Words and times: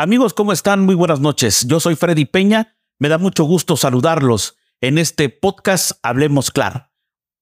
Amigos, 0.00 0.32
¿cómo 0.32 0.52
están? 0.52 0.86
Muy 0.86 0.94
buenas 0.94 1.18
noches. 1.18 1.66
Yo 1.66 1.80
soy 1.80 1.96
Freddy 1.96 2.24
Peña. 2.24 2.76
Me 3.00 3.08
da 3.08 3.18
mucho 3.18 3.42
gusto 3.42 3.76
saludarlos 3.76 4.56
en 4.80 4.96
este 4.96 5.28
podcast 5.28 5.90
Hablemos 6.04 6.52
Claro. 6.52 6.88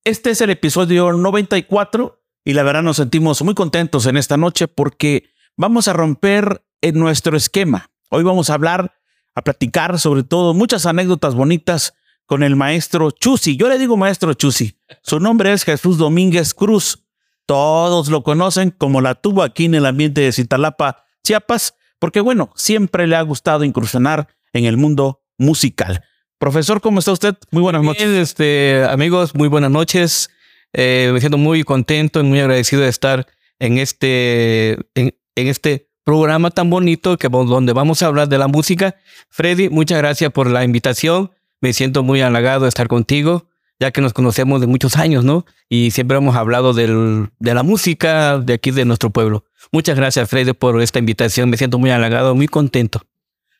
Este 0.04 0.30
es 0.30 0.40
el 0.40 0.48
episodio 0.48 1.12
94 1.12 2.24
y 2.46 2.54
la 2.54 2.62
verdad 2.62 2.82
nos 2.82 2.96
sentimos 2.96 3.42
muy 3.42 3.52
contentos 3.52 4.06
en 4.06 4.16
esta 4.16 4.38
noche 4.38 4.68
porque 4.68 5.28
vamos 5.58 5.86
a 5.86 5.92
romper 5.92 6.64
en 6.80 6.98
nuestro 6.98 7.36
esquema. 7.36 7.90
Hoy 8.08 8.22
vamos 8.22 8.48
a 8.48 8.54
hablar, 8.54 8.94
a 9.34 9.42
platicar 9.42 9.98
sobre 9.98 10.22
todo 10.22 10.54
muchas 10.54 10.86
anécdotas 10.86 11.34
bonitas 11.34 11.92
con 12.24 12.42
el 12.42 12.56
maestro 12.56 13.10
Chusi. 13.10 13.58
Yo 13.58 13.68
le 13.68 13.76
digo 13.76 13.98
maestro 13.98 14.32
Chusi. 14.32 14.80
Su 15.02 15.20
nombre 15.20 15.52
es 15.52 15.62
Jesús 15.62 15.98
Domínguez 15.98 16.54
Cruz. 16.54 17.04
Todos 17.44 18.08
lo 18.08 18.22
conocen 18.22 18.70
como 18.70 19.02
la 19.02 19.14
tuvo 19.14 19.42
aquí 19.42 19.66
en 19.66 19.74
el 19.74 19.84
ambiente 19.84 20.22
de 20.22 20.32
Citalapa, 20.32 21.04
Chiapas 21.22 21.74
porque 22.06 22.20
bueno, 22.20 22.52
siempre 22.54 23.08
le 23.08 23.16
ha 23.16 23.22
gustado 23.22 23.64
incursionar 23.64 24.28
en 24.52 24.64
el 24.64 24.76
mundo 24.76 25.24
musical. 25.38 26.04
Profesor, 26.38 26.80
¿cómo 26.80 27.00
está 27.00 27.10
usted? 27.10 27.34
Muy 27.50 27.62
buenas 27.62 27.82
noches. 27.82 28.08
este, 28.08 28.84
amigos, 28.88 29.34
muy 29.34 29.48
buenas 29.48 29.72
noches. 29.72 30.30
Eh, 30.72 31.10
me 31.12 31.18
siento 31.18 31.36
muy 31.36 31.64
contento 31.64 32.20
y 32.20 32.22
muy 32.22 32.38
agradecido 32.38 32.82
de 32.82 32.90
estar 32.90 33.26
en 33.58 33.78
este, 33.78 34.78
en, 34.94 35.16
este 35.34 35.88
programa 36.04 36.52
tan 36.52 36.70
bonito 36.70 37.16
que 37.18 37.28
donde 37.28 37.72
vamos 37.72 38.04
a 38.04 38.06
hablar 38.06 38.28
de 38.28 38.38
la 38.38 38.46
música. 38.46 38.94
Freddy, 39.28 39.68
muchas 39.68 39.98
gracias 39.98 40.30
por 40.30 40.48
la 40.48 40.62
invitación. 40.62 41.32
Me 41.60 41.72
siento 41.72 42.04
muy 42.04 42.20
halagado 42.20 42.62
de 42.62 42.68
estar 42.68 42.86
contigo, 42.86 43.48
ya 43.78 43.90
que 43.90 44.00
nos 44.00 44.12
conocemos 44.12 44.60
de 44.60 44.66
muchos 44.66 44.96
años, 44.96 45.24
¿no? 45.24 45.44
Y 45.68 45.90
siempre 45.90 46.16
hemos 46.16 46.36
hablado 46.36 46.72
de 46.72 47.28
la 47.40 47.62
música 47.62 48.38
de 48.38 48.54
aquí 48.54 48.70
de 48.70 48.84
nuestro 48.84 49.10
pueblo. 49.10 49.44
Muchas 49.72 49.96
gracias, 49.96 50.28
Freddy, 50.30 50.52
por 50.52 50.80
esta 50.80 50.98
invitación. 50.98 51.50
Me 51.50 51.56
siento 51.56 51.78
muy 51.78 51.90
halagado, 51.90 52.34
muy 52.34 52.48
contento. 52.48 53.02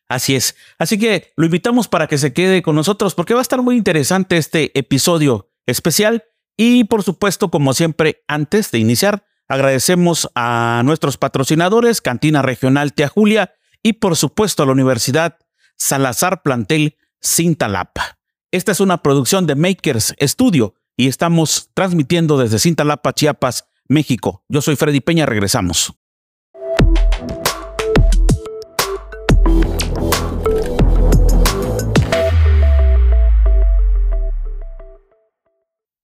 Así 0.08 0.36
es. 0.36 0.54
Así 0.78 0.98
que 0.98 1.32
lo 1.36 1.46
invitamos 1.46 1.88
para 1.88 2.06
que 2.06 2.18
se 2.18 2.32
quede 2.32 2.62
con 2.62 2.76
nosotros 2.76 3.14
porque 3.14 3.34
va 3.34 3.40
a 3.40 3.42
estar 3.42 3.60
muy 3.62 3.76
interesante 3.76 4.36
este 4.36 4.76
episodio 4.78 5.50
especial. 5.66 6.24
Y 6.56 6.84
por 6.84 7.02
supuesto, 7.02 7.50
como 7.50 7.74
siempre, 7.74 8.22
antes 8.28 8.70
de 8.70 8.78
iniciar, 8.78 9.26
agradecemos 9.48 10.30
a 10.34 10.82
nuestros 10.84 11.18
patrocinadores, 11.18 12.00
Cantina 12.00 12.40
Regional 12.40 12.92
Tia 12.92 13.08
Julia 13.08 13.54
y 13.82 13.94
por 13.94 14.16
supuesto 14.16 14.62
a 14.62 14.66
la 14.66 14.72
Universidad 14.72 15.38
Salazar 15.76 16.42
Plantel 16.42 16.96
Cintalapa. 17.22 18.15
Esta 18.56 18.72
es 18.72 18.80
una 18.80 19.02
producción 19.02 19.46
de 19.46 19.54
Makers 19.54 20.14
Studio 20.18 20.72
y 20.96 21.08
estamos 21.08 21.68
transmitiendo 21.74 22.38
desde 22.38 22.58
Cintalapa, 22.58 23.12
Chiapas, 23.12 23.68
México. 23.86 24.44
Yo 24.48 24.62
soy 24.62 24.76
Freddy 24.76 25.00
Peña, 25.00 25.26
regresamos. 25.26 25.92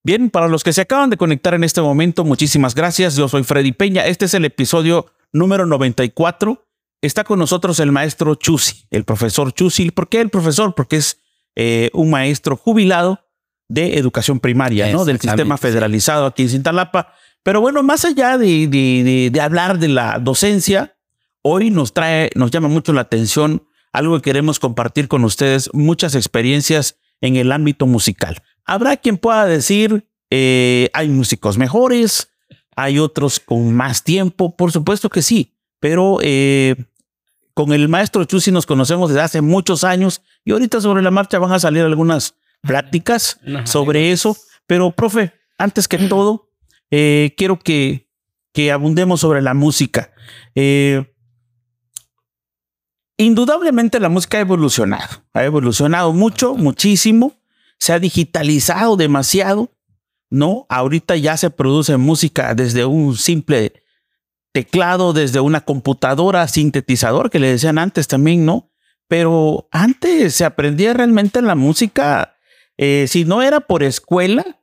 Bien, 0.04 0.28
para 0.28 0.48
los 0.48 0.62
que 0.62 0.74
se 0.74 0.82
acaban 0.82 1.08
de 1.08 1.16
conectar 1.16 1.54
en 1.54 1.64
este 1.64 1.80
momento, 1.80 2.22
muchísimas 2.22 2.74
gracias. 2.74 3.16
Yo 3.16 3.30
soy 3.30 3.44
Freddy 3.44 3.72
Peña. 3.72 4.04
Este 4.04 4.26
es 4.26 4.34
el 4.34 4.44
episodio 4.44 5.06
número 5.32 5.64
94. 5.64 6.66
Está 7.00 7.24
con 7.24 7.38
nosotros 7.38 7.80
el 7.80 7.92
maestro 7.92 8.34
Chusi, 8.34 8.84
el 8.90 9.04
profesor 9.04 9.54
Chusi. 9.54 9.90
¿Por 9.90 10.10
qué 10.10 10.20
el 10.20 10.28
profesor? 10.28 10.74
Porque 10.74 10.96
es 10.96 11.21
eh, 11.56 11.90
un 11.92 12.10
maestro 12.10 12.56
jubilado 12.56 13.20
de 13.68 13.98
educación 13.98 14.40
primaria, 14.40 14.92
¿no? 14.92 15.04
Del 15.04 15.20
sistema 15.20 15.56
federalizado 15.56 16.26
aquí 16.26 16.42
en 16.42 16.50
Cintalapa. 16.50 17.14
Pero 17.42 17.60
bueno, 17.60 17.82
más 17.82 18.04
allá 18.04 18.38
de, 18.38 19.32
hablar 19.40 19.78
de 19.78 19.88
la 19.88 20.18
docencia, 20.18 20.96
hoy 21.42 21.70
nos 21.70 21.92
trae, 21.92 22.30
nos 22.34 22.50
llama 22.50 22.68
mucho 22.68 22.92
la 22.92 23.02
atención 23.02 23.66
algo 23.92 24.16
que 24.16 24.22
queremos 24.22 24.58
compartir 24.58 25.08
con 25.08 25.24
ustedes, 25.24 25.70
muchas 25.72 26.14
experiencias 26.14 26.98
en 27.20 27.36
el 27.36 27.52
ámbito 27.52 27.86
musical. 27.86 28.42
Habrá 28.64 28.96
quien 28.96 29.18
pueda 29.18 29.44
decir, 29.46 30.06
eh, 30.30 30.88
hay 30.94 31.08
músicos 31.08 31.58
mejores, 31.58 32.30
hay 32.76 32.98
otros 32.98 33.40
con 33.40 33.74
más 33.74 34.02
tiempo, 34.02 34.56
por 34.56 34.72
supuesto 34.72 35.10
que 35.10 35.20
sí, 35.20 35.54
pero 35.80 36.18
eh, 36.22 36.76
con 37.54 37.72
el 37.72 37.88
maestro 37.88 38.24
Chusi 38.24 38.50
nos 38.50 38.66
conocemos 38.66 39.10
desde 39.10 39.22
hace 39.22 39.40
muchos 39.40 39.84
años 39.84 40.22
y 40.44 40.52
ahorita 40.52 40.80
sobre 40.80 41.02
la 41.02 41.10
marcha 41.10 41.38
van 41.38 41.52
a 41.52 41.58
salir 41.58 41.82
algunas 41.82 42.34
pláticas 42.62 43.38
sobre 43.64 44.12
eso. 44.12 44.36
Pero, 44.66 44.92
profe, 44.92 45.32
antes 45.58 45.88
que 45.88 45.98
todo, 45.98 46.50
eh, 46.90 47.34
quiero 47.36 47.58
que, 47.58 48.08
que 48.52 48.72
abundemos 48.72 49.20
sobre 49.20 49.42
la 49.42 49.54
música. 49.54 50.12
Eh, 50.54 51.12
indudablemente 53.16 54.00
la 54.00 54.08
música 54.08 54.38
ha 54.38 54.42
evolucionado, 54.42 55.24
ha 55.32 55.44
evolucionado 55.44 56.12
mucho, 56.12 56.54
muchísimo, 56.54 57.40
se 57.78 57.92
ha 57.92 57.98
digitalizado 57.98 58.96
demasiado, 58.96 59.70
¿no? 60.30 60.66
Ahorita 60.68 61.16
ya 61.16 61.36
se 61.36 61.50
produce 61.50 61.96
música 61.96 62.54
desde 62.54 62.84
un 62.84 63.16
simple 63.16 63.81
teclado, 64.52 65.12
desde 65.12 65.40
una 65.40 65.62
computadora, 65.62 66.46
sintetizador, 66.48 67.30
que 67.30 67.38
le 67.38 67.48
decían 67.48 67.78
antes 67.78 68.08
también, 68.08 68.44
¿no? 68.44 68.70
Pero 69.08 69.68
antes 69.72 70.34
se 70.34 70.44
aprendía 70.44 70.94
realmente 70.94 71.42
la 71.42 71.54
música, 71.54 72.36
eh, 72.76 73.06
si 73.08 73.24
no 73.24 73.42
era 73.42 73.60
por 73.60 73.82
escuela, 73.82 74.62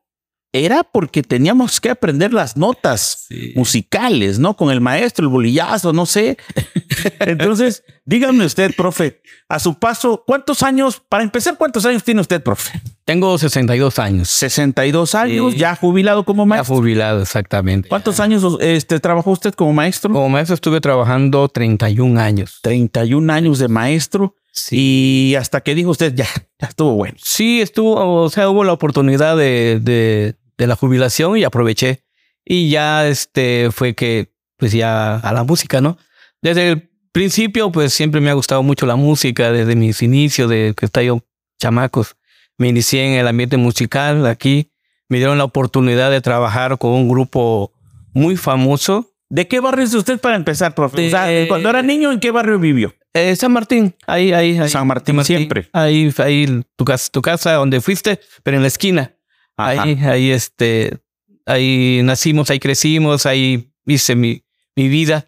era 0.51 0.83
porque 0.83 1.21
teníamos 1.21 1.79
que 1.79 1.91
aprender 1.91 2.33
las 2.33 2.57
notas 2.57 3.27
musicales, 3.55 4.39
¿no? 4.39 4.55
Con 4.55 4.71
el 4.71 4.81
maestro, 4.81 5.25
el 5.25 5.31
bolillazo, 5.31 5.93
no 5.93 6.05
sé. 6.05 6.37
Entonces, 7.19 7.83
dígame 8.05 8.45
usted, 8.45 8.75
profe, 8.75 9.21
a 9.47 9.59
su 9.59 9.77
paso, 9.77 10.23
¿cuántos 10.25 10.63
años, 10.63 11.01
para 11.07 11.23
empezar, 11.23 11.55
cuántos 11.57 11.85
años 11.85 12.03
tiene 12.03 12.21
usted, 12.21 12.41
profe? 12.41 12.81
Tengo 13.05 13.37
62 13.37 13.97
años. 13.99 14.29
62 14.29 15.15
años, 15.15 15.55
ya 15.55 15.75
jubilado 15.75 16.23
como 16.23 16.45
maestro. 16.45 16.75
Ya 16.75 16.79
jubilado, 16.79 17.21
exactamente. 17.21 17.89
¿Cuántos 17.89 18.19
años 18.19 18.57
este, 18.59 18.99
trabajó 18.99 19.31
usted 19.31 19.53
como 19.53 19.73
maestro? 19.73 20.13
Como 20.13 20.29
maestro 20.29 20.53
estuve 20.55 20.79
trabajando 20.79 21.47
31 21.49 22.19
años. 22.19 22.59
31 22.61 23.33
años 23.33 23.59
de 23.59 23.67
maestro. 23.67 24.35
Y 24.71 25.35
hasta 25.37 25.61
que 25.61 25.73
dijo 25.75 25.91
usted, 25.91 26.13
ya, 26.13 26.27
ya 26.59 26.67
estuvo 26.67 26.93
bueno. 26.95 27.17
Sí, 27.21 27.61
estuvo, 27.61 28.23
o 28.23 28.29
sea, 28.29 28.49
hubo 28.49 28.63
la 28.63 28.73
oportunidad 28.73 29.37
de, 29.37 29.79
de, 29.81 30.35
de 30.57 30.67
la 30.67 30.75
jubilación 30.75 31.37
y 31.37 31.43
aproveché. 31.43 32.03
Y 32.45 32.69
ya 32.69 33.07
este 33.07 33.69
fue 33.71 33.95
que, 33.95 34.33
pues 34.57 34.71
ya 34.71 35.17
a 35.17 35.33
la 35.33 35.43
música, 35.43 35.81
¿no? 35.81 35.97
Desde 36.41 36.69
el 36.69 36.89
principio, 37.11 37.71
pues 37.71 37.93
siempre 37.93 38.21
me 38.21 38.29
ha 38.29 38.33
gustado 38.33 38.63
mucho 38.63 38.85
la 38.85 38.95
música, 38.95 39.51
desde 39.51 39.75
mis 39.75 40.01
inicios, 40.01 40.49
de 40.49 40.73
que 40.75 40.85
estaba 40.85 41.03
yo 41.03 41.23
chamacos. 41.59 42.15
Me 42.59 42.67
inicié 42.67 43.07
en 43.07 43.13
el 43.13 43.27
ambiente 43.27 43.57
musical 43.57 44.27
aquí. 44.27 44.69
Me 45.07 45.17
dieron 45.17 45.37
la 45.37 45.45
oportunidad 45.45 46.11
de 46.11 46.21
trabajar 46.21 46.77
con 46.77 46.91
un 46.91 47.09
grupo 47.09 47.73
muy 48.13 48.35
famoso. 48.35 49.13
¿De 49.29 49.47
qué 49.47 49.61
barrio 49.61 49.85
es 49.85 49.93
usted 49.93 50.19
para 50.19 50.35
empezar, 50.35 50.75
profe? 50.75 51.09
cuando 51.47 51.69
era 51.69 51.81
niño, 51.81 52.11
¿en 52.11 52.19
qué 52.19 52.31
barrio 52.31 52.59
vivió? 52.59 52.93
Eh, 53.13 53.35
San 53.35 53.53
Martín, 53.53 53.95
ahí, 54.05 54.33
ahí, 54.33 54.57
ahí. 54.57 54.69
San 54.69 54.85
Martín, 54.85 55.23
siempre. 55.23 55.69
Ahí, 55.71 56.13
ahí, 56.17 56.63
tu 56.75 56.85
casa, 56.85 57.09
tu 57.11 57.21
casa 57.21 57.53
donde 57.53 57.79
fuiste, 57.81 58.19
pero 58.43 58.57
en 58.57 58.61
la 58.61 58.67
esquina. 58.67 59.15
Ahí, 59.55 59.97
ahí, 60.03 60.31
este, 60.31 60.99
ahí 61.45 62.01
nacimos, 62.03 62.49
ahí 62.49 62.59
crecimos, 62.59 63.25
ahí 63.25 63.71
hice 63.85 64.15
mi, 64.15 64.43
mi 64.75 64.89
vida, 64.89 65.27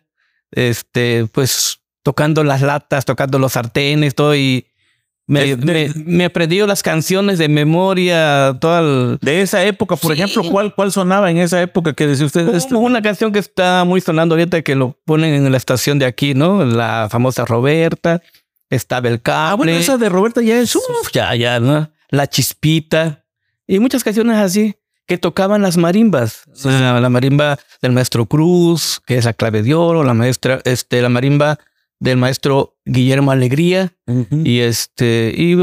este, 0.52 1.28
pues 1.31 1.81
tocando 2.03 2.44
las 2.44 2.62
latas, 2.62 3.06
tocando 3.06 3.40
los 3.40 3.53
sartenes, 3.53 4.16
todo 4.16 4.36
y 4.36 4.68
me, 5.31 5.90
me, 5.96 6.68
las 6.68 6.84
canciones 6.84 7.38
de 7.38 7.47
memoria, 7.47 8.58
toda 8.59 9.18
De 9.22 9.42
esa 9.42 9.64
época, 9.64 9.96
por 9.96 10.12
ejemplo, 10.12 10.44
¿cuál, 10.50 10.75
¿cuál 10.75 10.92
sonaba 10.92 11.31
en 11.31 11.38
esa 11.38 11.62
época 11.62 11.94
que 11.94 12.06
decía 12.06 12.25
usted? 12.25 12.53
Esto? 12.53 12.78
Una 12.80 13.02
canción 13.02 13.31
que 13.31 13.40
está 13.40 13.86
muy 13.86 14.02
sonando 14.02 14.36
ahorita 14.36 14.62
que 14.62 14.75
lo 14.75 14.97
ponen 15.06 15.34
en 15.34 15.50
la 15.50 15.58
estación 15.58 16.00
de 16.00 16.06
aquí, 16.06 16.34
¿no? 16.34 16.66
La 16.66 17.08
famosa 17.09 17.46
Roberta, 17.46 18.22
estaba 18.69 19.07
el 19.07 19.22
cable. 19.22 19.51
Ah, 19.51 19.56
bueno, 19.56 19.72
esa 19.72 19.98
de 19.98 20.10
Roberta 20.10 20.42
ya 20.42 20.60
es... 20.60 20.75
Uf, 20.75 21.12
ya, 21.13 21.34
ya, 21.36 21.60
¿no? 21.60 21.89
La 22.10 22.27
chispita 22.27 23.25
y 23.68 23.80
muchas 23.80 24.04
canciones 24.04 24.38
así 24.38 24.75
que 25.07 25.18
tocaban 25.18 25.62
las 25.62 25.77
marimbas. 25.77 26.44
La, 26.63 27.10
marimba 27.10 27.57
del 27.81 27.92
maestro 27.92 28.25
Cruz, 28.25 29.01
que 29.06 29.18
es 29.18 29.25
la 29.25 29.34
clave 29.34 29.62
de 29.62 29.74
oro, 29.74 30.04
la 30.04 30.13
maestra, 30.13 30.62
este, 30.63 31.01
la 31.01 31.10
marimba 31.10 31.57
del 32.01 32.18
maestro 32.18 32.75
Guillermo 32.83 33.31
Alegría 33.31 33.94
y 34.44 34.59
este 34.59 35.33
y 35.38 35.56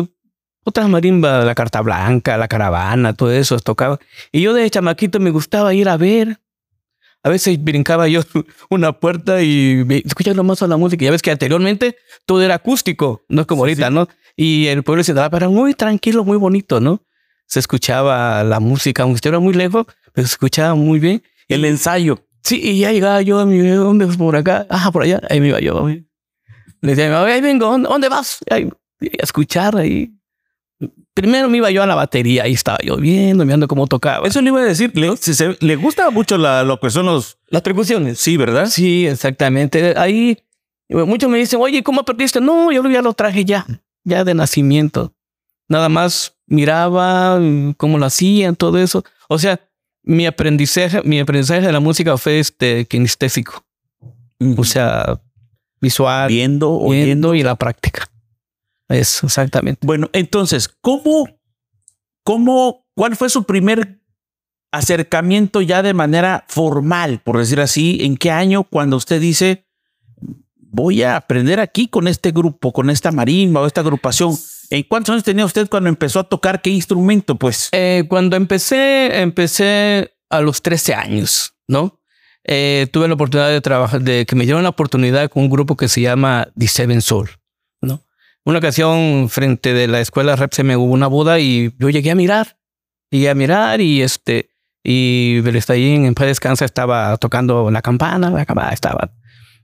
otras 0.65 0.89
marimbas, 0.89 1.45
la 1.45 1.55
carta 1.55 1.83
blanca, 1.83 2.39
la 2.39 2.49
caravana, 2.49 3.13
todo 3.13 3.31
eso 3.31 3.59
tocaba. 3.59 3.99
Y 4.33 4.41
yo 4.41 4.55
de 4.55 4.71
chamaquito 4.71 5.21
me 5.21 5.31
gustaba 5.31 5.75
ir 5.75 5.89
a 5.91 5.99
ver. 5.99 6.41
A 7.23 7.29
veces 7.29 7.63
brincaba 7.63 8.09
yo 8.09 8.23
una 8.71 8.93
puerta 8.93 9.43
y 9.43 9.85
escuchaba 10.07 10.43
más 10.43 10.63
a 10.63 10.67
la 10.67 10.79
música. 10.79 11.05
Ya 11.05 11.11
ves 11.11 11.21
que 11.21 11.31
anteriormente 11.31 11.97
todo 12.25 12.41
era 12.43 12.55
acústico, 12.55 13.25
no 13.29 13.43
es 13.43 13.47
como 13.47 13.63
ahorita, 13.63 13.91
¿no? 13.91 14.09
Y 14.37 14.69
el 14.69 14.83
pueblo 14.83 15.05
se 15.05 15.13
daba, 15.13 15.29
pero 15.29 15.51
muy 15.51 15.75
tranquilo, 15.75 16.25
muy 16.25 16.39
bonito, 16.39 16.81
¿no? 16.81 17.03
se 17.49 17.59
escuchaba 17.59 18.45
la 18.45 18.61
música, 18.61 19.03
aunque 19.03 19.17
estuviera 19.17 19.41
muy 19.41 19.55
lejos, 19.55 19.87
pero 20.13 20.27
se 20.27 20.33
escuchaba 20.33 20.75
muy 20.75 21.01
bien. 21.01 21.23
El 21.49 21.65
ensayo. 21.65 22.19
Sí, 22.43 22.61
y 22.63 22.81
ya 22.81 22.93
llegaba 22.93 23.23
yo 23.23 23.41
a 23.41 23.47
mi, 23.47 23.59
¿dónde 23.59 24.05
es 24.05 24.17
por 24.17 24.37
acá? 24.37 24.67
Ah, 24.69 24.91
por 24.93 25.03
allá, 25.03 25.21
ahí 25.29 25.41
me 25.41 25.49
iba 25.49 25.61
yo. 25.61 25.89
Le 26.81 26.95
decía, 26.95 27.23
ahí 27.23 27.41
vengo, 27.41 27.79
¿dónde 27.79 28.09
vas? 28.09 28.39
a 28.51 28.59
escuchar 29.23 29.77
ahí. 29.77 30.13
Primero 31.15 31.49
me 31.49 31.57
iba 31.57 31.71
yo 31.71 31.83
a 31.83 31.87
la 31.87 31.97
batería, 31.97 32.45
ahí 32.45 32.53
estaba 32.53 32.79
yo 32.85 32.97
viendo, 32.97 33.45
viendo 33.45 33.67
cómo 33.67 33.87
tocaba. 33.89 34.27
Eso 34.27 34.41
le 34.41 34.49
iba 34.49 34.61
a 34.61 34.65
decir, 34.65 34.93
le, 34.97 35.13
le 35.61 35.77
gusta 35.77 36.11
mucho 36.11 36.39
la, 36.39 36.63
lo 36.63 36.79
que 36.79 36.91
son 36.91 37.07
los... 37.07 37.39
Las 37.49 37.63
percusiones. 37.63 38.21
Sí, 38.21 38.37
¿verdad? 38.37 38.67
Sí, 38.67 39.07
exactamente. 39.07 39.95
Ahí 39.97 40.39
muchos 40.89 41.31
me 41.31 41.39
dicen, 41.39 41.61
oye, 41.61 41.83
¿cómo 41.83 42.01
aprendiste? 42.01 42.41
No, 42.41 42.73
yo 42.73 42.89
ya 42.89 43.03
lo 43.03 43.13
traje 43.13 43.45
ya, 43.45 43.67
ya 44.05 44.25
de 44.25 44.35
nacimiento. 44.35 45.13
Nada 45.69 45.89
más 45.89 46.37
miraba 46.47 47.41
cómo 47.77 47.99
lo 47.99 48.07
hacían, 48.07 48.57
todo 48.57 48.79
eso. 48.79 49.05
O 49.29 49.39
sea, 49.39 49.61
mi 50.03 50.27
aprendizaje, 50.27 51.03
mi 51.03 51.21
aprendizaje 51.21 51.67
de 51.67 51.73
la 51.73 51.81
música 51.81 52.17
fue 52.17 52.39
este 52.39 52.87
kinestésico. 52.87 53.65
O 54.57 54.65
sea, 54.65 55.21
visual. 55.81 56.29
Viendo, 56.29 56.73
oyendo 56.73 57.35
y 57.35 57.43
la 57.43 57.57
práctica. 57.57 58.09
Eso, 58.89 59.27
exactamente. 59.27 59.87
Bueno, 59.87 60.09
entonces, 60.13 60.69
¿cómo, 60.81 61.29
cómo, 62.25 62.87
cuál 62.95 63.17
fue 63.17 63.29
su 63.29 63.45
primer 63.45 64.01
acercamiento 64.73 65.61
ya 65.61 65.83
de 65.83 65.95
manera 65.95 66.45
formal, 66.49 67.21
por 67.23 67.39
decir 67.39 67.61
así? 67.61 67.99
¿En 68.03 68.17
qué 68.17 68.31
año 68.31 68.65
cuando 68.65 68.97
usted 68.97 69.21
dice, 69.21 69.67
voy 70.57 71.03
a 71.03 71.17
aprender 71.17 71.61
aquí 71.61 71.89
con 71.89 72.09
este 72.09 72.33
grupo, 72.33 72.73
con 72.73 72.89
esta 72.91 73.13
marimba 73.13 73.61
o 73.61 73.67
esta 73.67 73.83
agrupación? 73.83 74.37
¿En 74.71 74.83
cuántos 74.83 75.13
años 75.13 75.25
tenía 75.25 75.45
usted 75.45 75.69
cuando 75.69 75.89
empezó 75.89 76.21
a 76.21 76.29
tocar 76.29 76.61
qué 76.63 76.71
instrumento? 76.71 77.37
Pues 77.37 77.69
eh, 77.73 78.05
cuando 78.09 78.37
empecé, 78.37 79.21
empecé 79.21 80.15
a 80.31 80.41
los 80.41 80.63
13 80.63 80.95
años, 80.95 81.55
¿no? 81.67 81.98
Eh, 82.51 82.87
tuve 82.91 83.09
la 83.09 83.15
oportunidad 83.15 83.51
de 83.51 83.61
trabajar, 83.61 84.01
de 84.01 84.25
que 84.25 84.35
me 84.35 84.45
dieron 84.45 84.63
la 84.63 84.71
oportunidad 84.71 85.29
con 85.29 85.43
un 85.43 85.51
grupo 85.51 85.77
que 85.77 85.87
se 85.87 86.01
llama 86.01 86.49
The 86.57 86.67
Seven 86.67 87.03
Soul, 87.03 87.29
¿no? 87.83 88.03
Una 88.43 88.59
ocasión 88.59 89.29
frente 89.29 89.75
de 89.75 89.87
la 89.87 90.01
escuela 90.01 90.35
rep 90.35 90.55
se 90.55 90.65
me 90.65 90.75
hubo 90.75 90.91
una 90.91 91.09
boda 91.09 91.39
y 91.41 91.75
yo 91.79 91.91
llegué 91.91 92.11
a 92.11 92.15
mirar, 92.15 92.57
llegué 93.11 93.29
a 93.29 93.35
mirar 93.35 93.83
y 93.83 94.01
este, 94.01 94.49
y 94.83 95.41
Belestaín 95.41 96.07
en 96.07 96.15
paz 96.15 96.29
descansa 96.29 96.65
estaba 96.65 97.19
tocando 97.19 97.71
la 97.71 97.83
campana, 97.83 98.31
la 98.31 98.47
campana 98.47 98.71
estaba. 98.71 99.13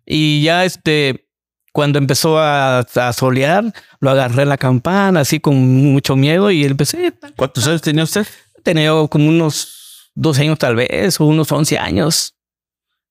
Y 0.05 0.43
ya 0.43 0.67
este, 0.67 1.31
cuando 1.73 1.99
empezó 1.99 2.39
a, 2.39 2.85
solear, 3.17 3.73
lo 4.01 4.11
agarré 4.11 4.45
la 4.45 4.59
campana, 4.59 5.21
así 5.21 5.41
con 5.41 5.57
mucho 5.57 6.17
miedo 6.17 6.51
y 6.51 6.65
empecé. 6.65 7.15
¿Cuántos 7.37 7.67
años 7.67 7.81
tenía 7.81 8.05
usted? 8.05 8.27
Tenía 8.63 8.91
como 9.09 9.29
unos 9.31 10.11
12 10.15 10.43
años 10.43 10.59
tal 10.59 10.77
vez, 10.77 11.19
o 11.19 11.25
unos 11.25 11.51
11 11.51 11.79
años. 11.79 12.34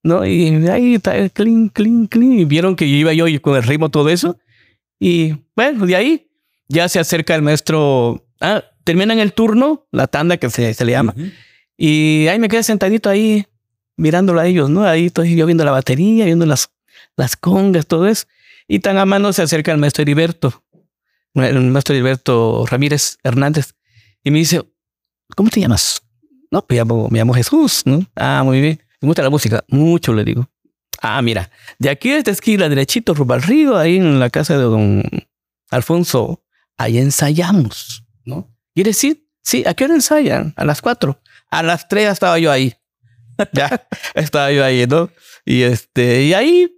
¿No? 0.03 0.25
Y 0.25 0.67
ahí 0.67 0.95
está, 0.95 1.29
clean, 1.29 1.69
clean, 1.69 2.07
clean. 2.07 2.33
Y 2.33 2.45
vieron 2.45 2.75
que 2.75 2.85
iba 2.85 3.13
yo 3.13 3.25
con 3.41 3.55
el 3.55 3.63
ritmo, 3.63 3.89
todo 3.89 4.09
eso. 4.09 4.37
Y 4.99 5.35
bueno, 5.55 5.85
de 5.85 5.95
ahí 5.95 6.29
ya 6.67 6.89
se 6.89 6.99
acerca 6.99 7.35
el 7.35 7.41
maestro. 7.41 8.25
Ah, 8.41 8.63
terminan 8.83 9.19
el 9.19 9.33
turno, 9.33 9.87
la 9.91 10.07
tanda 10.07 10.37
que 10.37 10.49
se, 10.49 10.75
le 10.83 10.91
llama. 10.91 11.15
Y 11.77 12.27
ahí 12.27 12.39
me 12.39 12.49
quedé 12.49 12.63
sentadito 12.63 13.09
ahí, 13.09 13.45
mirándolo 13.95 14.39
a 14.39 14.47
ellos, 14.47 14.69
¿no? 14.69 14.83
Ahí 14.83 15.05
estoy 15.05 15.35
yo 15.35 15.45
viendo 15.45 15.63
la 15.63 15.71
batería, 15.71 16.25
viendo 16.25 16.45
las, 16.45 16.69
las 17.15 17.35
congas, 17.35 17.87
todo 17.87 18.07
eso. 18.07 18.25
Y 18.67 18.79
tan 18.79 18.97
a 18.97 19.05
mano 19.05 19.33
se 19.33 19.41
acerca 19.41 19.71
el 19.71 19.77
maestro 19.77 20.01
Heriberto, 20.01 20.63
el 21.35 21.59
maestro 21.71 21.95
Heriberto 21.95 22.65
Ramírez 22.67 23.17
Hernández, 23.23 23.73
y 24.23 24.31
me 24.31 24.39
dice, 24.39 24.63
¿cómo 25.35 25.49
te 25.49 25.59
llamas? 25.59 26.01
No, 26.49 26.65
pues 26.65 26.81
me 26.85 27.19
llamo 27.19 27.33
Jesús, 27.33 27.81
¿no? 27.85 28.05
Ah, 28.15 28.41
muy 28.45 28.61
bien. 28.61 28.81
¿Me 29.03 29.07
gusta 29.07 29.21
la 29.21 29.29
música? 29.29 29.65
Mucho, 29.67 30.13
le 30.13 30.23
digo. 30.23 30.49
Ah, 31.01 31.21
mira, 31.21 31.51
de 31.77 31.89
aquí 31.89 32.11
a 32.11 32.19
esta 32.19 32.31
esquina, 32.31 32.69
derechito, 32.69 33.13
rumbo 33.13 33.33
al 33.33 33.41
río, 33.41 33.75
ahí 33.75 33.97
en 33.97 34.17
la 34.17 34.29
casa 34.29 34.57
de 34.57 34.63
don 34.63 35.03
Alfonso, 35.69 36.41
ahí 36.77 36.97
ensayamos, 36.99 38.05
¿no? 38.23 38.55
¿Quiere 38.73 38.91
decir? 38.91 39.27
Sí, 39.41 39.65
¿a 39.67 39.73
qué 39.73 39.83
hora 39.83 39.95
ensayan? 39.95 40.53
A 40.55 40.63
las 40.63 40.81
cuatro. 40.81 41.19
A 41.51 41.63
las 41.63 41.89
tres 41.89 42.13
estaba 42.13 42.39
yo 42.39 42.49
ahí. 42.49 42.75
ya, 43.51 43.85
estaba 44.15 44.53
yo 44.53 44.63
ahí, 44.63 44.87
¿no? 44.87 45.09
Y 45.43 45.63
este, 45.63 46.23
y 46.23 46.33
ahí 46.33 46.71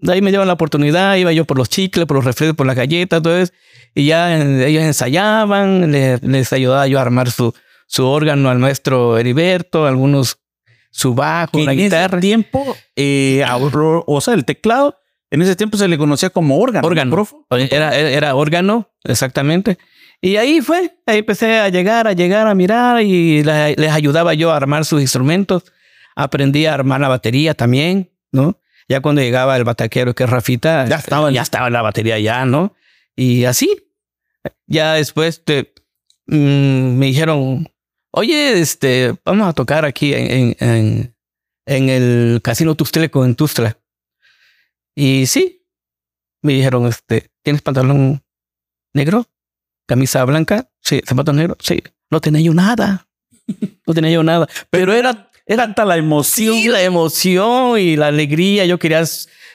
de 0.00 0.12
ahí 0.14 0.22
me 0.22 0.30
dieron 0.30 0.46
la 0.46 0.54
oportunidad, 0.54 1.16
iba 1.16 1.34
yo 1.34 1.44
por 1.44 1.58
los 1.58 1.68
chicles, 1.68 2.06
por 2.06 2.16
los 2.16 2.24
refrescos, 2.24 2.56
por 2.56 2.66
las 2.66 2.76
galletas, 2.76 3.20
eso. 3.26 3.52
Y 3.94 4.06
ya 4.06 4.34
ellos 4.38 4.84
ensayaban, 4.84 5.92
les, 5.92 6.52
ayudaba 6.54 6.86
yo 6.86 6.98
a 6.98 7.02
armar 7.02 7.30
su, 7.30 7.52
su 7.86 8.06
órgano 8.06 8.48
al 8.48 8.58
maestro 8.58 9.18
Heriberto, 9.18 9.86
algunos 9.86 10.38
su 10.90 11.14
bajo, 11.14 11.58
la 11.58 11.74
guitarra. 11.74 12.18
En 12.18 12.18
ese 12.18 12.20
tiempo, 12.20 12.76
eh, 12.96 13.44
o 14.06 14.20
sea, 14.20 14.34
el 14.34 14.44
teclado, 14.44 14.98
en 15.30 15.42
ese 15.42 15.56
tiempo 15.56 15.76
se 15.76 15.88
le 15.88 15.98
conocía 15.98 16.30
como 16.30 16.58
órgano. 16.58 16.86
Órgano. 16.86 17.26
Era, 17.50 17.96
era 17.96 18.34
órgano, 18.34 18.90
exactamente. 19.04 19.78
Y 20.20 20.36
ahí 20.36 20.60
fue, 20.60 20.98
ahí 21.06 21.18
empecé 21.18 21.58
a 21.58 21.68
llegar, 21.68 22.08
a 22.08 22.12
llegar, 22.12 22.48
a 22.48 22.54
mirar 22.54 23.02
y 23.02 23.42
les 23.44 23.92
ayudaba 23.92 24.34
yo 24.34 24.50
a 24.50 24.56
armar 24.56 24.84
sus 24.84 25.00
instrumentos. 25.00 25.64
Aprendí 26.16 26.66
a 26.66 26.74
armar 26.74 27.00
la 27.00 27.08
batería 27.08 27.54
también, 27.54 28.10
¿no? 28.32 28.60
Ya 28.88 29.00
cuando 29.00 29.20
llegaba 29.20 29.56
el 29.56 29.64
bataquero, 29.64 30.14
que 30.14 30.24
es 30.24 30.30
Rafita, 30.30 30.86
ya 30.88 30.96
estaba, 30.96 31.30
ya 31.30 31.42
estaba 31.42 31.70
la 31.70 31.82
batería 31.82 32.18
ya, 32.18 32.44
¿no? 32.46 32.74
Y 33.14 33.44
así. 33.44 33.70
Ya 34.66 34.94
después 34.94 35.44
te, 35.44 35.74
mm, 36.26 36.96
me 36.96 37.06
dijeron, 37.06 37.68
oye, 38.18 38.58
este, 38.58 39.14
vamos 39.24 39.48
a 39.48 39.52
tocar 39.52 39.84
aquí 39.84 40.12
en, 40.12 40.56
en, 40.58 41.14
en 41.66 41.88
el 41.88 42.40
Casino 42.42 42.74
Tustleco 42.74 43.24
en 43.24 43.34
Tustla. 43.34 43.78
Y 44.94 45.26
sí, 45.26 45.64
me 46.42 46.54
dijeron, 46.54 46.86
este, 46.86 47.30
¿tienes 47.42 47.62
pantalón 47.62 48.22
negro? 48.94 49.26
¿Camisa 49.86 50.24
blanca? 50.24 50.70
Sí, 50.82 51.00
zapatos 51.06 51.34
negros. 51.34 51.58
Sí, 51.60 51.82
no 52.10 52.20
tenía 52.20 52.40
yo 52.40 52.52
nada. 52.52 53.06
No 53.86 53.94
tenía 53.94 54.10
yo 54.10 54.22
nada. 54.22 54.46
Pero 54.70 54.92
era 54.92 55.30
era 55.46 55.64
tanta 55.64 55.86
la 55.86 55.96
emoción. 55.96 56.54
Sí, 56.54 56.68
la 56.68 56.82
emoción 56.82 57.78
y 57.78 57.96
la 57.96 58.08
alegría. 58.08 58.66
Yo 58.66 58.78
quería 58.78 59.02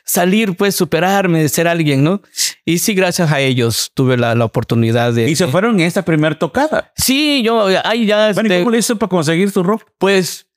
salir, 0.03 0.55
pues, 0.55 0.75
superarme, 0.75 1.47
ser 1.49 1.67
alguien, 1.67 2.03
¿no? 2.03 2.21
Y 2.65 2.79
sí, 2.79 2.93
gracias 2.93 3.31
a 3.31 3.39
ellos 3.39 3.91
tuve 3.93 4.17
la, 4.17 4.35
la 4.35 4.45
oportunidad 4.45 5.13
de... 5.13 5.29
¿Y 5.29 5.35
se 5.35 5.47
fueron 5.47 5.79
en 5.79 5.85
esta 5.85 6.03
primera 6.03 6.37
tocada? 6.37 6.91
Sí, 6.95 7.41
yo 7.43 7.67
ahí 7.83 8.05
ya... 8.05 8.31
Bueno, 8.33 8.49
este, 8.49 8.59
¿Cómo 8.59 8.71
le 8.71 8.77
hizo 8.79 8.97
para 8.97 9.09
conseguir 9.09 9.51
su 9.51 9.63
ropa? 9.63 9.85
Pues 9.97 10.47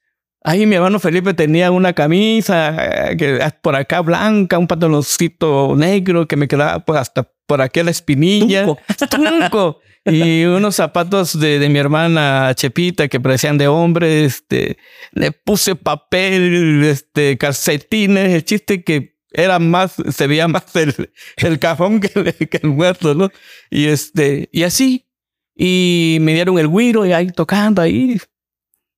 Ahí 0.46 0.64
mi 0.64 0.76
hermano 0.76 1.00
Felipe 1.00 1.34
tenía 1.34 1.72
una 1.72 1.92
camisa 1.92 3.10
eh, 3.10 3.16
que 3.16 3.40
por 3.62 3.74
acá 3.74 4.00
blanca, 4.00 4.58
un 4.58 4.68
pantaloncito 4.68 5.74
negro 5.76 6.28
que 6.28 6.36
me 6.36 6.46
quedaba 6.46 6.78
pues 6.84 7.00
hasta 7.00 7.28
por 7.48 7.60
aquí 7.60 7.82
la 7.82 7.90
espinilla. 7.90 8.64
Tunco. 9.10 9.80
y 10.04 10.44
unos 10.44 10.76
zapatos 10.76 11.40
de, 11.40 11.58
de, 11.58 11.68
mi 11.68 11.80
hermana 11.80 12.52
Chepita 12.54 13.08
que 13.08 13.18
parecían 13.18 13.58
de 13.58 13.66
hombre. 13.66 14.24
Este, 14.24 14.78
le 15.10 15.32
puse 15.32 15.74
papel, 15.74 16.84
este, 16.84 17.36
calcetines. 17.38 18.32
El 18.32 18.44
chiste 18.44 18.84
que 18.84 19.15
era 19.36 19.58
más, 19.58 19.94
se 20.10 20.26
veía 20.26 20.48
más 20.48 20.74
el, 20.74 21.10
el 21.36 21.58
cajón 21.58 22.00
que 22.00 22.10
el, 22.14 22.34
que 22.48 22.60
el 22.62 22.70
muerto, 22.70 23.14
¿no? 23.14 23.30
Y 23.70 23.86
este, 23.86 24.48
y 24.52 24.62
así. 24.64 25.06
Y 25.54 26.18
me 26.20 26.34
dieron 26.34 26.58
el 26.58 26.68
guiro 26.68 27.06
y 27.06 27.12
ahí 27.12 27.30
tocando 27.30 27.80
ahí 27.80 28.18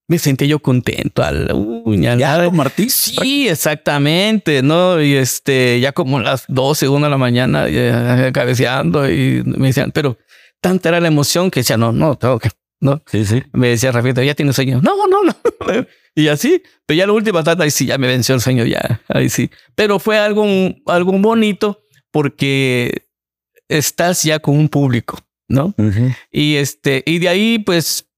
me 0.09 0.19
sentí 0.19 0.49
yo 0.49 0.59
contento 0.59 1.23
al 1.23 1.53
uña. 1.53 2.17
Ya 2.17 2.43
como 2.47 2.63
artista. 2.63 3.23
Sí, 3.23 3.47
exactamente, 3.47 4.63
¿no? 4.63 5.01
Y 5.03 5.15
este, 5.15 5.79
ya 5.81 5.93
como 5.93 6.19
las 6.19 6.45
12, 6.49 6.89
1 6.89 7.07
de 7.07 7.11
la 7.11 7.19
mañana, 7.19 7.67
cabeceando 8.33 9.09
y 9.09 9.43
me 9.45 9.69
decían, 9.69 9.93
pero 9.93 10.17
tanta 10.63 10.89
era 10.89 11.01
la 11.01 11.09
emoción 11.09 11.51
que 11.51 11.61
decía, 11.61 11.77
no, 11.77 11.93
no, 11.93 12.17
tengo 12.17 12.39
que, 12.39 12.49
¿no? 12.81 13.03
Sí, 13.07 13.25
sí. 13.25 13.43
Me 13.53 13.69
decía 13.69 13.93
Rafita, 13.93 14.23
ya 14.23 14.35
tienes 14.35 14.57
sueño. 14.57 14.81
No, 14.83 15.07
no, 15.07 15.25
no. 15.25 15.35
y 16.15 16.29
así, 16.29 16.63
pero 16.87 16.99
ya 16.99 17.07
la 17.07 17.13
última 17.13 17.43
tarde, 17.43 17.65
ahí 17.65 17.71
sí, 17.71 17.87
ya 17.87 17.99
me 17.99 18.07
venció 18.07 18.35
el 18.35 18.41
sueño, 18.41 18.65
ya, 18.65 19.03
ahí 19.09 19.29
sí. 19.29 19.51
Pero 19.75 19.99
fue 19.99 20.19
algo, 20.19 20.47
algo 20.87 21.13
bonito 21.13 21.85
porque 22.11 23.09
estás 23.69 24.23
ya 24.23 24.39
con 24.39 24.57
un 24.57 24.69
público, 24.69 25.19
¿no? 25.49 25.75
Y 26.31 26.57
este, 26.57 27.03
y 27.07 27.19
de 27.19 27.29
ahí, 27.29 27.59
pues, 27.59 28.09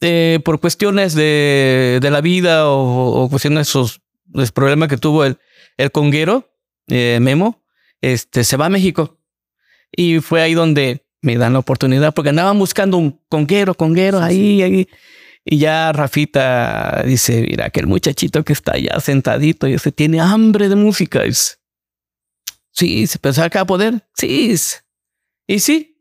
eh, 0.00 0.40
por 0.44 0.60
cuestiones 0.60 1.14
de, 1.14 1.98
de 2.00 2.10
la 2.10 2.20
vida 2.20 2.68
o, 2.68 3.28
cuestiones 3.28 3.58
de 3.58 3.62
esos 3.62 4.00
los 4.32 4.52
problemas 4.52 4.88
que 4.88 4.96
tuvo 4.96 5.24
el, 5.24 5.38
el 5.76 5.90
conguero, 5.90 6.54
eh, 6.88 7.18
Memo, 7.20 7.64
este, 8.00 8.44
se 8.44 8.56
va 8.56 8.66
a 8.66 8.70
México. 8.70 9.18
Y 9.90 10.20
fue 10.20 10.40
ahí 10.40 10.54
donde 10.54 11.04
me 11.22 11.36
dan 11.36 11.52
la 11.52 11.58
oportunidad, 11.60 12.14
porque 12.14 12.30
andaban 12.30 12.58
buscando 12.58 12.96
un 12.96 13.20
conguero, 13.28 13.74
conguero, 13.74 14.20
ahí, 14.20 14.62
ahí. 14.62 14.88
Y 15.44 15.58
ya 15.58 15.92
Rafita 15.92 17.02
dice, 17.06 17.46
mira, 17.48 17.70
que 17.70 17.80
el 17.80 17.86
muchachito 17.86 18.44
que 18.44 18.52
está 18.52 18.72
allá 18.74 19.00
sentadito 19.00 19.66
y 19.66 19.74
ese 19.74 19.90
tiene 19.92 20.20
hambre 20.20 20.68
de 20.68 20.76
música. 20.76 21.24
Es, 21.24 21.60
sí, 22.72 23.06
se 23.06 23.18
pensaba 23.18 23.48
que 23.50 23.58
va 23.58 23.62
a 23.62 23.66
poder. 23.66 24.06
Sí. 24.14 24.54
Y 25.46 25.58
sí. 25.60 25.96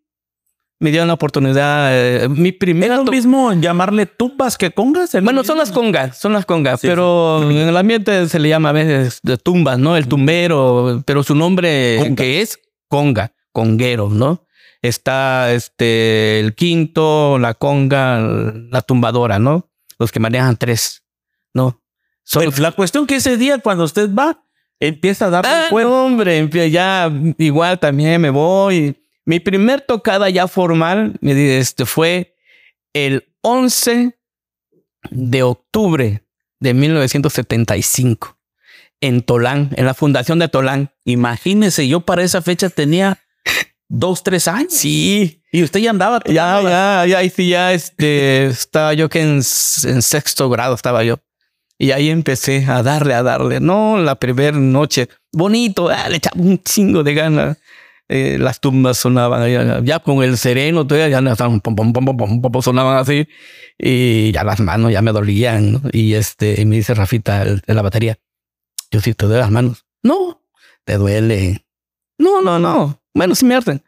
me 0.79 0.91
dieron 0.91 1.07
la 1.07 1.13
oportunidad. 1.15 1.89
eh, 1.91 2.29
mi 2.29 2.51
primera. 2.51 2.95
¿Es 2.99 3.05
lo 3.05 3.11
mismo 3.11 3.53
llamarle 3.53 4.05
tumbas 4.05 4.57
que 4.57 4.71
congas? 4.71 5.09
¿Es 5.15 5.21
lo 5.21 5.23
Bueno, 5.23 5.41
mismo? 5.41 5.53
son 5.53 5.57
las 5.57 5.71
congas, 5.71 6.17
son 6.17 6.33
las 6.33 6.45
congas, 6.45 6.81
Sí, 6.81 6.87
pero 6.87 7.49
en 7.49 7.57
el 7.57 7.75
ambiente 7.77 8.27
se 8.27 8.39
le 8.39 8.49
llama 8.49 8.69
a 8.69 8.73
veces 8.73 9.19
de 9.23 9.37
tumbas, 9.37 9.79
¿no? 9.79 9.95
El 9.97 10.07
tumbero, 10.07 11.01
pero 11.05 11.23
su 11.23 11.33
nombre 11.35 11.97
Conga. 11.99 12.15
que 12.15 12.41
es 12.41 12.59
conga, 12.87 13.33
conguero, 13.51 14.09
¿no? 14.09 14.45
Está 14.81 15.53
este 15.53 16.39
el 16.39 16.55
quinto, 16.55 17.37
la 17.37 17.53
conga, 17.53 18.19
la 18.21 18.81
tumbadora, 18.81 19.39
¿no? 19.39 19.69
Los 19.97 20.11
que 20.11 20.19
manejan 20.19 20.55
tres, 20.57 21.03
¿no? 21.53 21.83
Son 22.23 22.45
Bueno, 22.45 22.57
la 22.59 22.71
cuestión 22.71 23.05
que 23.05 23.15
ese 23.15 23.37
día 23.37 23.59
cuando 23.59 23.83
usted 23.83 24.09
va, 24.13 24.45
empieza 24.79 25.25
a 25.25 25.29
darle 25.29 25.51
Ah, 25.51 25.67
no, 25.71 26.05
hombre, 26.05 26.49
ya 26.69 27.11
igual 27.37 27.79
también 27.79 28.21
me 28.21 28.29
voy. 28.29 29.03
Mi 29.25 29.39
primer 29.39 29.81
tocada 29.81 30.29
ya 30.29 30.47
formal 30.47 31.17
me 31.21 31.57
este, 31.59 31.85
fue 31.85 32.35
el 32.93 33.33
11 33.41 34.17
de 35.11 35.43
octubre 35.43 36.23
de 36.59 36.73
1975 36.73 38.37
en 39.01 39.21
Tolán, 39.21 39.71
en 39.75 39.85
la 39.85 39.93
fundación 39.93 40.39
de 40.39 40.47
Tolán. 40.49 40.91
Imagínese, 41.05 41.87
yo 41.87 42.01
para 42.01 42.23
esa 42.23 42.41
fecha 42.41 42.69
tenía 42.69 43.19
dos, 43.89 44.23
tres 44.23 44.47
años. 44.47 44.71
Sí, 44.73 45.41
Y 45.51 45.63
usted 45.63 45.79
ya 45.81 45.89
andaba. 45.89 46.21
ya, 46.25 46.61
ya, 46.61 47.05
ya, 47.07 47.23
y 47.23 47.29
sí, 47.29 47.49
ya, 47.49 47.73
este, 47.73 48.45
estaba 48.47 48.93
yo 48.93 49.09
que 49.09 49.21
en, 49.21 49.35
en 49.37 50.01
sexto 50.01 50.49
grado 50.49 50.75
estaba 50.75 51.03
yo. 51.03 51.19
Y 51.77 51.91
ahí 51.91 52.09
empecé 52.09 52.65
a 52.67 52.83
darle, 52.83 53.13
a 53.13 53.23
darle. 53.23 53.59
No, 53.59 53.97
la 53.97 54.15
primera 54.15 54.57
noche, 54.57 55.07
bonito, 55.31 55.89
ah, 55.89 56.09
le 56.09 56.17
echaba 56.17 56.41
un 56.41 56.61
chingo 56.61 57.03
de 57.03 57.13
ganas. 57.13 57.57
Eh, 58.11 58.37
las 58.39 58.59
tumbas 58.59 58.97
sonaban 58.97 59.47
ya, 59.51 59.81
ya 59.83 59.99
con 59.99 60.23
el 60.23 60.37
sereno, 60.37 60.85
todavía 60.85 61.21
ya 61.21 61.31
estaban 61.31 61.61
pom, 61.61 61.75
pom, 61.75 61.93
pom, 61.93 62.05
pom, 62.05 62.17
pom, 62.41 62.41
pom, 62.51 62.61
sonaban 62.61 62.97
así. 62.97 63.27
Y 63.77 64.31
ya 64.33 64.43
las 64.43 64.59
manos 64.59 64.91
ya 64.91 65.01
me 65.01 65.11
dolían. 65.11 65.71
¿no? 65.73 65.81
Y 65.93 66.15
este, 66.15 66.59
y 66.59 66.65
me 66.65 66.75
dice 66.77 66.93
Rafita 66.95 67.43
el- 67.43 67.61
de 67.61 67.73
la 67.73 67.81
batería, 67.81 68.17
yo 68.91 68.99
sí 68.99 69.13
te 69.13 69.25
duele 69.25 69.41
las 69.41 69.51
manos. 69.51 69.85
No, 70.03 70.41
te 70.83 70.97
duele. 70.97 71.65
No, 72.17 72.41
no, 72.41 72.59
no. 72.59 72.98
Bueno, 73.13 73.35
sí 73.35 73.45
me 73.45 73.55
arden. 73.55 73.81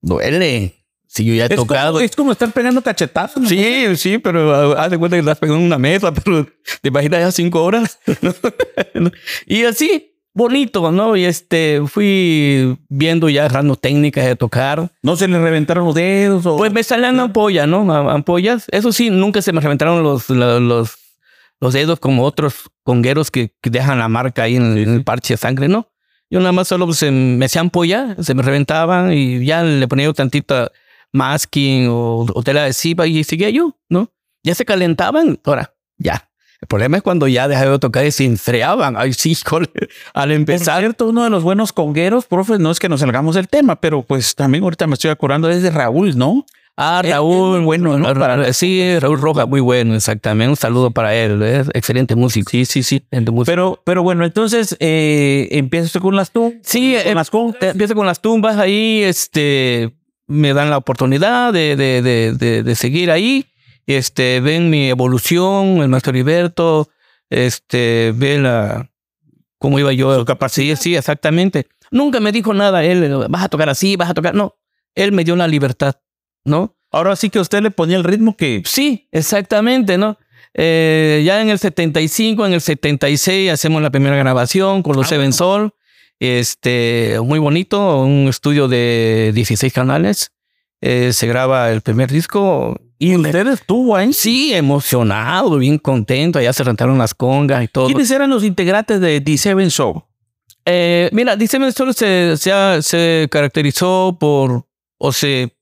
Duele. 0.00 0.74
Si 1.06 1.24
yo 1.26 1.34
ya 1.34 1.44
he 1.44 1.48
Es 1.48 1.56
tocado. 1.56 1.92
como, 1.92 2.00
es 2.04 2.16
como 2.16 2.32
estar 2.32 2.50
pegando 2.52 2.80
cachetazos. 2.82 3.42
¿no? 3.42 3.48
Sí, 3.48 3.96
sí, 3.96 4.16
pero 4.18 4.54
ah, 4.54 4.82
haz 4.84 4.90
de 4.90 4.96
cuenta 4.98 5.16
que 5.16 5.20
estás 5.20 5.38
pegando 5.38 5.60
en 5.60 5.66
una 5.66 5.78
mesa, 5.78 6.12
pero 6.24 6.46
te 6.80 6.88
imaginas 6.88 7.20
ya 7.20 7.32
cinco 7.32 7.62
horas. 7.62 7.98
y 9.46 9.64
así, 9.64 10.14
bonito, 10.32 10.90
¿no? 10.90 11.14
Y 11.14 11.24
este, 11.24 11.82
fui 11.86 12.78
viendo 12.88 13.28
ya 13.28 13.46
rando 13.48 13.76
técnicas 13.76 14.24
de 14.24 14.36
tocar. 14.36 14.90
No 15.02 15.16
se 15.16 15.28
le 15.28 15.38
reventaron 15.38 15.84
los 15.84 15.94
dedos. 15.94 16.46
O... 16.46 16.56
Pues 16.56 16.72
me 16.72 16.82
salían 16.82 17.20
ampollas, 17.20 17.68
¿no? 17.68 17.92
Ampollas. 18.10 18.64
Eso 18.70 18.90
sí, 18.90 19.10
nunca 19.10 19.42
se 19.42 19.52
me 19.52 19.60
reventaron 19.60 20.02
los, 20.02 20.30
los, 20.30 20.96
los 21.60 21.72
dedos 21.74 22.00
como 22.00 22.24
otros 22.24 22.70
congueros 22.84 23.30
que, 23.30 23.54
que 23.60 23.68
dejan 23.68 23.98
la 23.98 24.08
marca 24.08 24.44
ahí 24.44 24.56
en 24.56 24.72
el, 24.72 24.78
en 24.78 24.94
el 24.94 25.04
parche 25.04 25.34
de 25.34 25.38
sangre, 25.38 25.68
¿no? 25.68 25.91
Yo 26.32 26.40
nada 26.40 26.52
más 26.52 26.66
solo 26.66 26.90
se 26.94 27.10
me 27.10 27.44
hacía 27.44 27.60
ampolla, 27.60 28.16
se 28.18 28.32
me 28.34 28.42
reventaban 28.42 29.12
y 29.12 29.44
ya 29.44 29.62
le 29.62 29.86
ponía 29.86 30.06
yo 30.06 30.14
tantita 30.14 30.72
masking 31.12 31.88
o, 31.90 32.20
o 32.32 32.42
tela 32.42 32.62
adhesiva 32.62 33.06
y 33.06 33.22
seguía 33.22 33.50
yo, 33.50 33.76
¿no? 33.90 34.10
Ya 34.42 34.54
se 34.54 34.64
calentaban, 34.64 35.38
ahora, 35.44 35.74
ya. 35.98 36.30
El 36.62 36.68
problema 36.68 36.96
es 36.96 37.02
cuando 37.02 37.28
ya 37.28 37.48
dejaba 37.48 37.72
de 37.72 37.78
tocar 37.78 38.06
y 38.06 38.12
se 38.12 38.24
enfriaban. 38.24 38.96
Ay, 38.96 39.12
sí, 39.12 39.32
híjole, 39.44 39.68
al 40.14 40.30
Por 40.30 40.32
empezar. 40.32 40.80
cierto, 40.80 41.10
uno 41.10 41.22
de 41.22 41.28
los 41.28 41.42
buenos 41.42 41.70
congueros, 41.70 42.24
profe, 42.24 42.58
no 42.58 42.70
es 42.70 42.78
que 42.78 42.88
nos 42.88 43.00
salgamos 43.00 43.34
del 43.34 43.48
tema, 43.48 43.76
pero 43.78 44.00
pues 44.00 44.34
también 44.34 44.64
ahorita 44.64 44.86
me 44.86 44.94
estoy 44.94 45.10
acordando 45.10 45.50
es 45.50 45.60
de 45.60 45.70
Raúl, 45.70 46.16
¿no? 46.16 46.46
Ah, 46.76 47.02
Es- 47.04 47.10
Raúl, 47.10 47.58
es 47.58 47.64
bueno, 47.64 47.98
sí, 48.52 48.98
Raúl 48.98 49.20
Roja, 49.20 49.44
muy 49.46 49.60
bueno, 49.60 49.94
exactamente. 49.94 50.50
Un 50.50 50.56
saludo 50.56 50.90
para 50.90 51.14
él, 51.14 51.42
excelente 51.74 52.14
músico. 52.16 52.50
Sí, 52.50 52.64
sí, 52.64 52.82
sí. 52.82 53.04
Músico. 53.12 53.44
Pero, 53.44 53.82
pero 53.84 54.02
bueno, 54.02 54.24
entonces 54.24 54.76
eh, 54.80 55.48
empieza 55.52 55.86
usted 55.86 56.00
con 56.00 56.16
las 56.16 56.30
tumbas. 56.30 56.60
Sí, 56.62 56.96
con 57.02 57.12
eh, 57.12 57.14
las. 57.14 57.28
Eh, 57.28 57.68
Empiezo 57.72 57.94
con 57.94 58.06
las 58.06 58.20
tumbas 58.20 58.56
ahí, 58.56 59.02
este, 59.02 59.94
me 60.26 60.54
dan 60.54 60.70
la 60.70 60.78
oportunidad 60.78 61.52
de, 61.52 61.76
de, 61.76 62.00
de, 62.00 62.62
de, 62.62 62.74
seguir 62.74 63.10
ahí, 63.10 63.46
este, 63.86 64.40
ven 64.40 64.70
mi 64.70 64.88
evolución, 64.88 65.78
el 65.82 65.88
maestro 65.88 66.10
Heriberto, 66.10 66.88
este, 67.28 68.12
ve 68.16 68.38
la, 68.38 68.90
cómo 69.58 69.78
iba 69.78 69.92
yo. 69.92 70.18
Su 70.18 70.24
capacidad. 70.24 70.76
Sí, 70.76 70.82
sí, 70.90 70.96
exactamente. 70.96 71.66
Nunca 71.90 72.18
me 72.20 72.32
dijo 72.32 72.54
nada 72.54 72.82
él, 72.82 73.26
vas 73.28 73.44
a 73.44 73.48
tocar 73.50 73.68
así, 73.68 73.96
vas 73.96 74.08
a 74.08 74.14
tocar, 74.14 74.34
no, 74.34 74.56
él 74.94 75.12
me 75.12 75.24
dio 75.24 75.36
la 75.36 75.46
libertad, 75.46 75.96
¿no? 76.44 76.76
Ahora 76.90 77.16
sí 77.16 77.30
que 77.30 77.40
usted 77.40 77.62
le 77.62 77.70
ponía 77.70 77.96
el 77.96 78.04
ritmo 78.04 78.36
que 78.36 78.62
Sí, 78.66 79.08
exactamente, 79.12 79.96
¿no? 79.98 80.18
Eh, 80.54 81.22
ya 81.24 81.40
en 81.40 81.48
el 81.48 81.58
75, 81.58 82.44
en 82.46 82.52
el 82.52 82.60
76 82.60 83.50
hacemos 83.50 83.80
la 83.80 83.90
primera 83.90 84.16
grabación 84.16 84.82
con 84.82 84.96
los 84.96 85.06
Ah, 85.06 85.08
Seven. 85.10 85.32
Soul. 85.32 85.72
Este, 86.20 87.18
muy 87.24 87.38
bonito, 87.38 88.02
un 88.02 88.28
estudio 88.28 88.68
de 88.68 89.32
16 89.34 89.72
canales. 89.72 90.30
Eh, 90.80 91.12
se 91.12 91.26
graba 91.26 91.70
el 91.72 91.80
primer 91.80 92.10
disco. 92.12 92.78
y 92.98 93.16
usted 93.16 93.46
estuvo 93.48 93.96
ahí. 93.96 94.12
Sí, 94.12 94.52
emocionado, 94.54 95.56
bien 95.58 95.78
contento. 95.78 96.38
Allá 96.38 96.52
se 96.52 96.62
rentaron 96.64 96.98
las 96.98 97.14
congas 97.14 97.64
y 97.64 97.68
todo. 97.68 97.86
¿Quiénes 97.86 98.10
eran 98.10 98.30
los 98.30 98.44
integrantes 98.44 99.00
de 99.00 99.20
The 99.20 99.38
Seven 99.38 99.70
Show? 99.70 100.04
Eh, 100.64 101.08
mira, 101.12 101.36
The 101.36 101.46
Seven 101.48 101.72
Soul 101.72 101.94
se, 101.94 102.36
se, 102.36 102.82
se 102.82 103.26
caracterizó 103.30 104.16
por, 104.20 104.64
o 104.98 105.12
se, 105.12 105.56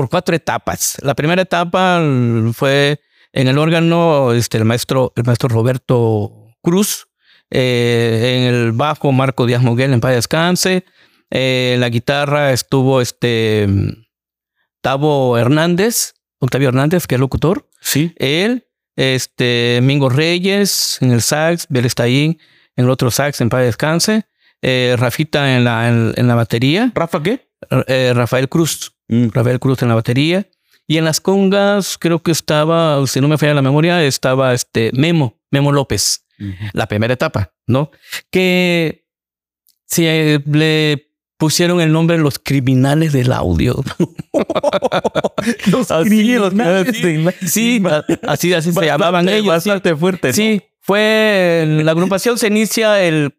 por 0.00 0.08
cuatro 0.08 0.34
etapas. 0.34 0.96
La 1.02 1.14
primera 1.14 1.42
etapa 1.42 2.00
mm, 2.00 2.54
fue 2.54 3.02
en 3.34 3.48
el 3.48 3.58
órgano, 3.58 4.32
este, 4.32 4.56
el 4.56 4.64
maestro, 4.64 5.12
el 5.14 5.24
maestro 5.24 5.50
Roberto 5.50 6.56
Cruz, 6.62 7.08
eh, 7.50 8.38
en 8.38 8.54
el 8.54 8.72
bajo 8.72 9.12
Marco 9.12 9.44
Díaz 9.44 9.62
Moguel, 9.62 9.92
en 9.92 10.00
paz 10.00 10.12
descanse. 10.12 10.86
Eh, 11.30 11.72
en 11.74 11.80
la 11.80 11.90
guitarra 11.90 12.50
estuvo 12.54 13.02
este 13.02 13.68
Tavo 14.80 15.36
Hernández, 15.36 16.14
Octavio 16.38 16.70
Hernández, 16.70 17.06
que 17.06 17.16
es 17.16 17.20
locutor. 17.20 17.68
Sí. 17.82 18.14
Él, 18.16 18.68
este, 18.96 19.80
Mingo 19.82 20.08
Reyes 20.08 20.96
en 21.02 21.12
el 21.12 21.20
sax, 21.20 21.66
Belestaín 21.68 22.40
en 22.74 22.84
el 22.86 22.90
otro 22.90 23.10
sax, 23.10 23.42
en 23.42 23.50
paz 23.50 23.64
descanse. 23.64 24.24
Eh, 24.62 24.96
Rafita 24.98 25.54
en 25.54 25.64
la, 25.64 25.90
en, 25.90 26.14
en 26.16 26.26
la 26.26 26.36
batería. 26.36 26.90
¿Rafa 26.94 27.22
qué? 27.22 27.50
Eh, 27.86 28.12
Rafael 28.14 28.48
Cruz. 28.48 28.94
Rafael 29.32 29.58
Cruz 29.60 29.82
en 29.82 29.88
la 29.88 29.94
batería. 29.96 30.48
Y 30.86 30.96
en 30.96 31.04
las 31.04 31.20
congas, 31.20 31.96
creo 31.98 32.20
que 32.22 32.32
estaba, 32.32 33.06
si 33.06 33.20
no 33.20 33.28
me 33.28 33.38
falla 33.38 33.54
la 33.54 33.62
memoria, 33.62 34.02
estaba 34.04 34.52
este 34.54 34.90
Memo, 34.92 35.38
Memo 35.50 35.70
López, 35.72 36.26
la 36.72 36.86
primera 36.86 37.14
etapa, 37.14 37.52
¿no? 37.66 37.90
Que 38.30 39.06
si 39.86 40.02
le 40.04 41.06
pusieron 41.36 41.80
el 41.80 41.92
nombre 41.92 42.18
Los 42.18 42.38
Criminales 42.40 43.12
del 43.12 43.32
Audio. 43.32 43.82
los 45.66 45.90
Así, 45.90 46.08
criminales 46.08 46.96
sí. 46.96 47.02
de 47.02 47.18
la- 47.18 47.34
Sí, 47.46 47.82
así, 48.26 48.52
así 48.54 48.72
se 48.72 48.84
llamaban 48.86 49.28
ellos. 49.28 49.42
sí. 49.42 49.48
Bastante 49.48 49.96
fuerte. 49.96 50.28
¿no? 50.28 50.34
Sí, 50.34 50.62
fue 50.80 51.64
la 51.84 51.92
agrupación 51.92 52.38
se 52.38 52.48
inicia 52.48 53.00
el 53.02 53.34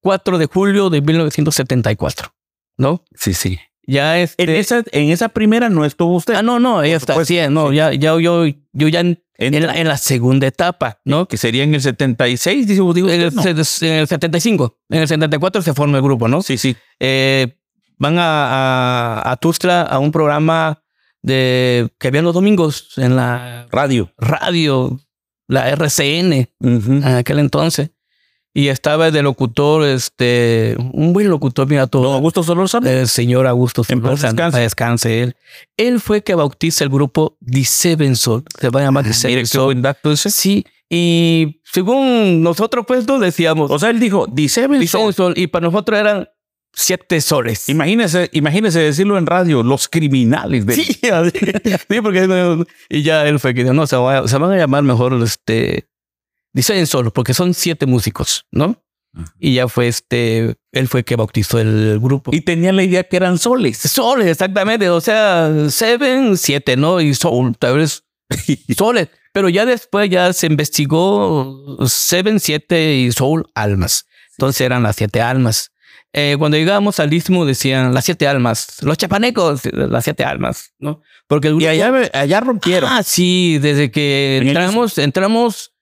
4 0.00 0.38
de 0.38 0.46
julio 0.46 0.90
de 0.90 1.00
1974, 1.00 2.34
¿no? 2.76 3.04
sí, 3.14 3.34
sí. 3.34 3.58
Ya 3.88 4.18
este 4.20 4.42
En 4.42 4.50
esa, 4.50 4.84
en 4.92 5.08
esa 5.08 5.30
primera 5.30 5.70
no 5.70 5.86
estuvo 5.86 6.14
usted. 6.14 6.34
Ah, 6.34 6.42
no, 6.42 6.60
no, 6.60 6.82
ella 6.82 6.96
está 6.98 7.14
supuesto, 7.14 7.34
así, 7.34 7.50
no, 7.50 7.72
ya 7.72 7.92
ya 7.94 8.20
yo 8.20 8.44
yo 8.46 8.88
ya 8.88 9.00
en, 9.00 9.18
en 9.38 9.66
la, 9.66 9.74
en 9.80 9.88
la 9.88 9.96
segunda 9.96 10.46
etapa, 10.46 11.00
¿no? 11.06 11.26
Que 11.26 11.38
sería 11.38 11.64
en 11.64 11.74
el 11.74 11.80
76, 11.80 12.66
digo, 12.66 12.92
digo 12.92 13.08
En 13.08 13.22
el, 13.22 13.34
no. 13.34 13.42
en 13.42 13.56
el 13.56 14.06
75, 14.06 14.78
en 14.90 15.00
el 15.00 15.08
74 15.08 15.62
se 15.62 15.72
forma 15.72 15.96
el 15.96 16.02
grupo, 16.04 16.28
¿no? 16.28 16.42
Sí, 16.42 16.58
sí. 16.58 16.76
Eh, 17.00 17.56
van 17.96 18.18
a, 18.18 19.22
a, 19.22 19.32
a 19.32 19.36
Tuxtla 19.36 19.82
a 19.82 19.98
un 19.98 20.12
programa 20.12 20.82
de 21.22 21.88
que 21.98 22.08
habían 22.08 22.24
los 22.24 22.34
domingos 22.34 22.92
en 22.98 23.16
la 23.16 23.68
Radio. 23.70 24.12
radio, 24.18 25.00
la 25.46 25.70
RCN, 25.70 26.48
en 26.60 27.04
aquel 27.04 27.38
entonces. 27.38 27.90
Y 28.54 28.68
estaba 28.68 29.10
de 29.10 29.22
locutor, 29.22 29.84
este, 29.84 30.74
un 30.92 31.12
buen 31.12 31.28
locutor, 31.28 31.68
mira 31.68 31.82
Don 31.82 31.90
todo. 31.90 32.12
Augusto 32.14 32.42
Solórzano. 32.42 32.88
El 32.88 33.06
señor 33.06 33.46
Augusto 33.46 33.84
Solórzano, 33.84 34.32
descanse. 34.32 34.58
descanse 34.60 35.22
él. 35.22 35.36
Él 35.76 36.00
fue 36.00 36.22
que 36.22 36.34
bautiza 36.34 36.82
el 36.84 36.90
grupo 36.90 37.36
The 37.44 37.64
Seven 37.64 38.16
Soul. 38.16 38.42
Se 38.58 38.70
va 38.70 38.80
a 38.80 38.84
llamar 38.84 39.04
The 39.04 39.10
Ah, 39.10 39.14
Seven 39.14 39.46
Soul. 39.46 39.82
Sí, 40.16 40.64
y 40.90 41.60
según 41.64 42.42
nosotros, 42.42 42.84
pues, 42.88 43.06
no 43.06 43.18
decíamos 43.18 43.70
O 43.70 43.78
sea, 43.78 43.90
él 43.90 44.00
dijo, 44.00 44.26
The 44.34 44.48
Seven 44.48 44.80
The 44.80 44.86
Soul. 44.88 45.14
Soul, 45.14 45.34
y 45.36 45.46
para 45.48 45.66
nosotros 45.66 45.98
eran 46.00 46.28
siete 46.72 47.20
soles. 47.20 47.68
Imagínese, 47.68 48.28
imagínese 48.32 48.80
decirlo 48.80 49.18
en 49.18 49.26
radio, 49.26 49.62
los 49.62 49.88
criminales. 49.88 50.64
De... 50.66 50.74
Sí, 50.74 50.84
sí, 51.88 52.00
porque 52.02 52.26
no, 52.26 52.64
y 52.88 53.02
ya 53.02 53.26
él 53.26 53.38
fue 53.38 53.52
que 53.54 53.62
dijo, 53.62 53.74
no, 53.74 53.86
se, 53.86 53.96
va- 53.96 54.26
se 54.26 54.38
van 54.38 54.52
a 54.52 54.56
llamar 54.56 54.82
mejor 54.82 55.12
este, 55.22 55.88
Seven 56.54 56.86
Soul, 56.86 57.10
porque 57.12 57.34
son 57.34 57.54
siete 57.54 57.86
músicos, 57.86 58.46
¿no? 58.50 58.82
Y 59.38 59.54
ya 59.54 59.68
fue 59.68 59.88
este, 59.88 60.56
él 60.72 60.88
fue 60.88 61.04
que 61.04 61.16
bautizó 61.16 61.58
el 61.58 61.98
grupo. 62.00 62.30
Y 62.34 62.42
tenía 62.42 62.72
la 62.72 62.82
idea 62.82 63.04
que 63.04 63.16
eran 63.16 63.38
soles. 63.38 63.78
Soles, 63.78 64.26
exactamente. 64.26 64.90
O 64.90 65.00
sea, 65.00 65.50
Seven, 65.70 66.36
siete, 66.36 66.76
¿no? 66.76 67.00
Y 67.00 67.14
Soul, 67.14 67.56
tal 67.58 67.78
vez 67.78 68.04
soles. 68.76 69.08
Pero 69.32 69.48
ya 69.48 69.66
después 69.66 70.08
ya 70.10 70.32
se 70.32 70.46
investigó 70.46 71.78
Seven, 71.86 72.40
siete 72.40 72.96
y 72.96 73.12
Soul, 73.12 73.46
almas. 73.54 74.06
Entonces 74.32 74.60
eran 74.60 74.82
las 74.82 74.96
siete 74.96 75.20
almas. 75.20 75.72
Eh, 76.12 76.36
cuando 76.38 76.56
llegamos 76.56 77.00
al 77.00 77.12
istmo 77.12 77.44
decían 77.44 77.92
las 77.92 78.06
siete 78.06 78.26
almas, 78.26 78.82
los 78.82 78.96
chapanecos, 78.96 79.60
las 79.72 80.04
siete 80.04 80.24
almas, 80.24 80.72
¿no? 80.78 81.02
Porque 81.26 81.48
el 81.48 81.60
y 81.60 81.66
allá, 81.66 81.92
allá 82.14 82.40
rompieron. 82.40 82.90
Ah, 82.90 83.02
sí, 83.02 83.58
desde 83.58 83.90
que 83.90 84.38
entramos, 84.38 84.96
entramos 84.96 85.74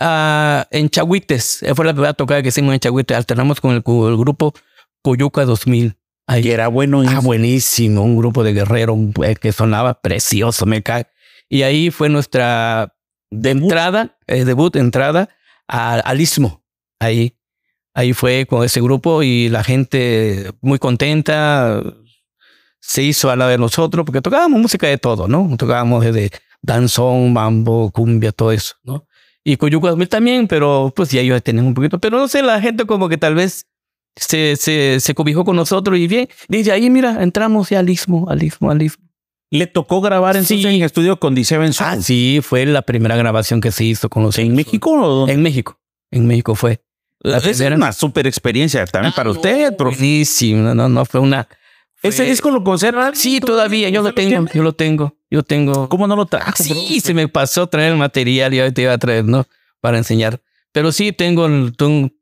uh, 0.00 0.64
en 0.70 0.88
Chahuites. 0.88 1.64
Fue 1.74 1.84
la 1.84 1.92
primera 1.92 2.14
tocada 2.14 2.42
que 2.42 2.48
hicimos 2.48 2.74
en 2.74 2.80
Chahuites. 2.80 3.16
Alternamos 3.16 3.60
con 3.60 3.72
el, 3.72 3.82
grupo 3.82 4.54
Coyuca 5.02 5.44
2000. 5.44 5.96
Ahí. 6.26 6.50
era 6.50 6.68
bueno. 6.68 7.02
Ah, 7.06 7.20
buenísimo. 7.20 8.02
Un 8.02 8.16
grupo 8.16 8.42
de 8.44 8.52
guerreros 8.52 8.98
eh, 9.22 9.36
que 9.36 9.52
sonaba 9.52 10.00
precioso, 10.00 10.66
me 10.66 10.82
cae. 10.82 11.06
Y 11.48 11.62
ahí 11.62 11.90
fue 11.90 12.08
nuestra 12.08 12.94
de 13.30 13.50
entrada, 13.50 14.16
eh, 14.26 14.44
debut, 14.44 14.74
entrada 14.76 15.28
al 15.66 16.20
istmo. 16.20 16.64
Ahí. 16.98 17.36
Ahí 17.94 18.12
fue 18.12 18.46
con 18.46 18.64
ese 18.64 18.80
grupo 18.80 19.22
y 19.22 19.48
la 19.48 19.62
gente 19.62 20.50
muy 20.60 20.80
contenta 20.80 21.80
se 22.80 23.02
hizo 23.02 23.30
a 23.30 23.36
la 23.36 23.48
de 23.48 23.56
nosotros 23.56 24.04
porque 24.04 24.20
tocábamos 24.20 24.60
música 24.60 24.86
de 24.86 24.98
todo, 24.98 25.28
¿no? 25.28 25.56
Tocábamos 25.56 26.04
de 26.04 26.30
danzón, 26.60 27.32
mambo, 27.32 27.90
cumbia, 27.92 28.32
todo 28.32 28.52
eso, 28.52 28.74
¿no? 28.82 29.06
Y 29.44 29.56
Coyuco 29.58 29.88
2000 29.88 30.08
también, 30.08 30.48
pero 30.48 30.92
pues 30.96 31.10
ya 31.10 31.20
ellos 31.20 31.42
tenían 31.42 31.66
un 31.66 31.74
poquito. 31.74 31.98
Pero 31.98 32.18
no 32.18 32.28
sé, 32.28 32.42
la 32.42 32.60
gente 32.60 32.86
como 32.86 33.08
que 33.08 33.18
tal 33.18 33.34
vez 33.34 33.66
se, 34.16 34.56
se, 34.56 35.00
se 35.00 35.14
cobijó 35.14 35.44
con 35.44 35.56
nosotros 35.56 35.98
y 35.98 36.06
bien, 36.06 36.28
dice 36.48 36.72
ahí, 36.72 36.88
mira, 36.88 37.22
entramos 37.22 37.68
ya 37.68 37.80
al 37.80 37.90
istmo, 37.90 38.28
al 38.30 38.42
istmo, 38.42 38.70
al 38.70 38.80
istmo. 38.82 39.04
¿Le 39.50 39.66
tocó 39.66 40.00
grabar 40.00 40.36
en, 40.36 40.44
sí. 40.44 40.66
en 40.66 40.82
estudio 40.82 41.20
con 41.20 41.34
d 41.34 41.46
Ah, 41.78 41.96
sí, 42.00 42.40
fue 42.42 42.66
la 42.66 42.82
primera 42.82 43.16
grabación 43.16 43.60
que 43.60 43.70
se 43.70 43.84
hizo 43.84 44.08
con 44.08 44.24
los. 44.24 44.36
¿En 44.38 44.54
México 44.54 44.90
o 44.90 45.28
En 45.28 45.42
México. 45.42 45.78
En 46.10 46.26
México 46.26 46.54
fue. 46.54 46.80
es 47.22 47.60
una 47.60 47.92
super 47.92 48.26
experiencia 48.26 48.84
también 48.86 49.14
para 49.14 49.30
usted, 49.30 49.74
Sí, 50.24 50.54
no, 50.54 50.74
no, 50.74 50.88
no, 50.88 51.04
fue 51.04 51.20
una. 51.20 51.46
¿Ese 52.04 52.24
disco 52.24 52.50
lo 52.50 52.62
conserva? 52.62 53.14
Sí, 53.14 53.40
todavía, 53.40 53.88
yo 53.88 54.02
lo 54.02 54.12
tengo, 54.12 54.46
yo 54.52 54.62
lo 54.62 54.74
tengo, 54.74 55.16
yo 55.30 55.42
tengo. 55.42 55.88
¿Cómo 55.88 56.06
no 56.06 56.16
lo 56.16 56.26
trajo? 56.26 56.62
Sí, 56.62 57.00
se 57.00 57.14
me 57.14 57.28
pasó 57.28 57.66
traer 57.66 57.92
el 57.92 57.98
material 57.98 58.52
y 58.52 58.72
te 58.72 58.82
iba 58.82 58.92
a 58.92 58.98
traer, 58.98 59.24
¿no? 59.24 59.46
Para 59.80 59.96
enseñar. 59.96 60.42
Pero 60.72 60.92
sí 60.92 61.12
tengo, 61.12 61.48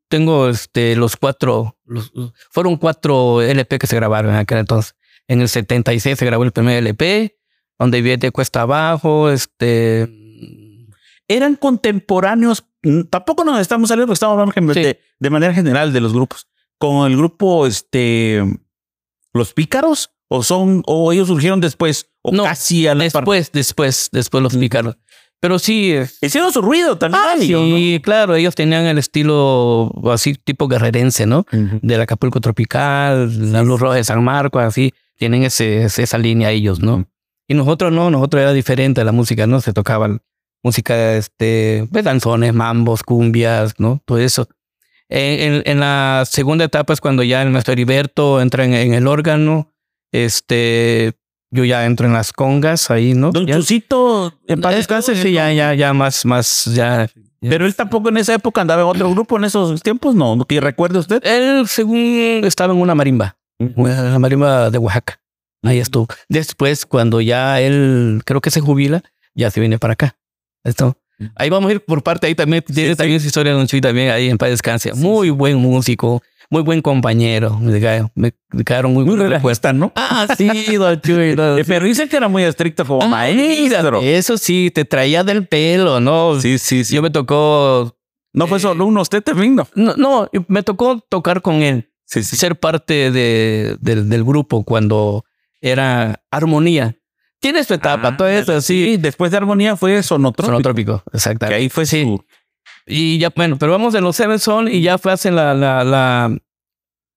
tengo 0.09 0.49
este, 0.49 0.95
los 0.95 1.17
cuatro, 1.17 1.77
los, 1.85 2.12
fueron 2.51 2.77
cuatro 2.77 3.43
LP 3.43 3.79
que 3.81 3.89
se 3.89 3.97
grabaron 3.97 4.31
en 4.33 4.39
aquel 4.39 4.59
entonces. 4.59 4.95
En 5.27 5.41
el 5.41 5.49
76 5.49 6.17
se 6.17 6.27
grabó 6.27 6.45
el 6.45 6.53
primer 6.53 6.79
LP, 6.79 7.37
donde 7.77 8.03
viene 8.03 8.31
Cuesta 8.31 8.62
Abajo, 8.62 9.31
este... 9.31 10.09
Eran 11.27 11.57
contemporáneos, 11.57 12.65
mm, 12.83 13.03
tampoco 13.05 13.45
nos 13.45 13.59
estamos 13.59 13.89
saliendo 13.89 14.07
porque 14.07 14.15
estamos 14.15 14.39
hablando 14.39 14.75
de, 14.75 15.01
de 15.19 15.31
manera 15.31 15.55
general 15.55 15.93
de 15.93 16.01
los 16.01 16.12
grupos. 16.12 16.47
Con 16.79 17.11
el 17.11 17.17
grupo, 17.17 17.67
este 17.67 18.43
los 19.33 19.53
pícaros 19.53 20.11
o 20.29 20.43
son 20.43 20.83
o 20.87 21.12
ellos 21.12 21.29
surgieron 21.29 21.61
después 21.61 22.11
o 22.23 22.33
no, 22.33 22.45
casi 22.45 22.87
a 22.87 22.95
la 22.95 23.05
después 23.05 23.53
después 23.53 24.09
después 24.12 24.43
los 24.43 24.57
pícaros. 24.57 24.97
Pero 25.41 25.59
sí 25.59 25.95
hicieron 26.21 26.53
su 26.53 26.62
ruido 26.62 26.97
también 26.99 27.23
ah, 27.27 27.35
sí 27.39 28.01
claro 28.03 28.37
ellos 28.37 28.55
tenían 28.55 28.87
el 28.87 28.99
estilo 28.99 29.93
así 30.11 30.35
tipo 30.35 30.69
guerrerense 30.69 31.27
no 31.27 31.45
del 31.51 32.01
Acapulco 32.01 32.41
tropical 32.41 33.53
la 33.53 33.62
luz 33.62 33.81
roja 33.81 33.97
de 33.97 34.05
San 34.05 34.23
Marcos 34.23 34.62
así 34.62 34.95
tienen 35.19 35.43
ese, 35.43 35.83
esa 35.85 36.19
línea 36.19 36.53
ellos 36.53 36.81
no 36.81 37.09
y 37.49 37.55
nosotros 37.55 37.93
no 37.93 38.11
nosotros 38.11 38.41
era 38.41 38.53
diferente 38.53 39.03
la 39.03 39.11
música 39.11 39.49
no 39.49 39.61
se 39.61 39.73
tocaba 39.73 40.17
música 40.62 41.17
este 41.17 41.89
pues, 41.91 42.05
danzones 42.05 42.55
mambos 42.55 43.03
cumbias 43.03 43.75
no 43.79 44.01
todo 44.05 44.19
eso 44.19 44.47
en, 45.12 45.81
la 45.81 46.25
segunda 46.26 46.64
etapa 46.64 46.92
es 46.92 47.00
cuando 47.00 47.23
ya 47.23 47.42
el 47.42 47.50
maestro 47.50 47.73
Heriberto 47.73 48.40
entra 48.40 48.64
en, 48.64 48.95
el 48.95 49.07
órgano. 49.07 49.73
Este, 50.11 51.12
yo 51.50 51.64
ya 51.64 51.85
entro 51.85 52.07
en 52.07 52.14
las 52.14 52.33
congas 52.33 52.90
ahí, 52.90 53.14
¿no? 53.14 53.31
Don 53.31 53.46
Chusito, 53.46 54.33
en 54.46 54.61
paz 54.61 54.87
sí, 55.05 55.33
ya, 55.33 55.53
ya, 55.53 55.75
ya 55.75 55.92
más, 55.92 56.25
más, 56.25 56.64
ya, 56.66 57.09
Pero 57.40 57.66
él 57.66 57.75
tampoco 57.75 58.09
en 58.09 58.16
esa 58.16 58.35
época 58.35 58.62
andaba 58.62 58.83
en 58.83 58.88
otro 58.88 59.11
grupo 59.11 59.37
en 59.37 59.44
esos 59.44 59.83
tiempos, 59.83 60.14
¿no? 60.14 60.44
¿Qué 60.46 60.61
recuerda 60.61 61.01
usted? 61.01 61.22
Él, 61.25 61.66
según 61.68 62.40
estaba 62.44 62.72
en 62.72 62.81
una 62.81 62.94
marimba, 62.94 63.37
la 63.59 64.18
marimba 64.18 64.70
de 64.70 64.79
Oaxaca. 64.79 65.20
Ahí 65.62 65.79
estuvo. 65.79 66.09
Después, 66.29 66.87
cuando 66.87 67.20
ya 67.20 67.61
él, 67.61 68.22
creo 68.25 68.40
que 68.40 68.51
se 68.51 68.61
jubila, 68.61 69.03
ya 69.35 69.51
se 69.51 69.61
viene 69.61 69.79
para 69.79 69.92
acá. 69.92 70.16
Esto. 70.64 70.96
Ahí 71.37 71.51
vamos 71.51 71.70
a 71.70 71.75
ir 71.75 71.85
por 71.85 72.03
parte, 72.03 72.27
ahí 72.27 72.35
también 72.35 72.62
tiene 72.62 72.96
también 72.96 73.16
esa 73.16 73.27
historia 73.27 73.53
de 73.53 73.59
Don 73.59 73.66
Chuy 73.66 73.81
también, 73.81 74.11
ahí 74.11 74.29
en 74.29 74.38
paz 74.38 74.51
descanse. 74.51 74.92
Muy 74.94 75.31
buen 75.31 75.57
músico, 75.57 76.22
muy 76.51 76.62
buen 76.62 76.83
compañero. 76.83 77.59
Me, 77.61 77.81
me 78.14 78.64
quedaron 78.64 78.92
muy, 78.92 79.05
muy 79.05 79.16
respuesta, 79.16 79.72
¿no? 79.72 79.92
Ah, 79.94 80.27
sí, 80.37 80.77
Don 80.77 81.01
Chuy. 81.03 81.37
Pero 81.66 81.85
dicen 81.85 82.09
que 82.09 82.16
era 82.16 82.29
muy 82.29 82.42
estricto 82.42 82.85
como 82.85 83.03
ah, 83.03 83.09
maestro. 83.09 84.01
Eso 84.03 84.37
sí, 84.37 84.70
te 84.75 84.85
traía 84.85 85.25
del 85.25 85.46
pelo, 85.46 86.01
¿no? 86.01 86.40
Sí, 86.40 86.59
sí, 86.59 86.85
sí. 86.85 86.94
Yo 86.94 87.03
me 87.03 87.11
tocó... 87.11 87.96
No 88.35 88.46
fue 88.46 88.61
solo 88.61 88.87
uno, 88.87 89.03
usted 89.03 89.22
también, 89.22 89.55
¿no? 89.55 89.68
No, 89.75 89.94
no 89.96 90.31
me 90.48 90.62
tocó 90.62 90.98
tocar 91.09 91.42
con 91.42 91.57
él. 91.57 91.90
Sí, 92.07 92.22
sí. 92.22 92.37
Ser 92.37 92.59
parte 92.59 93.11
de, 93.11 93.77
del 93.81 94.25
grupo 94.25 94.64
cuando 94.64 95.25
era 95.61 96.22
armonía. 96.31 96.96
Tiene 97.42 97.64
su 97.64 97.74
etapa, 97.74 98.09
ah, 98.09 98.16
todo 98.16 98.28
eso, 98.28 98.61
sí. 98.61 98.96
Después 98.98 99.33
de 99.33 99.38
Armonía 99.38 99.76
fue 99.76 100.00
Sonotrópico. 100.05 100.46
Sonotrópico, 100.46 101.02
exactamente. 101.12 101.57
Que 101.57 101.62
ahí 101.64 101.68
fue 101.68 101.87
sí. 101.87 102.16
Y 102.87 103.18
ya, 103.18 103.31
bueno, 103.35 103.59
pero 103.59 103.72
vamos 103.72 103.92
de 103.92 104.00
los 104.00 104.14
Seven 104.14 104.38
Son 104.38 104.68
y 104.68 104.81
ya 104.81 104.96
fue 104.96 105.11
hace 105.11 105.33
la, 105.33 105.52
la, 105.52 105.83
la, 105.83 106.37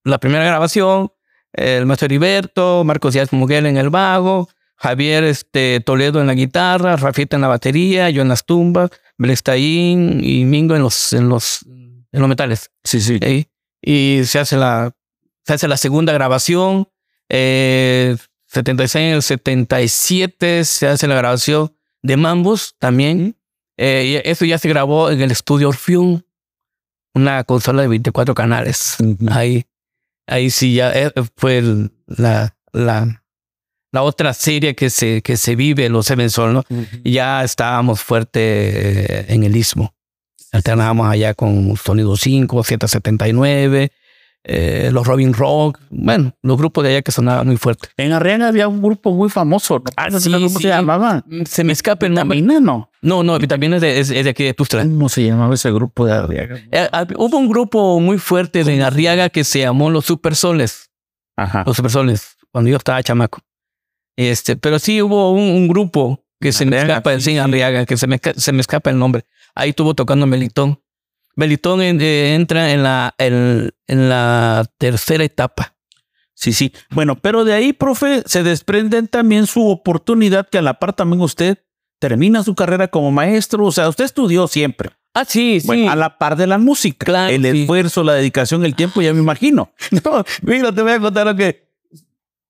la 0.04 0.18
primera 0.18 0.44
grabación. 0.44 1.12
El 1.54 1.86
maestro 1.86 2.08
Heriberto, 2.08 2.84
Marcos 2.84 3.14
Díaz 3.14 3.32
Muguel 3.34 3.68
en 3.68 3.78
el 3.78 3.92
bajo, 3.92 4.50
Javier 4.78 5.24
este, 5.26 5.80
Toledo 5.80 6.20
en 6.20 6.26
la 6.26 6.34
guitarra, 6.34 6.96
Rafita 6.96 7.38
en 7.38 7.44
la 7.44 7.48
batería, 7.48 8.10
yo 8.10 8.24
en 8.24 8.28
las 8.28 8.48
tumbas, 8.48 8.90
Blestaín 9.20 10.22
y 10.24 10.44
Mingo 10.44 10.76
en 10.76 10.82
los, 10.82 11.14
en 11.14 11.30
los, 11.30 11.62
en 11.68 12.20
los 12.20 12.28
metales. 12.28 12.72
Sí, 12.84 13.00
sí. 13.00 13.20
Y 13.80 14.22
se 14.26 14.40
hace 14.40 14.58
la, 14.58 14.92
se 15.46 15.54
hace 15.54 15.68
la 15.68 15.78
segunda 15.78 16.14
grabación. 16.14 16.90
Eh, 17.30 18.18
76, 18.56 18.96
en 18.96 19.14
el 19.16 19.22
77 19.22 20.64
se 20.64 20.88
hace 20.88 21.08
la 21.08 21.16
grabación 21.16 21.76
de 22.02 22.16
Mambos 22.16 22.76
también. 22.80 23.38
Eh, 23.78 24.22
eso 24.24 24.46
ya 24.46 24.58
se 24.58 24.70
grabó 24.70 25.12
en 25.12 25.22
el 25.22 25.32
estudio 25.32 25.70
Orpheum, 25.70 26.22
una 27.14 27.44
consola 27.44 27.82
de 27.82 27.90
24 27.90 28.34
canales. 28.34 28.96
Ahí, 29.30 29.66
ahí 30.26 30.50
sí 30.50 30.74
ya 30.76 30.94
eh, 30.94 31.12
fue 31.36 31.62
la, 32.08 32.56
la, 32.72 33.24
la 33.92 34.04
otra 34.04 34.34
serie 34.34 34.74
que 34.74 34.90
se, 34.90 35.22
que 35.22 35.36
se 35.36 35.58
vive 35.58 35.86
en 35.86 35.92
los 35.92 36.06
Seven 36.06 36.30
Sol, 36.30 36.54
¿no? 36.54 36.64
Ya 37.04 37.44
estábamos 37.44 38.02
fuerte 38.02 38.40
eh, 38.40 39.26
en 39.28 39.44
el 39.44 39.56
istmo. 39.58 39.94
Alternábamos 40.54 41.10
allá 41.10 41.34
con 41.34 41.76
Sonido 41.76 42.16
5, 42.16 42.64
779 42.64 43.92
eh, 44.48 44.92
los 44.94 45.08
Robin 45.08 45.34
Rock, 45.34 45.80
bueno, 45.90 46.32
los 46.44 46.58
grupos 46.58 46.84
de 46.84 46.92
allá 46.92 47.02
que 47.02 47.12
sonaban 47.12 47.48
muy 47.48 47.58
fuerte. 47.58 47.90
En 47.98 48.12
Arriaga 48.12 48.48
había 48.48 48.68
un 48.68 48.80
grupo 48.80 49.12
muy 49.12 49.28
famoso. 49.28 49.84
Ah, 49.98 50.12
sí, 50.12 50.32
¿Cómo 50.32 50.50
se 50.50 50.68
llamaba? 50.68 51.26
Se 51.46 51.64
me 51.64 51.74
escapa 51.74 52.06
el 52.06 52.14
nombre. 52.14 52.40
no? 52.42 52.92
No, 53.02 53.24
no, 53.24 53.40
también 53.40 53.74
es 53.74 53.82
de, 53.82 54.00
es, 54.00 54.10
de 54.10 54.30
aquí 54.30 54.44
de 54.44 54.54
Tustra. 54.54 54.84
¿Cómo 54.84 55.10
se 55.10 55.24
llamaba 55.24 55.56
ese 55.56 55.72
grupo 55.72 56.06
de 56.06 56.14
Arriaga? 56.14 56.60
Eh, 56.72 56.88
hubo 57.18 57.38
un 57.38 57.50
grupo 57.50 58.00
muy 58.00 58.20
fuerte 58.20 58.64
de 58.64 58.84
Arriaga 58.84 59.30
que 59.30 59.44
se 59.44 59.62
llamó 59.62 59.90
Los 59.90 60.06
Supersoles. 60.06 60.92
Ajá. 61.36 61.64
Los 61.66 61.78
Supersoles, 61.78 62.38
cuando 62.52 62.70
yo 62.70 62.78
estaba 62.78 63.02
chamaco. 63.02 63.40
Este, 64.16 64.56
pero 64.56 64.78
sí 64.78 65.02
hubo 65.02 65.32
un, 65.32 65.68
grupo 65.68 66.24
que 66.40 66.52
se 66.52 66.68
me 66.68 66.78
escapa, 66.78 67.20
sí, 67.20 67.40
Arriaga, 67.40 67.88
que 67.88 67.98
se 67.98 68.06
me, 68.06 68.22
se 68.36 68.52
me 68.52 68.62
escapa 68.62 68.92
el 68.92 69.00
nombre. 69.00 69.26
Ahí 69.56 69.72
estuvo 69.72 69.96
tocando 69.96 70.28
Melitón. 70.28 70.80
Belitón 71.36 71.82
eh, 71.82 72.36
entra 72.36 72.72
en 72.72 72.84
la, 72.84 73.14
en, 73.18 73.72
la 73.88 74.66
tercera 74.78 75.24
etapa. 75.24 75.76
Sí, 76.34 76.54
sí. 76.54 76.74
Bueno, 76.92 77.16
pero 77.16 77.46
de 77.46 77.54
ahí, 77.54 77.74
profe, 77.74 78.24
se 78.26 78.44
desprenden 78.44 79.08
también 79.08 79.48
su 79.48 79.68
oportunidad 79.68 80.50
que 80.50 80.58
a 80.58 80.62
la 80.62 80.80
par 80.80 80.94
también 80.94 81.22
usted 81.22 81.60
termina 82.00 82.44
su 82.44 82.56
carrera 82.56 82.88
como 82.88 83.12
maestro. 83.12 83.66
O 83.66 83.72
sea, 83.72 83.90
usted 83.90 84.06
estudió 84.06 84.48
siempre. 84.48 84.92
Ah, 85.14 85.24
sí, 85.26 85.62
sí. 85.62 85.88
A 85.88 85.96
la 85.96 86.18
par 86.18 86.36
de 86.36 86.46
la 86.46 86.58
música. 86.58 87.06
Claro, 87.06 87.34
el 87.34 87.46
esfuerzo, 87.46 88.04
la 88.04 88.16
dedicación, 88.16 88.66
el 88.66 88.76
tiempo, 88.76 89.02
ya 89.02 89.14
me 89.14 89.20
imagino. 89.20 89.72
No, 90.04 90.24
mira, 90.42 90.74
te 90.74 90.82
voy 90.82 90.92
a 90.92 91.00
contar 91.00 91.26
lo 91.26 91.36
que. 91.36 91.66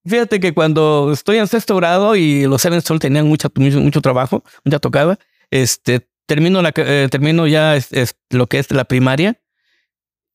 Fíjate 0.04 0.40
que 0.40 0.54
cuando 0.54 1.12
estoy 1.12 1.38
en 1.38 1.48
sexto 1.48 1.76
grado 1.76 2.16
y 2.16 2.46
los 2.46 2.62
Seven 2.62 2.82
Soul 2.82 3.00
tenían 3.00 3.28
mucho, 3.28 3.52
mucho 3.56 4.02
trabajo, 4.02 4.44
mucha 4.64 4.78
tocada, 4.78 5.18
este, 5.50 6.08
termino, 6.26 6.62
la, 6.62 6.72
eh, 6.76 7.08
termino 7.10 7.48
ya 7.48 7.76
es, 7.76 8.16
lo 8.30 8.48
que 8.48 8.60
es 8.60 8.72
la 8.72 8.86
primaria 8.86 9.40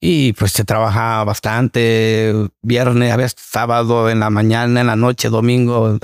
Y 0.01 0.33
pues 0.35 0.53
se 0.53 0.65
trabajaba 0.65 1.25
bastante, 1.25 2.33
viernes, 2.63 3.13
a 3.13 3.17
veces 3.17 3.37
sábado, 3.39 4.09
en 4.11 4.21
la 4.21 4.31
mañana, 4.31 4.81
en 4.81 4.87
la 4.87 4.97
noche, 4.97 5.29
domingo. 5.29 5.99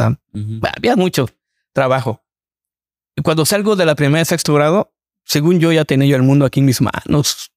Había 0.76 0.96
mucho 0.96 1.28
trabajo. 1.72 2.22
Y 3.16 3.22
cuando 3.22 3.46
salgo 3.46 3.76
de 3.76 3.86
la 3.86 3.94
primera 3.94 4.24
sexto 4.24 4.52
grado, 4.54 4.92
según 5.24 5.58
yo 5.58 5.72
ya 5.72 5.84
tenía 5.84 6.08
yo 6.08 6.16
el 6.16 6.22
mundo 6.22 6.44
aquí 6.44 6.60
en 6.60 6.66
mis 6.66 6.80
manos. 6.80 7.50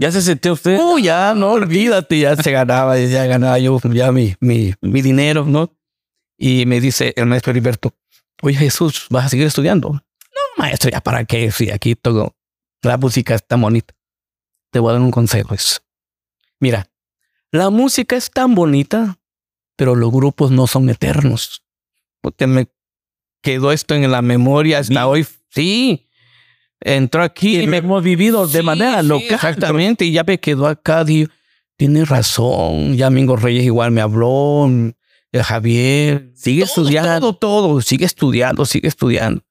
¿Ya 0.00 0.12
se 0.12 0.22
sentía 0.22 0.52
usted? 0.52 0.78
Oh, 0.80 0.98
ya, 0.98 1.34
no, 1.34 1.52
olvídate, 1.52 2.20
ya 2.20 2.36
se 2.36 2.52
ganaba, 2.52 2.98
ya 2.98 3.26
ganaba 3.26 3.58
yo 3.58 3.80
ya 3.92 4.12
mi, 4.12 4.36
mi, 4.38 4.74
mi 4.80 5.02
dinero, 5.02 5.44
¿no? 5.44 5.72
Y 6.36 6.66
me 6.66 6.80
dice 6.80 7.12
el 7.16 7.26
maestro 7.26 7.50
Heriberto, 7.50 7.92
oye 8.42 8.56
Jesús, 8.56 9.06
¿vas 9.10 9.26
a 9.26 9.28
seguir 9.28 9.46
estudiando? 9.46 10.00
Maestro, 10.58 10.90
ya 10.90 11.00
para 11.00 11.24
qué, 11.24 11.50
si 11.50 11.70
aquí 11.70 11.94
todo, 11.94 12.36
la 12.82 12.96
música 12.96 13.34
está 13.34 13.56
bonita 13.56 13.94
te 14.70 14.78
voy 14.78 14.90
a 14.90 14.92
dar 14.94 15.02
un 15.02 15.10
consejo. 15.10 15.54
Es, 15.54 15.82
mira, 16.60 16.90
la 17.50 17.70
música 17.70 18.16
es 18.16 18.30
tan 18.30 18.54
bonita, 18.54 19.18
pero 19.76 19.94
los 19.94 20.10
grupos 20.10 20.50
no 20.50 20.66
son 20.66 20.88
eternos. 20.90 21.62
Porque 22.20 22.46
me 22.46 22.68
quedó 23.42 23.72
esto 23.72 23.94
en 23.94 24.10
la 24.10 24.22
memoria 24.22 24.80
hasta 24.80 25.06
hoy. 25.06 25.26
Sí, 25.50 26.08
entró 26.80 27.22
aquí. 27.22 27.60
Y 27.60 27.66
me 27.66 27.78
hemos 27.78 28.02
vivido 28.02 28.46
de 28.46 28.62
manera 28.62 29.02
loca. 29.02 29.34
Exactamente, 29.34 30.04
y 30.04 30.12
ya 30.12 30.24
me 30.24 30.38
quedó 30.38 30.66
acá. 30.66 31.04
Digo, 31.04 31.30
tiene 31.76 32.04
razón. 32.04 32.96
Ya 32.96 33.08
Mingo 33.08 33.36
Reyes 33.36 33.64
igual 33.64 33.92
me 33.92 34.00
habló. 34.00 34.68
Javier. 35.32 36.32
Sigue 36.34 36.64
estudiando. 36.64 37.32
Todo, 37.34 37.68
todo. 37.68 37.80
Sigue 37.80 38.04
estudiando, 38.04 38.64
sigue 38.64 38.88
estudiando. 38.88 39.42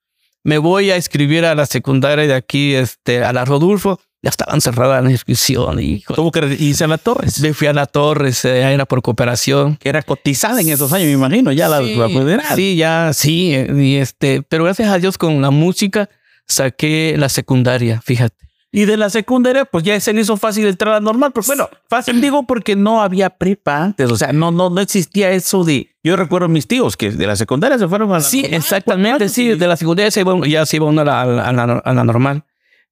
Me 0.48 0.60
voy 0.60 0.92
a 0.92 0.96
escribir 0.96 1.44
a 1.44 1.56
la 1.56 1.66
secundaria 1.66 2.26
de 2.26 2.34
aquí, 2.34 2.74
este, 2.74 3.22
a 3.22 3.34
la 3.34 3.44
Rodulfo 3.44 4.00
ya 4.22 4.30
estaban 4.30 4.62
cerradas 4.62 5.04
las 5.04 5.12
inscripciones. 5.12 5.84
Hijo. 5.84 6.14
¿Tuvo 6.14 6.32
que 6.32 6.40
irse 6.58 6.86
a 6.86 6.88
la 6.88 6.98
Torres? 6.98 7.42
Me 7.42 7.54
fui 7.54 7.68
a 7.68 7.74
la 7.74 7.86
Torres, 7.86 8.46
eh, 8.46 8.62
era 8.62 8.86
por 8.86 9.02
cooperación. 9.02 9.76
Que 9.76 9.90
era 9.90 10.02
cotizada 10.04 10.62
en 10.62 10.70
esos 10.70 10.94
años, 10.94 11.08
me 11.08 11.12
imagino, 11.12 11.52
ya 11.52 11.68
la, 11.68 11.82
la 11.82 12.56
Sí, 12.56 12.78
ya, 12.78 13.12
sí. 13.12 13.58
Y 13.76 13.98
este, 13.98 14.42
pero 14.42 14.64
gracias 14.64 14.90
a 14.90 14.98
Dios 15.00 15.18
con 15.18 15.42
la 15.42 15.52
música 15.52 16.10
saqué 16.46 17.16
la 17.18 17.28
secundaria, 17.28 18.00
fíjate. 18.02 18.48
Y 18.72 18.86
de 18.86 18.98
la 18.98 19.10
secundaria, 19.10 19.64
pues 19.66 19.84
ya 19.84 19.98
se 20.00 20.14
le 20.14 20.22
hizo 20.22 20.36
fácil 20.36 20.68
entrar 20.68 20.96
a 20.96 21.00
normal. 21.00 21.32
Pues 21.32 21.48
bueno, 21.48 21.70
fácil 21.90 22.22
digo 22.22 22.44
porque 22.46 22.76
no 22.76 23.02
había 23.02 23.30
prepa 23.30 23.84
antes. 23.84 24.12
O 24.12 24.18
sea, 24.18 24.34
no, 24.34 24.52
no, 24.52 24.70
no 24.70 24.82
existía 24.82 25.32
eso 25.32 25.64
de. 25.64 25.96
Yo 26.04 26.16
recuerdo 26.16 26.46
a 26.46 26.50
mis 26.50 26.68
tíos 26.68 26.98
que 26.98 27.12
de 27.12 27.28
la 27.28 27.36
secundaria 27.36 27.78
se 27.78 27.88
fueron 27.88 28.12
a 28.12 28.16
la 28.16 28.22
Sí, 28.22 28.46
exactamente. 28.50 29.30
Sí, 29.30 29.56
de 29.56 29.68
la 29.68 29.78
secundaria 29.78 30.12
se 30.12 30.24
ya 30.48 30.66
se 30.66 30.76
iba 30.78 30.86
uno 30.86 31.02
a 31.02 31.06
la, 31.06 31.22
a 31.22 31.54
la, 31.54 31.64
a 31.64 31.94
la 31.94 32.04
normal. 32.04 32.44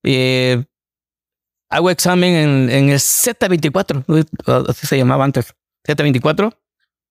Eh, 0.03 0.63
hago 1.69 1.89
examen 1.89 2.33
en, 2.33 2.69
en 2.69 2.89
el 2.89 2.99
Z24, 2.99 4.69
así 4.69 4.87
se 4.87 4.97
llamaba 4.97 5.25
antes, 5.25 5.53
Z24, 5.87 6.55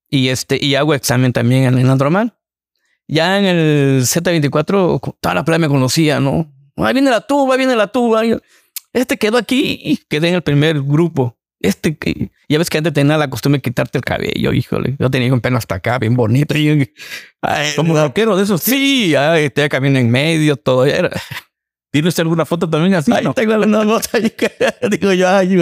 y, 0.08 0.28
este, 0.28 0.64
y 0.64 0.74
hago 0.74 0.94
examen 0.94 1.32
también 1.32 1.64
en, 1.64 1.78
el 1.78 1.86
normal. 1.86 2.34
Ya 3.06 3.38
en 3.38 3.44
el 3.44 4.02
Z24, 4.02 5.16
toda 5.20 5.34
la 5.34 5.44
playa 5.44 5.58
me 5.58 5.68
conocía, 5.68 6.20
¿no? 6.20 6.53
Ahí 6.76 6.92
viene 6.92 7.10
la 7.10 7.20
tuba, 7.20 7.54
ahí 7.54 7.58
viene 7.58 7.76
la 7.76 7.88
tuba. 7.88 8.22
Este 8.92 9.16
quedó 9.18 9.38
aquí 9.38 9.78
y 9.82 9.96
quedé 10.08 10.28
en 10.28 10.34
el 10.36 10.42
primer 10.42 10.80
grupo. 10.80 11.38
Este, 11.60 11.96
ya 12.48 12.58
ves 12.58 12.68
que 12.68 12.78
antes 12.78 12.92
tenía 12.92 13.16
la 13.16 13.30
costumbre 13.30 13.58
de 13.58 13.62
quitarte 13.62 13.96
el 13.96 14.04
cabello, 14.04 14.52
híjole. 14.52 14.96
Yo 14.98 15.10
tenía 15.10 15.32
un 15.32 15.40
pelo 15.40 15.56
hasta 15.56 15.76
acá, 15.76 15.98
bien 15.98 16.14
bonito. 16.14 16.56
Y, 16.56 16.92
Como 17.74 17.96
arquero 17.96 18.36
de 18.36 18.44
esos. 18.44 18.60
Sí, 18.62 19.14
ay, 19.14 19.48
tenía 19.50 19.70
camino 19.70 19.98
en 19.98 20.10
medio, 20.10 20.56
todo. 20.56 20.84
Era, 20.84 21.10
¿Tiene 21.90 22.08
usted 22.08 22.22
alguna 22.22 22.44
foto 22.44 22.68
también 22.68 22.94
así? 22.94 23.12
Ahí 23.12 23.24
tengo 23.34 23.54
una 23.54 23.84
foto. 23.84 24.18
Digo 24.90 25.12
yo, 25.12 25.28
ay, 25.28 25.56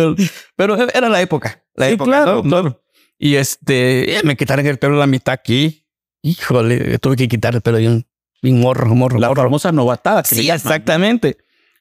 pero 0.57 0.88
era 0.88 1.09
la 1.09 1.20
época. 1.20 1.62
La 1.75 1.88
sí, 1.88 1.92
época, 1.92 2.11
claro, 2.11 2.83
Y 3.18 3.35
este, 3.35 4.18
me 4.25 4.35
quitaron 4.35 4.66
el 4.66 4.79
pelo 4.79 4.96
la 4.96 5.07
mitad 5.07 5.35
aquí. 5.35 5.87
Híjole, 6.22 6.98
tuve 6.98 7.16
que 7.16 7.29
quitar 7.29 7.55
el 7.55 7.61
pelo 7.61 7.79
bien, 8.42 8.61
morro, 8.61 8.94
morro. 8.94 9.18
La 9.18 9.35
famosa 9.35 9.72
novatada. 9.72 10.24
sí, 10.24 10.50
exactamente. 10.50 11.38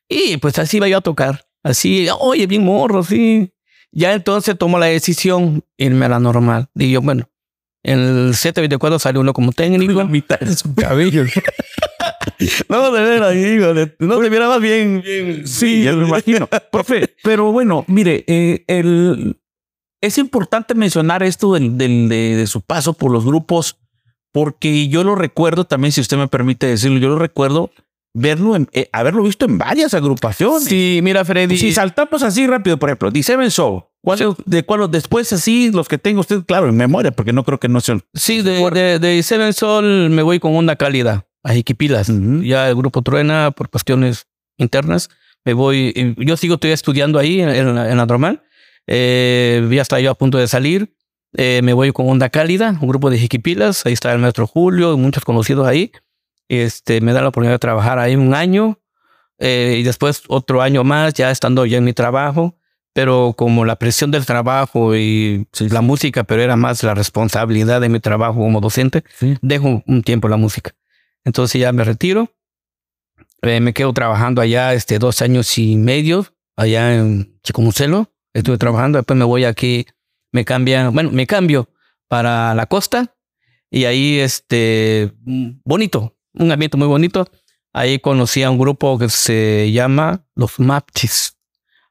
Y 0.07 0.37
pues 0.37 0.57
así 0.59 0.77
iba 0.77 0.87
yo 0.87 0.97
a 0.97 1.01
tocar. 1.01 1.45
Así, 1.63 2.07
oye, 2.19 2.47
bien 2.47 2.63
morro, 2.63 3.03
sí. 3.03 3.53
Ya 3.91 4.13
entonces 4.13 4.57
tomo 4.57 4.79
la 4.79 4.85
decisión 4.85 5.65
irme 5.77 6.05
a 6.05 6.09
la 6.09 6.19
normal. 6.19 6.69
Digo, 6.73 7.01
bueno, 7.01 7.29
en 7.83 7.99
el 7.99 8.35
724 8.35 8.99
salió 8.99 9.21
uno 9.21 9.33
como 9.33 9.51
técnico. 9.51 9.93
La 9.93 10.05
mitad 10.05 10.39
de 10.39 10.55
su 10.55 10.73
cabello. 10.73 11.25
no, 12.69 12.91
de 12.91 13.01
veras, 13.01 13.35
hijo, 13.35 13.73
no 13.99 14.19
te 14.19 14.29
mira 14.29 14.47
más 14.47 14.61
bien, 14.61 15.01
bien. 15.01 15.47
Sí, 15.47 15.83
ya 15.85 15.93
me 15.93 16.07
imagino. 16.07 16.47
Profe, 16.71 17.15
pero 17.23 17.51
bueno, 17.51 17.83
mire, 17.87 18.23
eh, 18.27 18.63
el, 18.67 19.37
es 20.01 20.17
importante 20.17 20.73
mencionar 20.75 21.23
esto 21.23 21.53
del, 21.53 21.77
del, 21.77 22.07
de, 22.09 22.45
su 22.47 22.61
paso 22.61 22.93
por 22.93 23.11
los 23.11 23.25
grupos, 23.25 23.79
porque 24.31 24.87
yo 24.87 25.03
lo 25.03 25.15
recuerdo 25.15 25.65
también, 25.65 25.91
si 25.91 26.01
usted 26.01 26.17
me 26.17 26.27
permite 26.27 26.67
decirlo, 26.67 26.99
yo 26.99 27.09
lo 27.09 27.19
recuerdo 27.19 27.71
verlo, 28.13 28.55
en, 28.55 28.67
eh, 28.73 28.89
haberlo 28.91 29.23
visto 29.23 29.45
en 29.45 29.57
varias 29.57 29.93
agrupaciones. 29.93 30.65
Sí, 30.65 30.99
mira, 31.01 31.23
Freddy. 31.23 31.57
Si 31.57 31.71
saltamos 31.71 32.23
así 32.23 32.45
rápido, 32.45 32.77
por 32.77 32.89
ejemplo, 32.89 33.11
The 33.11 33.23
Seven 33.23 33.51
Soul, 33.51 33.83
¿Cuál, 34.03 34.35
de 34.45 34.63
cuál 34.63 34.89
después 34.89 35.31
así 35.31 35.71
los 35.71 35.87
que 35.87 35.97
tengo 35.97 36.21
usted 36.21 36.43
claro 36.43 36.67
en 36.67 36.75
memoria 36.75 37.11
porque 37.11 37.33
no 37.33 37.43
creo 37.43 37.59
que 37.59 37.67
no 37.67 37.81
sean 37.81 38.01
sí 38.15 38.41
de, 38.41 38.67
de, 38.71 38.97
de 38.97 39.21
Seven 39.21 39.53
Soul 39.53 40.09
me 40.09 40.23
voy 40.23 40.39
con 40.39 40.55
una 40.55 40.75
cálida 40.75 41.27
a 41.43 41.53
Jiquipilas. 41.53 42.11
Ya 42.43 42.69
el 42.69 42.75
grupo 42.75 43.01
truena 43.01 43.51
por 43.51 43.69
cuestiones 43.69 44.27
internas. 44.57 45.09
Me 45.43 45.53
voy, 45.53 46.15
yo 46.17 46.37
sigo 46.37 46.55
estoy 46.55 46.71
estudiando 46.71 47.17
ahí 47.19 47.41
en, 47.41 47.75
la, 47.75 48.05
normal. 48.05 48.43
Eh, 48.87 49.67
ya 49.71 49.81
está 49.81 49.99
yo 49.99 50.11
a 50.11 50.15
punto 50.15 50.37
de 50.37 50.47
salir. 50.47 50.95
Eh, 51.33 51.61
me 51.63 51.73
voy 51.73 51.91
con 51.91 52.09
Onda 52.09 52.29
Cálida, 52.29 52.77
un 52.81 52.87
grupo 52.87 53.09
de 53.09 53.17
Jiquipilas. 53.17 53.85
Ahí 53.85 53.93
está 53.93 54.11
el 54.11 54.19
maestro 54.19 54.47
Julio, 54.47 54.97
muchos 54.97 55.23
conocidos 55.23 55.67
ahí. 55.67 55.91
Este, 56.49 56.99
me 57.01 57.13
da 57.13 57.21
la 57.21 57.29
oportunidad 57.29 57.55
de 57.55 57.59
trabajar 57.59 57.99
ahí 57.99 58.15
un 58.15 58.33
año 58.33 58.79
eh, 59.37 59.77
y 59.79 59.83
después 59.83 60.23
otro 60.27 60.61
año 60.61 60.83
más, 60.83 61.13
ya 61.13 61.31
estando 61.31 61.65
ya 61.65 61.77
en 61.77 61.83
mi 61.83 61.93
trabajo. 61.93 62.57
Pero 62.93 63.33
como 63.37 63.63
la 63.63 63.77
presión 63.77 64.11
del 64.11 64.25
trabajo 64.25 64.97
y 64.97 65.47
la 65.59 65.79
música, 65.79 66.25
pero 66.25 66.41
era 66.41 66.57
más 66.57 66.83
la 66.83 66.93
responsabilidad 66.93 67.79
de 67.79 67.87
mi 67.87 68.01
trabajo 68.01 68.39
como 68.39 68.59
docente, 68.59 69.05
dejo 69.41 69.81
un 69.87 70.03
tiempo 70.03 70.27
la 70.27 70.35
música. 70.35 70.75
Entonces 71.23 71.61
ya 71.61 71.71
me 71.71 71.85
retiro. 71.85 72.33
Eh, 73.43 73.61
me 73.61 73.73
quedo 73.73 73.93
trabajando 73.93 74.41
allá 74.41 74.73
este, 74.73 74.99
dos 74.99 75.21
años 75.21 75.57
y 75.57 75.77
medio, 75.77 76.25
allá 76.57 76.93
en 76.93 77.39
Chicomucelo. 77.43 78.11
Estuve 78.33 78.57
trabajando, 78.57 78.97
después 78.97 79.17
me 79.17 79.25
voy 79.25 79.45
aquí, 79.45 79.87
me 80.31 80.45
cambian, 80.45 80.93
bueno, 80.93 81.11
me 81.11 81.27
cambio 81.27 81.69
para 82.07 82.53
la 82.55 82.65
costa 82.65 83.15
y 83.69 83.85
ahí, 83.85 84.19
este, 84.19 85.13
bonito, 85.63 86.17
un 86.33 86.51
ambiente 86.51 86.75
muy 86.75 86.87
bonito. 86.87 87.25
Ahí 87.73 87.99
conocí 87.99 88.43
a 88.43 88.49
un 88.49 88.59
grupo 88.59 88.99
que 88.99 89.07
se 89.07 89.71
llama 89.71 90.25
Los 90.35 90.59
Mapchis. 90.59 91.37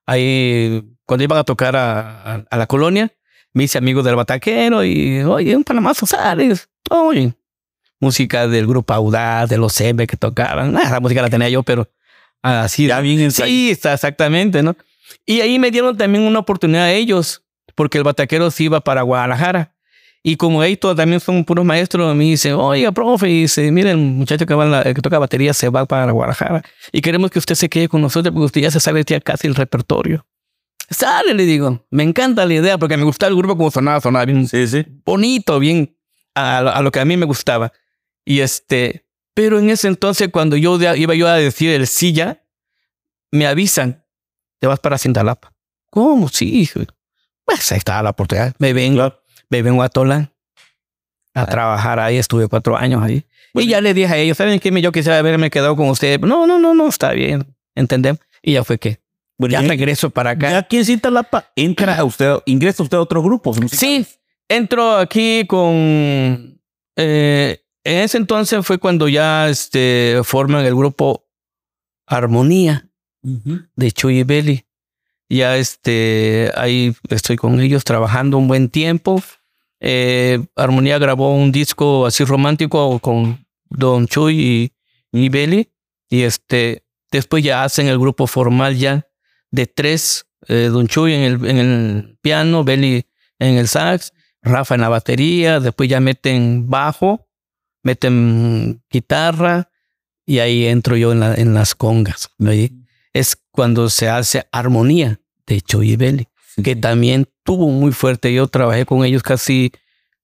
Ahí, 0.04 0.82
cuando 1.06 1.24
iban 1.24 1.38
a 1.38 1.44
tocar 1.44 1.74
a, 1.76 2.44
la 2.50 2.66
colonia, 2.66 3.10
me 3.54 3.64
hice 3.64 3.78
amigo 3.78 4.02
del 4.02 4.14
bataquero 4.14 4.84
y, 4.84 5.22
oye, 5.22 5.56
un 5.56 5.64
Panamá 5.64 5.94
¿sabes? 5.94 6.68
oye, 6.90 7.32
música 7.98 8.46
del 8.46 8.66
grupo 8.66 8.92
Audaz, 8.92 9.48
de 9.48 9.56
los 9.56 9.80
M 9.80 10.06
que 10.06 10.18
tocaban. 10.18 10.76
Ah, 10.76 10.90
la 10.90 11.00
música 11.00 11.22
la 11.22 11.30
tenía 11.30 11.48
yo, 11.48 11.62
pero 11.62 11.88
así. 12.42 12.88
Ya 12.88 13.00
bien 13.00 13.30
Sí, 13.30 13.70
está 13.70 13.94
exactamente, 13.94 14.62
¿no? 14.62 14.76
Y 15.24 15.40
ahí 15.40 15.58
me 15.58 15.70
dieron 15.70 15.96
también 15.96 16.24
una 16.24 16.40
oportunidad 16.40 16.84
a 16.84 16.92
ellos, 16.92 17.42
porque 17.80 17.96
el 17.96 18.04
bataquero 18.04 18.50
se 18.50 18.64
iba 18.64 18.82
para 18.82 19.00
Guadalajara. 19.00 19.74
Y 20.22 20.36
como 20.36 20.62
ellos 20.62 20.94
también 20.94 21.18
son 21.18 21.46
puros 21.46 21.64
maestros, 21.64 22.14
me 22.14 22.24
dice, 22.24 22.52
oiga, 22.52 22.92
profe, 22.92 23.30
y 23.30 23.40
dice, 23.40 23.72
mire, 23.72 23.92
el 23.92 23.96
muchacho 23.96 24.44
que, 24.44 24.52
va 24.52 24.84
que 24.84 24.92
toca 24.96 25.18
batería 25.18 25.54
se 25.54 25.70
va 25.70 25.86
para 25.86 26.12
Guadalajara. 26.12 26.62
Y 26.92 27.00
queremos 27.00 27.30
que 27.30 27.38
usted 27.38 27.54
se 27.54 27.70
quede 27.70 27.88
con 27.88 28.02
nosotros 28.02 28.34
porque 28.34 28.44
usted 28.44 28.60
ya 28.60 28.70
se 28.70 28.80
sabe 28.80 29.02
ya 29.06 29.18
casi 29.22 29.46
el 29.46 29.54
repertorio. 29.54 30.26
Sale, 30.90 31.32
le 31.32 31.46
digo. 31.46 31.86
Me 31.90 32.02
encanta 32.02 32.44
la 32.44 32.52
idea 32.52 32.76
porque 32.76 32.98
me 32.98 33.04
gusta 33.04 33.26
el 33.28 33.34
grupo 33.34 33.56
como 33.56 33.70
sonaba, 33.70 33.98
sonaba 33.98 34.26
bien 34.26 34.46
sí, 34.46 34.68
sí. 34.68 34.84
bonito, 35.06 35.58
bien 35.58 35.96
a, 36.34 36.58
a, 36.58 36.82
lo 36.82 36.90
que 36.90 37.00
a 37.00 37.06
mí 37.06 37.16
me 37.16 37.24
gustaba. 37.24 37.72
Y 38.26 38.40
este, 38.40 39.06
pero 39.32 39.58
en 39.58 39.70
ese 39.70 39.88
entonces, 39.88 40.28
cuando 40.30 40.58
yo 40.58 40.78
iba 40.96 41.14
yo 41.14 41.26
a 41.26 41.36
decir 41.36 41.70
el 41.70 41.86
silla, 41.86 42.44
me 43.30 43.46
avisan, 43.46 44.04
te 44.58 44.66
vas 44.66 44.80
para 44.80 44.98
Cintalapa. 44.98 45.54
¿Cómo? 45.88 46.28
Sí, 46.28 46.68
Pues 47.56 47.72
ahí 47.72 47.78
estaba 47.78 48.02
la 48.02 48.10
oportunidad. 48.10 48.54
Me 48.58 48.72
vengo, 48.72 49.14
me 49.48 49.62
vengo 49.62 49.82
a 49.82 49.88
Tolán 49.88 50.32
a 51.34 51.46
trabajar 51.46 52.00
ahí. 52.00 52.16
Estuve 52.16 52.48
cuatro 52.48 52.76
años 52.76 53.02
ahí. 53.02 53.24
y 53.54 53.68
ya 53.68 53.80
le 53.80 53.94
dije 53.94 54.12
a 54.12 54.16
ellos, 54.16 54.36
¿saben 54.36 54.60
qué? 54.60 54.70
Yo 54.80 54.92
quisiera 54.92 55.18
haberme 55.18 55.50
quedado 55.50 55.76
con 55.76 55.88
ustedes. 55.88 56.20
No, 56.20 56.46
no, 56.46 56.58
no, 56.58 56.74
no, 56.74 56.88
está 56.88 57.12
bien. 57.12 57.46
¿Entendemos? 57.74 58.20
Y 58.42 58.54
ya 58.54 58.64
fue 58.64 58.78
que 58.78 59.00
ya 59.48 59.62
regreso 59.62 60.10
para 60.10 60.30
acá. 60.30 60.58
aquí 60.58 60.76
en 60.76 60.84
Cintalapa 60.84 61.50
entra 61.56 61.96
a 61.96 62.04
usted, 62.04 62.36
ingresa 62.46 62.82
usted 62.82 62.98
a 62.98 63.00
otro 63.00 63.22
grupo. 63.22 63.54
Sí, 63.68 64.06
entro 64.48 64.96
aquí 64.96 65.46
con 65.46 66.60
eh, 66.96 67.62
en 67.84 67.98
ese 67.98 68.18
entonces 68.18 68.64
fue 68.66 68.78
cuando 68.78 69.08
ya 69.08 69.48
este, 69.48 70.20
forman 70.24 70.64
el 70.66 70.74
grupo 70.74 71.26
Armonía 72.06 72.88
de 73.22 73.92
Chuy 73.92 74.18
y 74.18 74.22
Belly. 74.24 74.66
Ya 75.30 75.56
este, 75.56 76.50
ahí 76.56 76.92
estoy 77.08 77.36
con 77.36 77.60
ellos 77.60 77.84
trabajando 77.84 78.36
un 78.36 78.48
buen 78.48 78.68
tiempo. 78.68 79.22
Eh, 79.78 80.44
Armonía 80.56 80.98
grabó 80.98 81.34
un 81.34 81.52
disco 81.52 82.04
así 82.04 82.24
romántico 82.24 82.98
con 82.98 83.46
Don 83.68 84.08
Chuy 84.08 84.40
y, 84.40 84.72
y 85.12 85.28
Belly. 85.28 85.70
Y 86.08 86.22
este, 86.22 86.84
después 87.12 87.44
ya 87.44 87.62
hacen 87.62 87.86
el 87.86 88.00
grupo 88.00 88.26
formal 88.26 88.76
ya 88.76 89.06
de 89.52 89.68
tres. 89.68 90.26
Eh, 90.48 90.68
Don 90.72 90.88
Chuy 90.88 91.14
en 91.14 91.20
el, 91.22 91.46
en 91.46 91.56
el 91.58 92.18
piano, 92.20 92.64
Belly 92.64 93.06
en 93.38 93.56
el 93.56 93.68
sax, 93.68 94.12
Rafa 94.42 94.74
en 94.74 94.80
la 94.80 94.88
batería. 94.88 95.60
Después 95.60 95.88
ya 95.88 96.00
meten 96.00 96.68
bajo, 96.68 97.28
meten 97.84 98.82
guitarra 98.90 99.70
y 100.26 100.40
ahí 100.40 100.66
entro 100.66 100.96
yo 100.96 101.12
en, 101.12 101.20
la, 101.20 101.36
en 101.36 101.54
las 101.54 101.76
congas. 101.76 102.30
Ahí 102.44 102.72
es 103.12 103.36
cuando 103.52 103.88
se 103.90 104.08
hace 104.08 104.48
armonía 104.50 105.19
de 105.54 105.60
Chuy 105.60 105.92
y 105.92 105.96
Belly, 105.96 106.28
que 106.62 106.76
también 106.76 107.28
tuvo 107.44 107.68
muy 107.68 107.92
fuerte. 107.92 108.32
Yo 108.32 108.46
trabajé 108.46 108.86
con 108.86 109.04
ellos 109.04 109.22
casi 109.22 109.72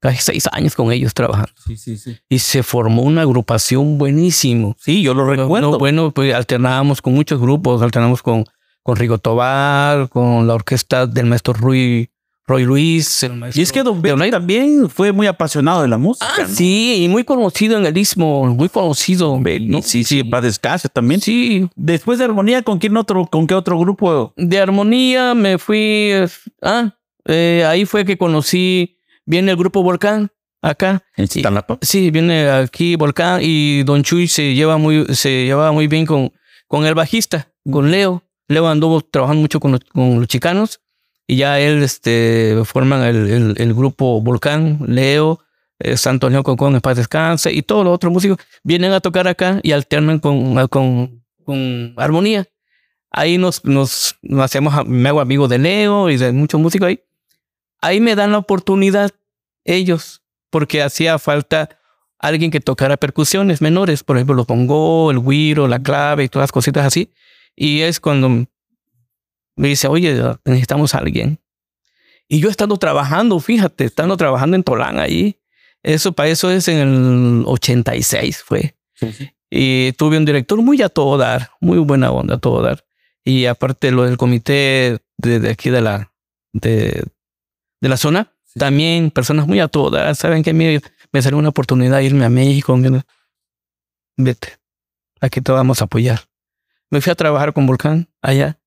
casi 0.00 0.18
seis 0.18 0.48
años 0.52 0.74
con 0.74 0.92
ellos 0.92 1.14
trabajando. 1.14 1.52
Sí, 1.66 1.76
sí, 1.76 1.96
sí. 1.96 2.16
Y 2.28 2.38
se 2.38 2.62
formó 2.62 3.02
una 3.02 3.22
agrupación 3.22 3.98
buenísimo. 3.98 4.76
Sí, 4.78 5.02
yo 5.02 5.14
lo 5.14 5.28
recuerdo. 5.28 5.72
No, 5.72 5.78
bueno, 5.78 6.10
pues 6.12 6.34
alternábamos 6.34 7.02
con 7.02 7.14
muchos 7.14 7.40
grupos, 7.40 7.82
alternamos 7.82 8.22
con, 8.22 8.44
con 8.82 8.96
Rigo 8.96 9.18
Tobar, 9.18 10.08
con 10.08 10.46
la 10.46 10.54
orquesta 10.54 11.06
del 11.06 11.26
maestro 11.26 11.54
Rui, 11.54 12.10
Roy 12.48 12.64
Luis. 12.64 13.22
El 13.24 13.34
maestro 13.34 13.60
Y 13.60 13.62
es 13.64 13.72
que 13.72 13.82
Don 13.82 14.00
Belly 14.00 14.30
también 14.30 14.88
fue 14.88 15.10
muy 15.12 15.26
apasionado 15.26 15.82
de 15.82 15.88
la 15.88 15.98
música. 15.98 16.26
Ah, 16.38 16.42
¿no? 16.42 16.48
sí, 16.48 17.02
y 17.04 17.08
muy 17.08 17.24
conocido 17.24 17.76
en 17.76 17.84
el 17.86 17.96
istmo, 17.98 18.46
muy 18.46 18.68
conocido. 18.68 19.38
Belly, 19.40 19.68
¿no? 19.68 19.82
sí, 19.82 20.04
sí, 20.04 20.22
para 20.22 20.42
descanse 20.42 20.88
también. 20.88 21.20
Sí, 21.20 21.68
Después 21.74 22.18
de 22.18 22.24
Armonía, 22.26 22.62
¿con 22.62 22.78
quién 22.78 22.96
otro, 22.96 23.26
con 23.26 23.46
qué 23.46 23.54
otro 23.54 23.78
grupo? 23.78 24.32
de 24.36 24.58
armonía 24.60 25.34
me 25.34 25.58
fui. 25.58 25.78
eh, 26.12 26.28
Ah, 26.62 26.94
eh, 27.24 27.64
ahí 27.68 27.84
fue 27.84 28.04
que 28.04 28.16
conocí. 28.16 28.98
Viene 29.24 29.50
el 29.50 29.56
grupo 29.56 29.82
Volcán 29.82 30.30
acá. 30.62 31.02
En 31.16 31.26
Citalapa. 31.26 31.78
Sí, 31.82 32.12
viene 32.12 32.48
aquí 32.48 32.94
Volcán 32.94 33.40
y 33.42 33.82
Don 33.82 34.04
Chuy 34.04 34.28
se 34.28 34.54
lleva 34.54 34.76
muy, 34.78 35.04
se 35.16 35.44
llevaba 35.46 35.72
muy 35.72 35.88
bien 35.88 36.06
con, 36.06 36.32
con 36.68 36.86
el 36.86 36.94
bajista, 36.94 37.48
con 37.68 37.90
Leo. 37.90 38.22
Leo 38.46 38.68
anduvo 38.68 39.00
trabajando 39.00 39.40
mucho 39.40 39.58
con 39.58 39.72
los, 39.72 39.80
con 39.92 40.20
los 40.20 40.28
chicanos 40.28 40.80
y 41.26 41.36
ya 41.36 41.58
él 41.58 41.82
este, 41.82 42.62
forman 42.64 43.02
el, 43.02 43.74
grupo 43.74 44.20
Volcán, 44.20 44.78
Leo, 44.86 45.40
eh, 45.78 45.96
Santo 45.96 46.30
León 46.30 46.44
Concón, 46.44 46.74
en 46.74 47.36
y 47.52 47.62
todos 47.62 47.84
los 47.84 47.94
otros 47.94 48.12
músicos 48.12 48.38
vienen 48.62 48.92
a 48.92 49.00
tocar 49.00 49.26
acá 49.26 49.60
y 49.62 49.72
alternan 49.72 50.20
con, 50.20 50.68
con, 50.68 51.24
con 51.44 51.94
armonía. 51.96 52.46
Ahí 53.10 53.38
nos, 53.38 53.64
nos, 53.64 54.16
hacemos, 54.40 54.86
me 54.86 55.08
hago 55.08 55.20
amigo 55.20 55.48
de 55.48 55.58
Leo 55.58 56.10
y 56.10 56.16
de 56.16 56.32
muchos 56.32 56.60
músicos 56.60 56.88
ahí. 56.88 57.00
Ahí 57.80 58.00
me 58.00 58.14
dan 58.14 58.32
la 58.32 58.38
oportunidad 58.38 59.10
ellos, 59.64 60.22
porque 60.50 60.82
hacía 60.82 61.18
falta 61.18 61.78
alguien 62.18 62.50
que 62.50 62.60
tocara 62.60 62.96
percusiones 62.96 63.60
menores, 63.60 64.02
por 64.02 64.16
ejemplo, 64.16 64.34
los 64.34 64.46
bongó, 64.46 65.10
el 65.10 65.18
güiro, 65.18 65.66
la 65.66 65.82
clave 65.82 66.24
y 66.24 66.28
todas 66.28 66.44
las 66.44 66.52
cositas 66.52 66.86
así. 66.86 67.10
Y 67.54 67.80
es 67.80 68.00
cuando 68.00 68.46
me 69.56 69.68
dice, 69.68 69.88
oye, 69.88 70.22
necesitamos 70.44 70.94
a 70.94 70.98
alguien. 70.98 71.40
Y 72.28 72.40
yo 72.40 72.48
estando 72.48 72.76
trabajando, 72.76 73.38
fíjate, 73.40 73.84
estando 73.84 74.16
trabajando 74.16 74.56
en 74.56 74.62
Tolán 74.62 74.98
ahí, 74.98 75.40
eso 75.82 76.12
para 76.12 76.28
eso 76.28 76.50
es 76.50 76.68
en 76.68 76.78
el 76.78 77.44
86 77.46 78.42
fue. 78.42 78.76
Y 79.50 79.92
tuve 79.92 80.18
un 80.18 80.24
director 80.24 80.60
muy 80.60 80.82
a 80.82 80.88
todo 80.88 81.16
dar, 81.16 81.50
muy 81.60 81.78
buena 81.78 82.10
onda 82.10 82.34
a 82.34 82.38
todo 82.38 82.62
dar. 82.62 82.84
Y 83.24 83.46
aparte 83.46 83.90
lo 83.90 84.04
del 84.04 84.16
comité 84.16 84.98
de, 85.16 85.40
de 85.40 85.50
aquí 85.50 85.70
de 85.70 85.80
la, 85.80 86.12
de, 86.52 87.04
de 87.80 87.88
la 87.88 87.96
zona, 87.96 88.32
también 88.54 89.10
personas 89.10 89.46
muy 89.46 89.60
a 89.60 89.68
todo 89.68 89.90
dar. 89.90 90.14
Saben 90.16 90.42
que 90.42 90.52
me, 90.52 90.80
me 91.12 91.22
salió 91.22 91.38
una 91.38 91.50
oportunidad 91.50 91.98
de 91.98 92.04
irme 92.04 92.24
a 92.24 92.30
México. 92.30 92.78
Vete, 94.16 94.58
aquí 95.20 95.40
te 95.40 95.52
vamos 95.52 95.80
a 95.80 95.84
apoyar. 95.84 96.20
Me 96.90 97.00
fui 97.00 97.10
a 97.10 97.14
trabajar 97.16 97.52
con 97.52 97.66
Volcán 97.66 98.08
allá. 98.22 98.58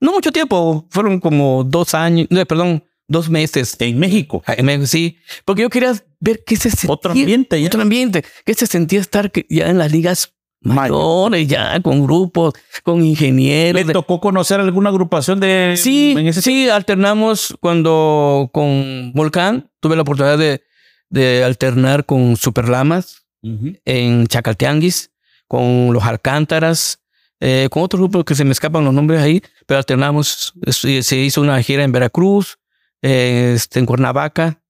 No 0.00 0.12
mucho 0.12 0.32
tiempo, 0.32 0.86
fueron 0.90 1.20
como 1.20 1.64
dos 1.64 1.94
años, 1.94 2.26
no, 2.30 2.44
perdón, 2.46 2.84
dos 3.08 3.28
meses. 3.30 3.76
En 3.80 3.98
México. 3.98 4.42
En 4.46 4.66
México, 4.66 4.86
Sí, 4.86 5.18
porque 5.44 5.62
yo 5.62 5.70
quería 5.70 5.92
ver 6.20 6.42
qué 6.46 6.56
se 6.56 6.70
sentía. 6.70 6.90
Otro 6.92 7.12
ambiente 7.12 7.60
ya. 7.60 7.66
Otro 7.68 7.82
ambiente. 7.82 8.24
¿Qué 8.44 8.54
se 8.54 8.66
sentía 8.66 9.00
estar 9.00 9.30
ya 9.48 9.68
en 9.68 9.78
las 9.78 9.92
ligas 9.92 10.34
mayores, 10.60 11.46
ya 11.46 11.80
con 11.80 12.04
grupos, 12.04 12.54
con 12.82 13.04
ingenieros. 13.04 13.84
¿Le 13.86 13.92
tocó 13.92 14.20
conocer 14.20 14.60
alguna 14.60 14.90
agrupación 14.90 15.40
de 15.40 15.74
Sí, 15.76 16.14
en 16.16 16.26
ese 16.26 16.42
sí, 16.42 16.68
alternamos 16.68 17.54
cuando 17.60 18.50
con 18.52 19.12
Volcán 19.14 19.70
tuve 19.80 19.96
la 19.96 20.02
oportunidad 20.02 20.38
de, 20.38 20.62
de 21.08 21.44
alternar 21.44 22.04
con 22.04 22.36
Superlamas 22.36 23.26
Ujú. 23.42 23.74
en 23.84 24.26
Chacaltianguis, 24.26 25.12
con 25.46 25.92
los 25.92 26.02
Alcántaras, 26.02 27.00
eh, 27.40 27.68
con 27.70 27.82
otros 27.82 28.00
grupos 28.00 28.24
que 28.24 28.34
se 28.34 28.44
me 28.44 28.52
escapan 28.52 28.84
los 28.84 28.94
nombres 28.94 29.20
ahí, 29.22 29.42
pero 29.66 29.78
alternamos. 29.78 30.54
Se 30.70 31.16
hizo 31.16 31.40
una 31.40 31.62
gira 31.62 31.84
en 31.84 31.92
Veracruz, 31.92 32.58
eh, 33.02 33.52
este, 33.56 33.78
en 33.80 33.86
Cuernavaca 33.86 34.60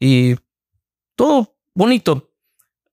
y 0.00 0.34
todo 1.16 1.54
bonito. 1.74 2.30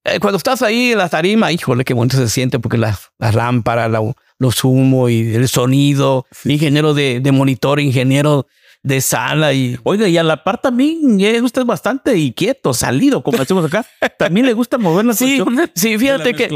Eh, 0.04 0.20
cuando 0.20 0.38
estás 0.38 0.62
ahí 0.62 0.92
en 0.92 1.00
la 1.00 1.10
tarima, 1.10 1.52
híjole, 1.52 1.84
qué 1.84 1.94
bonito 1.96 2.18
se 2.18 2.30
siente 2.30 2.60
porque 2.60 2.78
las, 2.78 3.12
las 3.18 3.34
lámparas, 3.34 3.90
la- 3.90 4.14
los 4.38 4.64
humos 4.64 5.10
y 5.10 5.34
el 5.34 5.48
sonido, 5.48 6.26
ingeniero 6.44 6.94
de, 6.94 7.20
de 7.22 7.32
monitor, 7.32 7.80
ingeniero 7.80 8.46
de 8.86 9.02
sala 9.02 9.52
y 9.52 9.80
Oiga, 9.82 10.08
y 10.08 10.16
a 10.16 10.22
la 10.22 10.44
par 10.44 10.62
también 10.62 11.20
es 11.20 11.42
usted 11.42 11.66
bastante 11.66 12.16
inquieto, 12.20 12.72
salido, 12.72 13.24
como 13.24 13.40
decimos 13.40 13.66
acá. 13.66 13.84
También 14.20 14.46
le 14.46 14.54
gusta 14.54 14.78
mover 14.78 15.06
la 15.06 15.16
Sí, 15.16 15.40
cuestión 15.40 15.72
sí, 15.74 15.98
fíjate 15.98 16.36
que. 16.36 16.50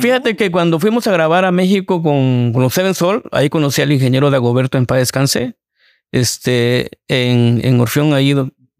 Fíjate 0.00 0.34
que 0.34 0.50
cuando 0.50 0.80
fuimos 0.80 1.06
a 1.06 1.12
grabar 1.12 1.44
a 1.44 1.52
México 1.52 2.02
con, 2.02 2.52
con 2.54 2.62
los 2.62 2.72
Seven 2.72 2.94
Sol, 2.94 3.22
ahí 3.32 3.50
conocí 3.50 3.82
al 3.82 3.92
ingeniero 3.92 4.30
de 4.30 4.36
Agoberto 4.36 4.78
en 4.78 4.86
paz 4.86 4.96
descanse. 4.98 5.56
Este, 6.10 6.88
en, 7.06 7.60
en 7.62 7.78
Orfeón 7.78 8.14
ahí 8.14 8.34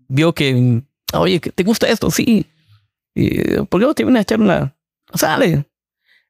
vio 0.08 0.34
que, 0.34 0.82
oye, 1.12 1.40
¿te 1.40 1.62
gusta 1.62 1.86
esto? 1.88 2.10
Sí. 2.10 2.46
Y, 3.14 3.38
¿Por 3.66 3.80
qué 3.82 3.86
no 3.86 3.94
te 3.94 4.04
vienes 4.04 4.20
a 4.20 4.22
echar 4.22 4.40
una? 4.40 4.74
Sale. 5.12 5.66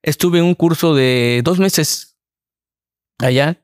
Estuve 0.02 0.40
en 0.40 0.44
un 0.44 0.54
curso 0.56 0.92
de 0.92 1.40
dos 1.44 1.60
meses 1.60 2.16
allá 3.20 3.62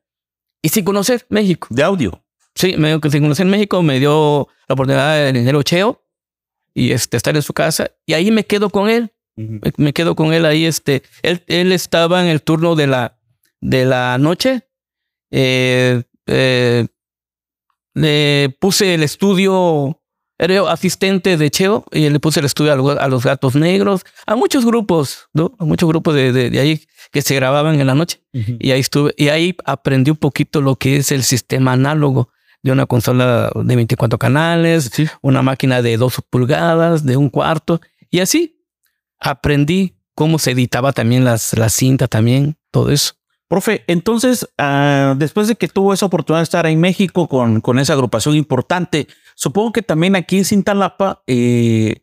y 0.62 0.68
sin 0.68 0.85
conocer 0.85 1.27
México. 1.29 1.66
de 1.70 1.83
audio. 1.83 2.23
Sí, 2.61 2.75
me 2.77 2.88
dio 2.88 3.01
que 3.01 3.11
sin 3.11 3.23
conocer 3.23 3.46
México 3.46 3.83
me 3.83 3.99
dio 3.99 4.49
la 4.68 4.73
oportunidad 4.75 5.16
del 5.25 5.37
ingeniero 5.37 5.62
Cheo 5.62 6.05
y 6.75 6.92
este, 6.92 7.16
estar 7.16 7.35
en 7.35 7.42
su 7.42 7.53
casa 7.55 7.90
y 8.07 8.12
ahí 8.12 8.31
me 8.31 8.44
quedo 8.44 8.68
con 8.70 8.88
él 8.90 9.12
me- 9.62 9.73
me 9.79 9.92
quedo 9.94 10.14
con 10.14 10.35
él 10.35 10.44
ahí. 10.44 10.66
Este, 10.66 11.03
él, 11.23 11.42
él 11.46 11.73
estaba 11.73 12.20
en 12.23 12.29
el 12.29 12.42
turno 12.42 12.75
de 12.75 12.87
la, 12.87 13.18
de 13.62 13.87
la 13.87 14.18
noche. 14.18 14.68
Eh, 15.31 16.03
eh, 16.27 16.87
le 17.94 18.55
puse 18.61 18.94
el 18.94 19.03
estudio, 19.03 20.01
era 20.38 20.70
asistente 20.70 21.37
de 21.37 21.51
Cheo 21.51 21.85
y 21.92 22.09
le 22.09 22.20
puse 22.20 22.40
el 22.40 22.46
estudio 22.46 22.73
a, 22.73 22.77
los- 22.77 22.99
a 22.99 23.09
los 23.09 23.25
gatos 23.25 23.55
negros, 23.55 24.03
a 24.27 24.37
muchos 24.37 24.64
grupos, 24.66 25.29
¿no? 25.33 25.55
A 25.59 25.64
muchos 25.64 25.88
grupos 25.88 26.14
de, 26.14 26.33
de, 26.33 26.51
de 26.51 26.61
ahí 26.61 26.83
que 27.12 27.23
se 27.23 27.35
grababan 27.35 27.81
en 27.81 27.87
la 27.87 27.94
noche. 27.94 28.20
Y 28.61 28.70
ahí 28.73 28.81
estuve, 28.81 29.14
y 29.16 29.29
ahí 29.29 29.57
aprendí 29.64 30.11
un 30.11 30.16
poquito 30.18 30.61
lo 30.61 30.77
que 30.77 30.96
es 30.99 31.12
el 31.12 31.23
sistema 31.23 31.73
análogo 31.73 32.29
de 32.62 32.73
una 32.73 32.87
consola 32.87 33.51
de 33.55 33.77
24 33.77 34.18
canales, 34.18 34.90
Sí. 34.92 35.07
una 35.23 35.42
máquina 35.42 35.83
de 35.83 35.96
2 35.96 36.20
pulgadas, 36.31 37.05
de 37.07 37.16
un 37.16 37.31
cuarto, 37.31 37.81
y 38.11 38.20
así 38.20 38.62
aprendí 39.18 39.96
cómo 40.14 40.38
se 40.38 40.51
editaba 40.53 40.92
también 40.92 41.25
las, 41.25 41.57
las 41.57 41.73
cintas 41.73 42.09
también, 42.09 42.57
todo 42.70 42.90
eso. 42.90 43.14
Profe, 43.49 43.83
entonces, 43.88 44.49
ah, 44.59 45.14
después 45.18 45.49
de 45.49 45.57
que 45.57 45.66
tuvo 45.68 45.92
esa 45.92 46.07
oportunidad 46.07 46.40
de 46.40 46.44
estar 46.44 46.66
en 46.66 46.79
México 46.81 47.27
con, 47.29 47.61
con 47.61 47.79
esa 47.81 47.94
agrupación 47.94 48.37
importante, 48.37 49.09
supongo 49.35 49.73
que 49.73 49.83
también 49.83 50.14
aquí 50.14 50.38
en 50.38 50.44
Cintalapa 50.44 51.23
eh, 51.27 52.03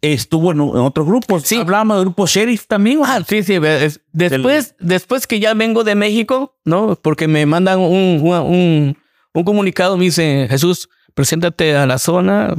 estuvo 0.00 0.50
en, 0.52 0.58
en 0.58 0.64
otros 0.78 1.06
grupos. 1.06 1.42
Sí. 1.44 1.56
Hablábamos 1.56 1.98
del 1.98 2.06
grupo 2.06 2.26
Sheriff 2.26 2.66
también. 2.66 3.00
Ah, 3.04 3.20
sí, 3.26 3.42
sí. 3.42 3.54
es- 3.62 4.00
Después, 4.12 4.74
después 4.80 5.26
que 5.28 5.38
ya 5.38 5.54
vengo 5.54 5.84
de 5.84 5.94
México, 5.94 6.56
¿no? 6.64 6.96
Porque 7.00 7.28
me 7.28 7.46
mandan 7.46 7.78
un, 7.78 8.20
un, 8.24 8.98
un- 9.34 9.40
un 9.40 9.44
comunicado, 9.44 9.96
me 9.96 10.04
dice, 10.04 10.46
Jesús, 10.50 10.88
preséntate 11.14 11.76
a 11.76 11.86
la 11.86 11.98
zona 11.98 12.54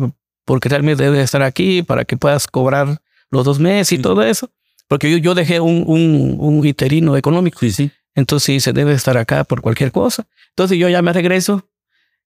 porque 0.46 0.70
realmente 0.70 1.04
debes 1.04 1.24
estar 1.26 1.42
aquí 1.44 1.84
para 1.84 2.06
que 2.06 2.18
puedas 2.18 2.48
cobrar 2.48 3.02
los 3.32 3.46
dos 3.46 3.60
meses 3.60 3.92
y 3.92 3.96
Sí. 3.98 4.02
todo 4.02 4.24
eso. 4.24 4.50
Porque 4.88 5.12
yo, 5.12 5.18
yo 5.18 5.36
dejé 5.36 5.60
un, 5.60 5.84
un, 5.86 6.36
un 6.40 6.66
interino 6.66 7.16
económico. 7.16 7.60
Sí, 7.60 7.72
sí. 7.72 7.92
Entonces 8.16 8.64
se 8.64 8.74
debe 8.74 8.94
estar 8.94 9.18
acá 9.18 9.44
por 9.44 9.62
cualquier 9.62 9.92
cosa. 9.92 10.28
Entonces 10.50 10.78
yo 10.80 10.90
ya 10.90 11.02
me 11.04 11.14
regreso, 11.14 11.70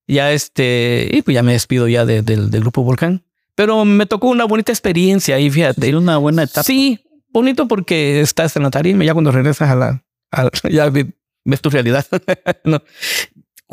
ya 0.07 0.31
este, 0.31 1.09
y 1.11 1.21
pues 1.21 1.35
ya 1.35 1.43
me 1.43 1.51
despido 1.53 1.87
ya 1.89 2.05
de- 2.05 2.21
del- 2.21 2.49
del 2.51 2.61
grupo 2.61 2.83
Volcán. 2.83 3.23
Pero 3.55 3.83
me 3.85 4.05
tocó 4.05 4.29
una 4.29 4.45
bonita 4.45 4.71
experiencia 4.71 5.35
ahí, 5.35 5.49
fíjate. 5.49 5.81
Tiene 5.81 5.97
una 5.97 6.17
buena 6.17 6.43
etapa. 6.43 6.63
Sí, 6.63 7.01
bonito 7.29 7.67
porque 7.67 8.21
estás 8.21 8.55
en 8.55 8.63
la 8.63 8.71
tarima, 8.71 9.03
ya 9.03 9.13
cuando 9.13 9.31
regresas 9.31 9.69
a 9.69 9.75
la, 9.75 10.03
a- 10.31 10.49
ya 10.71 10.89
ve- 10.89 11.13
ves 11.45 11.61
tu 11.61 11.69
realidad. 11.69 12.05
No. 12.63 12.81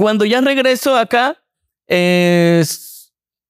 Cuando 0.00 0.24
ya 0.24 0.40
regreso 0.40 0.96
acá, 0.96 1.36
eh, 1.86 2.64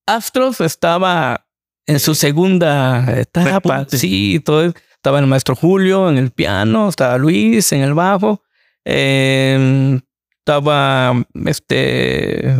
Astros 0.04 0.60
estaba 0.60 1.46
en 1.86 2.00
su 2.00 2.16
segunda 2.16 3.20
etapa. 3.20 3.52
Repunte. 3.52 3.96
Sí, 3.96 4.42
todo, 4.44 4.64
estaba 4.64 5.20
el 5.20 5.28
maestro 5.28 5.54
Julio 5.54 6.10
en 6.10 6.18
el 6.18 6.32
piano, 6.32 6.88
estaba 6.88 7.18
Luis 7.18 7.70
en 7.70 7.82
el 7.82 7.94
bajo, 7.94 8.42
eh, 8.84 10.00
estaba 10.40 11.24
este, 11.46 12.52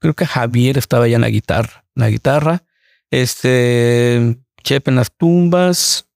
creo 0.00 0.14
que 0.14 0.26
Javier 0.26 0.78
estaba 0.78 1.08
ya 1.08 1.16
en 1.16 1.22
la 1.22 1.30
guitarra, 1.30 1.84
en 1.96 2.00
la 2.00 2.10
guitarra, 2.10 2.62
este, 3.10 4.38
Chepe 4.62 4.92
en 4.92 4.96
las 4.96 5.10
tumbas, 5.10 6.08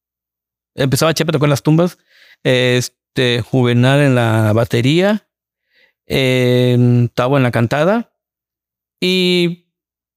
empezaba 0.76 1.12
Chepe 1.12 1.30
a 1.30 1.32
tocar 1.32 1.48
las 1.48 1.64
tumbas, 1.64 1.98
este, 2.44 3.42
Juvenal 3.42 3.98
en 3.98 4.14
la 4.14 4.52
batería, 4.52 5.24
eh, 6.08 7.08
Tavo 7.14 7.36
en 7.36 7.42
la 7.42 7.50
cantada 7.50 8.12
y 9.00 9.68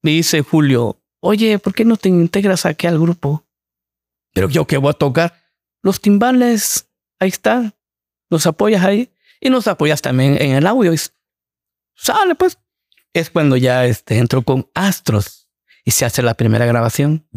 me 0.02 0.12
dice 0.12 0.42
Julio, 0.42 1.00
oye, 1.20 1.60
¿por 1.60 1.74
qué 1.74 1.86
no 1.86 1.98
te 1.98 2.10
integras 2.10 2.66
aquí 2.66 2.88
al 2.88 3.00
grupo? 3.00 3.46
Pero 4.34 4.50
yo 4.50 4.66
qué 4.66 4.78
voy 4.78 4.90
a 4.90 4.94
tocar 4.94 5.36
los 5.84 6.00
timbales, 6.02 6.90
ahí 7.20 7.30
está, 7.30 7.76
los 8.30 8.46
apoyas 8.48 8.84
ahí 8.84 9.12
y 9.40 9.50
nos 9.50 9.68
apoyas 9.68 10.02
también 10.02 10.42
en 10.42 10.52
el 10.52 10.66
audio. 10.66 10.94
Y 10.94 10.98
sale 11.96 12.36
pues. 12.36 12.58
Es 13.14 13.30
cuando 13.30 13.58
ya 13.58 13.86
este, 13.86 14.18
entro 14.18 14.42
con 14.42 14.70
Astros 14.74 15.50
y 15.84 15.92
se 15.92 16.06
hace 16.06 16.22
la 16.24 16.34
primera 16.36 16.66
grabación, 16.66 17.28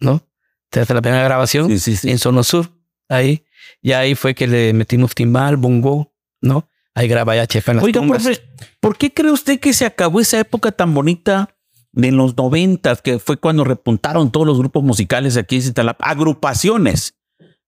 ¿no? 0.00 0.26
Se 0.72 0.80
hace 0.80 0.94
la 0.94 1.02
primera 1.02 1.24
grabación 1.24 1.68
Sí, 1.68 1.78
sí, 1.78 1.96
sí. 1.96 2.10
en 2.10 2.18
Sono 2.18 2.42
Sur, 2.42 2.70
ahí. 3.08 3.44
Y 3.82 3.92
ahí 3.92 4.14
fue 4.14 4.34
que 4.34 4.46
le 4.46 4.72
metimos 4.72 5.14
timbal, 5.14 5.56
bongo, 5.56 6.14
¿no? 6.40 6.68
Ahí 6.94 7.08
graba 7.08 7.36
ya 7.36 7.46
Chefe 7.46 7.70
en 7.70 7.76
las 7.78 7.84
Oiga, 7.84 8.00
tumbas. 8.00 8.22
profe, 8.24 8.40
¿por 8.80 8.96
qué 8.96 9.12
cree 9.12 9.30
usted 9.30 9.60
que 9.60 9.72
se 9.72 9.86
acabó 9.86 10.20
esa 10.20 10.38
época 10.40 10.72
tan 10.72 10.92
bonita 10.94 11.54
de 11.92 12.10
los 12.12 12.36
noventas, 12.36 13.00
que 13.02 13.18
fue 13.18 13.36
cuando 13.36 13.64
repuntaron 13.64 14.30
todos 14.30 14.46
los 14.46 14.58
grupos 14.58 14.82
musicales 14.82 15.36
aquí 15.36 15.56
en 15.56 15.62
Cintalapa? 15.62 16.04
Agrupaciones, 16.08 17.14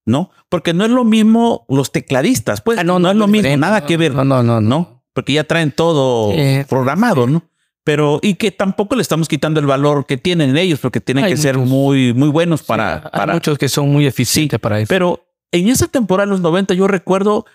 ¿no? 0.05 0.31
Porque 0.49 0.73
no 0.73 0.83
es 0.85 0.91
lo 0.91 1.03
mismo 1.05 1.65
los 1.69 1.91
tecladistas, 1.91 2.61
pues 2.61 2.77
Ah, 2.79 2.83
no, 2.83 2.99
no, 2.99 3.09
es 3.11 3.15
lo 3.15 3.27
mismo, 3.27 3.55
nada 3.57 3.85
que 3.85 3.97
ver, 3.97 4.13
No, 4.13 4.23
no, 4.23 4.43
no, 4.43 4.59
no. 4.61 5.03
Porque 5.13 5.33
ya 5.33 5.43
traen 5.43 5.71
todo 5.71 6.31
Eh, 6.33 6.65
programado, 6.67 7.27
¿no? 7.27 7.43
Pero, 7.85 8.19
y 8.21 8.35
que 8.35 8.49
tampoco 8.51 8.95
le 8.95 9.01
estamos 9.01 9.27
quitando 9.27 9.59
el 9.59 9.65
valor 9.65 10.05
que 10.05 10.17
tienen 10.17 10.55
ellos, 10.57 10.79
porque 10.79 11.01
tienen 11.01 11.25
Hay 11.25 11.31
que 11.31 11.37
ser 11.37 11.57
muy, 11.57 12.13
muy 12.13 12.29
buenos 12.29 12.63
para, 12.63 12.95
Hay 12.95 13.11
para, 13.11 13.33
muchos 13.33 13.57
que 13.57 13.67
son 13.67 13.89
muy 13.91 14.05
eficientes 14.07 14.57
para 14.59 14.79
eso. 14.79 14.87
pero 14.89 15.25
en 15.51 15.67
esa 15.67 15.87
temporada, 15.87 16.23
en 16.23 16.29
los 16.31 16.41
90, 16.41 16.73
yo 16.73 16.87
recuerdo 16.87 17.45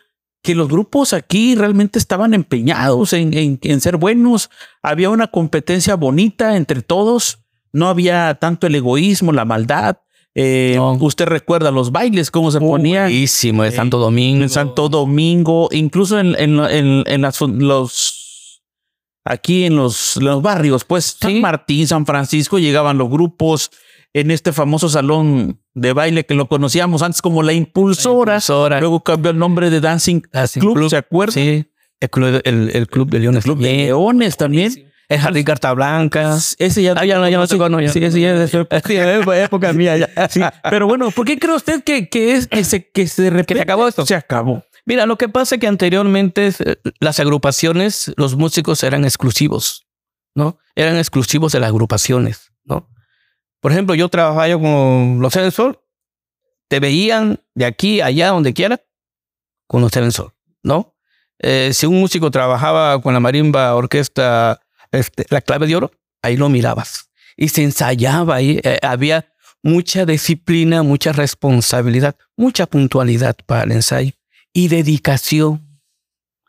que 0.43 0.55
los 0.55 0.69
grupos 0.69 1.13
aquí 1.13 1.55
realmente 1.55 1.99
estaban 1.99 2.33
empeñados 2.35 3.13
en, 3.13 3.35
en- 3.35 3.59
en 3.63 3.81
ser 3.81 3.97
buenos. 3.97 4.51
Había 4.83 5.11
una 5.11 5.27
competencia 5.29 5.95
bonita 5.97 6.57
entre 6.57 6.83
todos. 6.83 7.39
No 7.73 7.89
había 7.89 8.35
tanto 8.41 8.67
el 8.67 8.75
egoísmo, 8.77 9.33
la 9.33 9.45
maldad. 9.45 9.99
Eh, 10.35 10.75
No. 10.77 10.93
Usted 10.95 11.27
recuerda 11.27 11.71
los 11.71 11.91
bailes, 11.91 12.31
cómo 12.31 12.51
se 12.51 12.61
ponían 12.61 13.05
Buenísimo, 13.07 13.63
de 13.65 13.71
Eh, 13.71 13.73
Santo 13.73 13.99
Domingo. 13.99 14.43
en 14.45 14.49
Santo 14.49 14.89
Domingo, 14.89 15.69
incluso 15.73 16.19
en, 16.19 16.35
en, 16.39 16.61
en- 16.61 17.05
en 17.07 17.21
las- 17.23 17.41
los 17.41 18.63
aquí 19.25 19.65
en 19.65 19.77
los, 19.77 20.17
los 20.17 20.41
barrios, 20.41 20.85
pues 20.85 21.17
San. 21.21 21.41
Martín, 21.41 21.87
San 21.87 22.07
Francisco, 22.07 22.59
llegaban 22.59 22.97
los 22.97 23.11
grupos 23.11 23.71
en 24.15 24.31
este 24.31 24.53
famoso 24.53 24.89
salón 24.89 25.61
de 25.75 25.93
baile 25.93 26.25
que 26.27 26.35
lo 26.35 26.49
conocíamos 26.49 27.03
antes 27.03 27.23
como 27.23 27.43
la 27.43 27.53
Impulsora. 27.53 28.35
Impulsora. 28.35 28.81
Luego 28.81 29.03
cambió 29.05 29.31
el 29.31 29.39
nombre 29.39 29.71
de 29.71 29.81
Dancing 29.81 30.23
Dancing 30.33 30.61
Club, 30.61 30.75
Club, 30.77 30.91
¿se 30.91 30.97
acuerda? 30.97 31.33
Sí, 31.33 31.71
el 32.01 32.11
club, 32.11 32.41
el, 32.45 32.71
el 32.75 32.87
club 32.89 33.11
de 33.11 33.19
Leones. 33.19 33.45
Club 33.45 33.59
de. 33.59 33.73
Leones 33.73 34.37
también. 34.37 34.73
El 35.09 35.21
Jardín 35.21 35.43
Carta 35.45 35.73
Blanca. 35.73 36.37
Ese 36.59 36.83
ya, 36.83 36.93
Ah, 36.95 37.07
ya 37.07 37.19
no, 37.19 37.27
ya 37.29 37.39
no 37.39 37.47
se 37.47 37.57
conoce. 37.57 37.89
Sí, 37.89 38.05
ese 38.05 38.21
ya 38.21 38.35
es 38.45 38.53
de- 38.53 39.43
época 39.45 39.73
mía 39.73 39.97
ya. 39.97 40.29
sí. 40.29 40.41
Pero 40.69 40.87
bueno, 40.87 41.11
¿por 41.11 41.27
qué 41.27 41.39
cree 41.39 41.55
usted 41.55 41.83
que, 41.83 42.09
que 42.11 42.35
es 42.35 42.47
que 42.47 42.63
se, 42.63 42.91
que 42.91 43.07
se 43.07 43.31
repite? 43.31 43.55
se 43.55 43.63
acabó 43.63 43.89
esto? 43.89 44.05
Se 44.05 44.15
acabó. 44.15 44.65
Mira, 44.85 45.07
lo 45.07 45.17
que 45.17 45.29
pasa 45.31 45.55
es 45.55 45.61
que 45.61 45.67
anteriormente 45.67 46.51
eh, 46.65 46.77
las 47.01 47.21
agrupaciones, 47.21 48.13
los 48.17 48.37
músicos 48.37 48.83
eran 48.83 49.05
exclusivos, 49.05 49.87
¿no? 50.35 50.59
Eran 50.75 50.97
exclusivos 50.99 51.53
de 51.53 51.61
las 51.61 51.69
agrupaciones, 51.71 52.53
¿no? 52.65 52.89
Por 53.61 53.73
ejemplo, 53.73 53.95
yo 53.95 54.09
trabajaba 54.09 54.49
yo 54.49 54.61
con 54.61 55.19
los 55.21 55.33
Sol, 55.55 55.81
te 56.69 56.81
veían 56.81 57.41
de 57.55 57.65
aquí, 57.65 58.01
allá, 58.01 58.29
donde 58.29 58.53
quiera, 58.55 58.81
con 59.67 59.81
los 59.81 59.93
Sol, 60.15 60.33
¿no? 60.63 60.95
Eh, 61.41 61.71
si 61.73 61.87
un 61.87 62.01
músico 62.01 62.31
trabajaba 62.31 63.01
con 63.01 63.15
la 63.15 63.21
marimba 63.21 63.75
orquesta, 63.75 64.61
este, 64.91 65.27
la 65.31 65.41
clave 65.41 65.67
de 65.67 65.77
oro, 65.77 65.93
ahí 66.23 66.37
lo 66.37 66.49
mirabas. 66.49 67.11
Y 67.37 67.49
se 67.49 67.63
ensayaba 67.63 68.37
ahí, 68.37 68.61
eh, 68.65 68.79
había 68.83 69.33
mucha 69.63 70.05
disciplina, 70.05 70.83
mucha 70.83 71.13
responsabilidad, 71.13 72.17
mucha 72.37 72.67
puntualidad 72.67 73.37
para 73.47 73.63
el 73.65 73.73
ensayo 73.73 74.13
y 74.53 74.69
dedicación. 74.69 75.81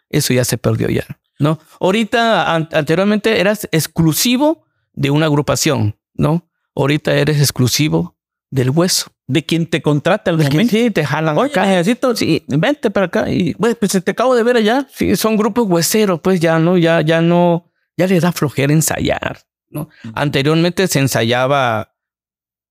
Eso 0.10 0.34
ya 0.34 0.44
se 0.44 0.58
perdió 0.58 0.90
ya, 0.90 1.06
¿no? 1.38 1.60
Ahorita, 1.80 2.54
an- 2.56 2.70
anteriormente 2.72 3.40
eras 3.40 3.68
exclusivo 3.72 4.66
de 4.94 5.12
una 5.12 5.28
agrupación, 5.28 6.00
¿no? 6.16 6.49
Ahorita 6.76 7.14
eres 7.14 7.40
exclusivo 7.40 8.16
del 8.52 8.70
hueso. 8.72 9.12
De 9.28 9.46
quien 9.46 9.68
te 9.68 9.82
contrata 9.84 10.32
al 10.32 10.38
Que 10.40 10.50
momento. 10.50 10.72
sí, 10.72 10.90
te 10.90 11.06
jalan 11.06 11.38
Oye, 11.38 11.52
acá. 11.52 11.66
necesito, 11.68 12.16
sí, 12.16 12.44
vente 12.48 12.90
para 12.90 13.06
acá. 13.06 13.30
Y 13.30 13.54
bueno, 13.60 13.76
pues 13.80 13.92
te 14.04 14.12
acabo 14.12 14.36
de 14.36 14.42
ver 14.42 14.58
allá. 14.58 14.88
Sí, 14.92 15.16
son 15.16 15.38
grupos 15.38 15.68
hueseros, 15.68 16.20
pues 16.22 16.40
ya 16.40 16.58
no, 16.58 16.78
ya, 16.78 17.02
ya 17.02 17.22
no, 17.22 17.72
ya 17.96 18.08
le 18.08 18.20
da 18.20 18.32
flojera 18.32 18.74
ensayar, 18.74 19.42
¿no? 19.70 19.90
Anteriormente 20.16 20.88
se 20.88 20.98
ensayaba 20.98 21.94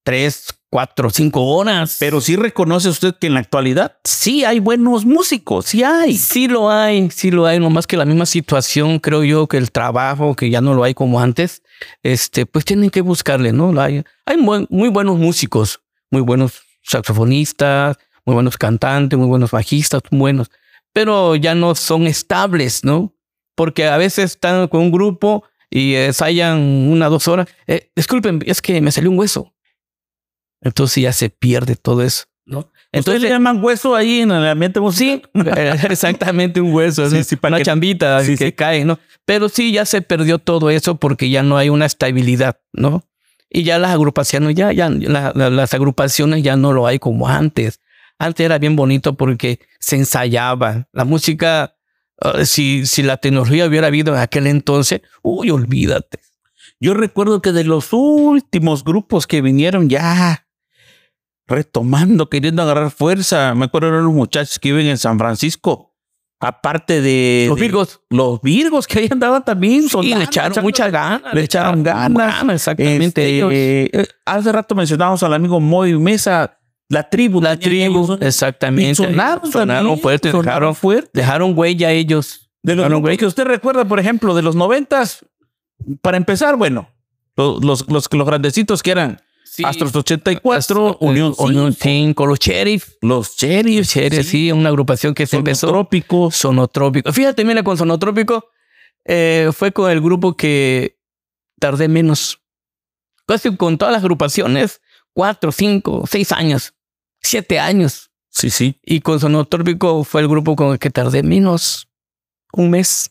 tres, 0.03 0.47
cuatro, 0.69 1.11
cinco 1.11 1.45
horas. 1.45 1.99
Pero 2.01 2.21
sí 2.21 2.35
reconoce 2.35 2.89
usted 2.89 3.15
que 3.15 3.29
en 3.29 3.35
la 3.35 3.41
actualidad 3.41 3.99
sí 4.03 4.45
hay 4.45 4.59
buenos 4.59 5.05
músicos, 5.05 5.67
sí 5.67 5.85
hay. 5.85 6.17
Sí 6.17 6.49
lo 6.49 6.71
hay, 6.71 7.09
sí 7.11 7.31
lo 7.31 7.47
hay, 7.47 7.61
nomás 7.61 7.87
que 7.87 7.97
la 7.97 8.05
misma 8.05 8.27
situación, 8.27 8.99
creo 8.99 9.23
yo, 9.23 9.47
que 9.47 9.59
el 9.59 9.71
trabajo, 9.71 10.35
que 10.35 10.51
ya 10.51 10.61
no 10.61 10.75
lo 10.75 10.83
hay 10.83 10.95
como 10.95 11.21
antes, 11.21 11.63
este, 12.03 12.47
pues 12.47 12.65
tienen 12.65 12.91
que 12.91 13.01
buscarle, 13.01 13.53
¿no? 13.53 13.79
Hay, 13.81 14.05
hay 14.27 14.37
muy 14.37 14.89
buenos 14.89 15.19
músicos, 15.19 15.81
muy 16.11 16.23
buenos 16.23 16.63
saxofonistas, 16.83 17.97
muy 18.25 18.35
buenos 18.35 18.57
cantantes, 18.57 19.19
muy 19.19 19.29
buenos 19.29 19.51
bajistas, 19.51 20.03
buenos, 20.11 20.51
pero 20.93 21.37
ya 21.37 21.55
no 21.55 21.75
son 21.75 22.07
estables, 22.07 22.85
¿no? 22.85 23.15
Porque 23.55 23.87
a 23.87 23.97
veces 23.97 24.33
están 24.33 24.69
con 24.69 24.83
un 24.83 24.93
grupo 24.93 25.45
y 25.71 25.95
ensayan 25.95 26.59
una, 26.59 27.09
dos 27.09 27.29
horas. 27.29 27.49
Eh, 27.67 27.91
disculpen, 27.95 28.43
es 28.47 28.63
que 28.63 28.81
me 28.81 28.93
salió 28.93 29.11
un 29.11 29.19
hueso. 29.19 29.55
Entonces 30.61 31.03
ya 31.03 31.13
se 31.13 31.31
pierde 31.31 31.77
todo 31.77 32.03
eso, 32.03 32.25
¿no? 32.45 32.71
Entonces 32.91 33.23
le 33.23 33.29
llaman 33.29 33.63
hueso 33.63 33.95
ahí 33.95 34.21
en 34.21 34.31
el 34.31 34.47
ambiente 34.47 34.81
musical. 34.81 35.29
Exactamente 35.91 36.61
un 36.61 36.73
hueso, 36.73 37.09
Sí, 37.11 37.23
sí, 37.25 37.37
para 37.37 37.53
una 37.53 37.59
que- 37.59 37.65
chambita 37.65 38.21
sí, 38.25 38.37
que 38.37 38.47
sí. 38.47 38.53
cae, 38.53 38.85
¿no? 38.85 38.99
Pero 39.25 39.49
sí, 39.49 39.73
ya 39.73 39.85
se 39.85 40.01
perdió 40.01 40.39
todo 40.39 40.71
eso 40.71 40.97
porque 40.97 41.29
ya 41.29 41.43
no 41.43 41.59
hay 41.59 41.69
una 41.69 41.85
estabilidad, 41.87 42.59
¿no? 42.73 43.05
Y 43.51 43.63
ya 43.63 43.79
las 43.79 43.91
agrupaciones, 43.93 44.55
ya, 44.55 44.73
ya, 44.73 44.89
la- 44.89 45.33
la- 45.35 45.51
las 45.51 45.75
agrupaciones 45.75 46.43
ya 46.43 46.57
no 46.57 46.73
lo 46.73 46.87
hay 46.87 46.99
como 46.99 47.29
antes. 47.29 47.81
Antes 48.19 48.45
era 48.47 48.59
bien 48.59 48.75
bonito 48.75 49.15
porque 49.15 49.61
se 49.81 49.97
ensayaba. 49.97 50.89
La 50.93 51.05
música, 51.05 51.75
ah, 52.21 52.45
si, 52.47 52.87
si 52.87 53.03
la 53.03 53.19
tecnología 53.19 53.67
hubiera 53.67 53.87
habido 53.89 54.15
en 54.15 54.21
aquel 54.21 54.47
entonces, 54.47 55.03
uy, 55.23 55.51
olvídate. 55.51 56.19
Yo 56.81 56.95
recuerdo 56.95 57.43
que 57.43 57.53
de 57.53 57.65
los 57.65 57.89
últimos 57.93 58.83
grupos 58.85 59.27
que 59.27 59.43
vinieron 59.43 59.89
ya 59.89 60.47
retomando, 61.49 62.29
queriendo 62.29 62.63
agarrar 62.63 62.91
fuerza, 62.91 63.55
me 63.55 63.65
acuerdo 63.65 63.91
de 63.91 64.03
los 64.03 64.13
muchachos 64.13 64.59
que 64.59 64.71
viven 64.71 64.87
en 64.87 64.99
San 64.99 65.19
Francisco, 65.19 65.95
aparte 66.41 67.01
de 67.01 67.47
Los 67.49 67.57
de- 67.57 67.63
Virgos. 67.63 68.01
los 68.11 68.41
Virgos 68.43 68.87
que 68.87 69.01
ahí 69.01 69.09
andaban 69.11 69.45
también, 69.45 69.87
le 70.03 70.23
echaron 70.25 70.63
muchas 70.63 70.93
ganas. 70.93 71.35
le 71.35 71.43
echaron 71.43 71.83
ganas. 71.83 72.43
exactamente. 72.55 73.07
Este, 73.07 73.37
ellos. 73.37 73.51
eh, 73.53 74.07
hace 74.27 74.53
rato 74.53 74.75
mencionábamos 74.75 75.23
al 75.23 75.33
amigo 75.35 75.59
Moy 75.59 75.99
Mesa, 75.99 76.59
la 76.91 77.09
tribu, 77.09 77.41
La 77.41 77.59
tribu, 77.59 78.05
ellos, 78.05 78.19
exactamente. 78.21 78.95
sonaron, 78.95 79.51
sonaron 79.51 79.99
fuerte, 79.99 80.31
sonaron 80.31 80.45
dejaron, 80.47 80.75
fuerte. 80.75 81.11
dejaron 81.13 81.53
huella 81.59 81.91
ellos. 81.93 82.51
De 82.63 82.75
los 82.75 82.83
Dejaron 82.85 83.03
grupos 83.03 83.19
que 83.19 83.27
usted 83.27 83.45
recuerda, 83.45 83.85
por 83.87 84.01
ejemplo, 84.01 84.35
de 84.35 84.43
los 84.43 84.55
noventas, 84.57 85.25
para 86.03 86.17
empezar, 86.17 86.57
bueno, 86.57 86.89
los, 87.37 87.63
los, 87.65 87.89
los, 87.89 88.09
los 88.13 88.27
grandecitos 88.27 88.83
que 88.83 88.91
eran 88.91 89.21
Sí. 89.59 89.65
Astros 89.65 89.93
84, 89.95 90.53
Hasta- 90.89 91.05
Unión 91.05 91.35
Unión 91.39 91.73
5, 91.73 91.83
5, 91.83 92.27
los 92.27 92.39
Sheriff. 92.39 92.95
los 93.03 93.37
Sheriffs, 93.37 93.93
Sheriff, 93.93 94.25
sí, 94.25 94.53
una 94.53 94.69
agrupación 94.69 95.15
que 95.15 95.27
se 95.27 95.37
empezó. 95.37 95.67
Sonotrópicos. 95.67 96.37
Sonotrópico. 96.37 97.13
Fíjate, 97.13 97.45
mira, 97.45 97.65
con 97.65 97.77
Sonotrópico 97.77 98.47
eh, 99.05 99.51
fue 99.53 99.73
con 99.73 99.91
el 99.91 100.01
grupo 100.01 100.37
que 100.37 100.97
tardé 101.59 101.89
menos. 101.89 102.41
Casi 103.27 103.57
con 103.57 103.79
todas 103.79 103.93
las 103.93 104.03
agrupaciones, 104.03 104.81
cuatro, 105.13 105.51
cinco, 105.51 106.05
seis 106.09 106.31
años, 106.31 106.73
siete 107.21 107.59
años. 107.59 108.13
Sí, 108.31 108.51
sí. 108.51 108.79
Y 108.85 109.01
con 109.01 109.19
Sonotrópico 109.19 110.05
fue 110.05 110.21
el 110.21 110.29
grupo 110.29 110.55
con 110.55 110.71
el 110.73 110.79
que 110.79 110.91
tardé 110.91 111.25
menos. 111.25 111.89
Un 112.53 112.71
mes. 112.71 113.11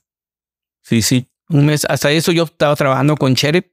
Sí, 0.82 1.02
sí. 1.02 1.28
Un 1.50 1.66
mes. 1.66 1.86
Hasta 1.90 2.10
eso 2.12 2.32
yo 2.32 2.44
estaba 2.46 2.74
trabajando 2.78 3.18
con 3.18 3.36
Cherry 3.36 3.70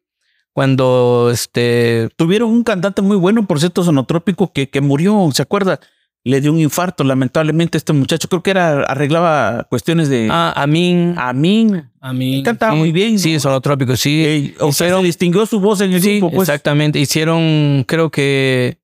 cuando 0.55 1.29
este. 1.31 2.09
Tuvieron 2.17 2.49
un 2.51 2.63
cantante 2.63 3.03
muy 3.03 3.17
bueno, 3.19 3.47
por 3.47 3.59
cierto, 3.61 3.85
sonotrópico, 3.85 4.51
que, 4.53 4.71
que 4.71 4.81
murió, 4.81 5.29
¿se 5.35 5.43
acuerda? 5.43 5.79
Le 6.27 6.41
dio 6.41 6.53
un 6.53 6.59
infarto, 6.61 7.05
lamentablemente, 7.05 7.77
este 7.77 7.93
muchacho. 7.93 8.29
Creo 8.29 8.43
que 8.43 8.51
era, 8.53 8.81
arreglaba 8.85 9.65
cuestiones 9.69 10.09
de. 10.09 10.29
Ah, 10.31 10.55
Amin. 10.57 11.15
Amin. 11.19 11.91
Amin. 12.01 12.43
Cantaba 12.43 12.73
Sí, 12.73 12.79
muy 12.79 12.93
bien, 12.93 13.19
Sí, 13.19 13.35
¿no? 13.35 13.41
sonotrópico, 13.41 13.95
sí. 13.97 14.25
Eh, 14.25 14.55
o 14.61 14.73
sea, 14.73 14.97
se 14.97 15.03
distinguió 15.03 15.45
su 15.45 15.61
voz 15.61 15.83
en 15.83 15.93
el 15.93 16.01
Sí, 16.01 16.19
grupo, 16.21 16.37
pues. 16.37 16.49
exactamente. 16.49 16.99
Hicieron, 16.99 17.85
creo 17.87 18.11
que. 18.11 18.79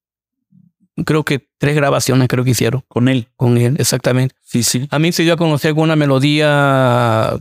Creo 1.07 1.25
que 1.25 1.49
tres 1.57 1.75
grabaciones, 1.77 2.29
creo 2.29 2.45
que 2.45 2.51
hicieron 2.51 2.83
Con 2.89 3.09
él. 3.09 3.29
con 3.37 3.57
él, 3.57 3.77
exactamente. 3.79 4.35
Sí, 4.43 4.63
sí. 4.63 4.87
A 4.91 4.99
mí 4.99 5.13
se 5.13 5.23
dio 5.23 5.33
a 5.33 5.37
conocer 5.39 5.73
con 5.75 5.85
una 5.85 5.97
melodía, 5.97 7.39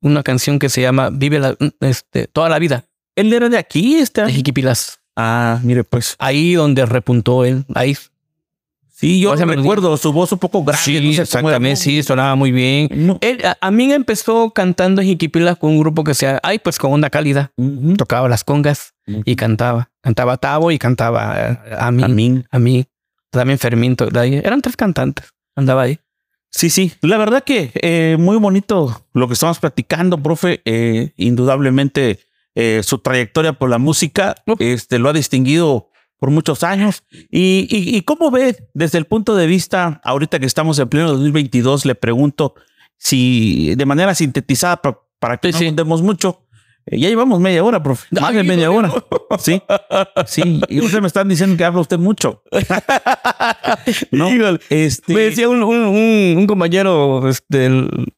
una 0.00 0.22
canción 0.22 0.58
que 0.58 0.70
se 0.70 0.80
llama 0.80 1.10
Vive 1.10 1.38
la, 1.40 1.56
este, 1.80 2.26
toda 2.26 2.48
la 2.48 2.58
vida, 2.58 2.84
Él 3.16 3.32
era 3.32 3.48
de 3.48 3.58
aquí, 3.58 3.96
este. 3.96 4.22
de 4.22 4.32
Jiquipilas. 4.32 5.00
Ah, 5.16 5.58
mire, 5.62 5.82
pues. 5.82 6.14
Ahí 6.18 6.54
donde 6.54 6.84
repuntó 6.86 7.44
él, 7.44 7.64
ahí. 7.74 7.96
Sí, 8.98 9.20
yo 9.20 9.32
O 9.32 9.36
sea, 9.36 9.44
me 9.44 9.56
recuerdo 9.56 9.94
su 9.98 10.10
voz 10.10 10.32
un 10.32 10.38
poco 10.38 10.64
grave. 10.64 10.82
Sí, 10.82 10.98
no 10.98 11.12
sé 11.12 11.22
exactamente, 11.22 11.76
sí, 11.76 12.02
sonaba 12.02 12.34
muy 12.34 12.50
bien. 12.50 12.88
No. 12.90 13.18
Él, 13.20 13.44
a, 13.44 13.58
a 13.60 13.70
mí 13.70 13.92
empezó 13.92 14.52
cantando 14.52 15.02
en 15.02 15.08
Jiquipilas 15.08 15.58
con 15.58 15.72
un 15.72 15.78
grupo 15.80 16.02
que 16.02 16.14
se 16.14 16.38
ay, 16.42 16.58
pues 16.58 16.78
con 16.78 16.94
onda 16.94 17.10
cálida. 17.10 17.52
Tocaba 17.98 18.26
las 18.30 18.42
congas 18.42 18.94
y 19.06 19.36
cantaba. 19.36 19.90
Cantaba 20.00 20.38
Tavo 20.38 20.70
y 20.70 20.78
cantaba 20.78 21.34
eh, 21.38 21.58
a 21.78 21.90
mí. 21.90 22.04
Amin. 22.04 22.46
A 22.50 22.58
mí. 22.58 22.86
También 23.30 23.58
Fermín. 23.58 23.96
Eran 24.14 24.62
tres 24.62 24.76
cantantes. 24.76 25.26
Andaba 25.54 25.82
ahí. 25.82 25.98
Sí, 26.50 26.70
sí. 26.70 26.92
La 27.02 27.18
verdad 27.18 27.44
que 27.44 27.72
eh, 27.74 28.16
muy 28.18 28.38
bonito 28.38 29.04
lo 29.12 29.28
que 29.28 29.34
estamos 29.34 29.58
platicando, 29.58 30.16
profe. 30.22 30.62
Eh, 30.64 31.12
indudablemente 31.18 32.20
eh, 32.56 32.80
su 32.82 32.98
trayectoria 32.98 33.52
por 33.52 33.70
la 33.70 33.78
música 33.78 34.34
este, 34.58 34.98
lo 34.98 35.08
ha 35.08 35.12
distinguido 35.12 35.90
por 36.18 36.30
muchos 36.30 36.64
años. 36.64 37.04
Y, 37.30 37.68
y, 37.70 37.96
y 37.96 38.02
cómo 38.02 38.30
ve 38.32 38.56
desde 38.74 38.98
el 38.98 39.04
punto 39.04 39.36
de 39.36 39.46
vista, 39.46 40.00
ahorita 40.02 40.38
que 40.40 40.46
estamos 40.46 40.78
en 40.80 40.88
pleno 40.88 41.12
2022, 41.12 41.84
le 41.86 41.94
pregunto 41.94 42.54
si 42.96 43.74
de 43.76 43.84
manera 43.86 44.14
sintetizada 44.14 44.80
pa- 44.82 44.98
para 45.20 45.36
que 45.36 45.52
Sí, 45.52 45.70
no 45.70 45.96
sí. 45.98 46.02
mucho. 46.02 46.46
eh, 46.86 46.98
ya 46.98 47.08
llevamos 47.10 47.38
media 47.40 47.62
hora, 47.62 47.82
profe. 47.82 48.06
Más 48.18 48.32
de 48.32 48.42
media 48.42 48.68
no, 48.68 48.76
hora. 48.76 48.92
Sí, 49.38 49.60
sí. 50.26 50.60
Y 50.70 50.80
ustedes 50.80 51.02
me 51.02 51.08
están 51.08 51.28
diciendo 51.28 51.54
que 51.58 51.64
habla 51.64 51.80
usted 51.82 51.98
mucho. 51.98 52.42
no, 54.10 54.34
Híjole. 54.34 54.60
este, 54.70 55.12
Me 55.12 55.20
decía 55.22 55.48
un, 55.50 55.62
un, 55.62 55.76
un- 55.76 56.34
un 56.38 56.46
compañero 56.46 57.28
este, 57.28 57.68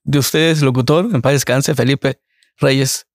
de 0.05 0.19
ustedes, 0.19 0.63
locutor, 0.63 1.09
en 1.13 1.21
paz 1.23 1.33
descanse, 1.33 1.75
Felipe 1.75 2.21
Reyes. 2.59 3.07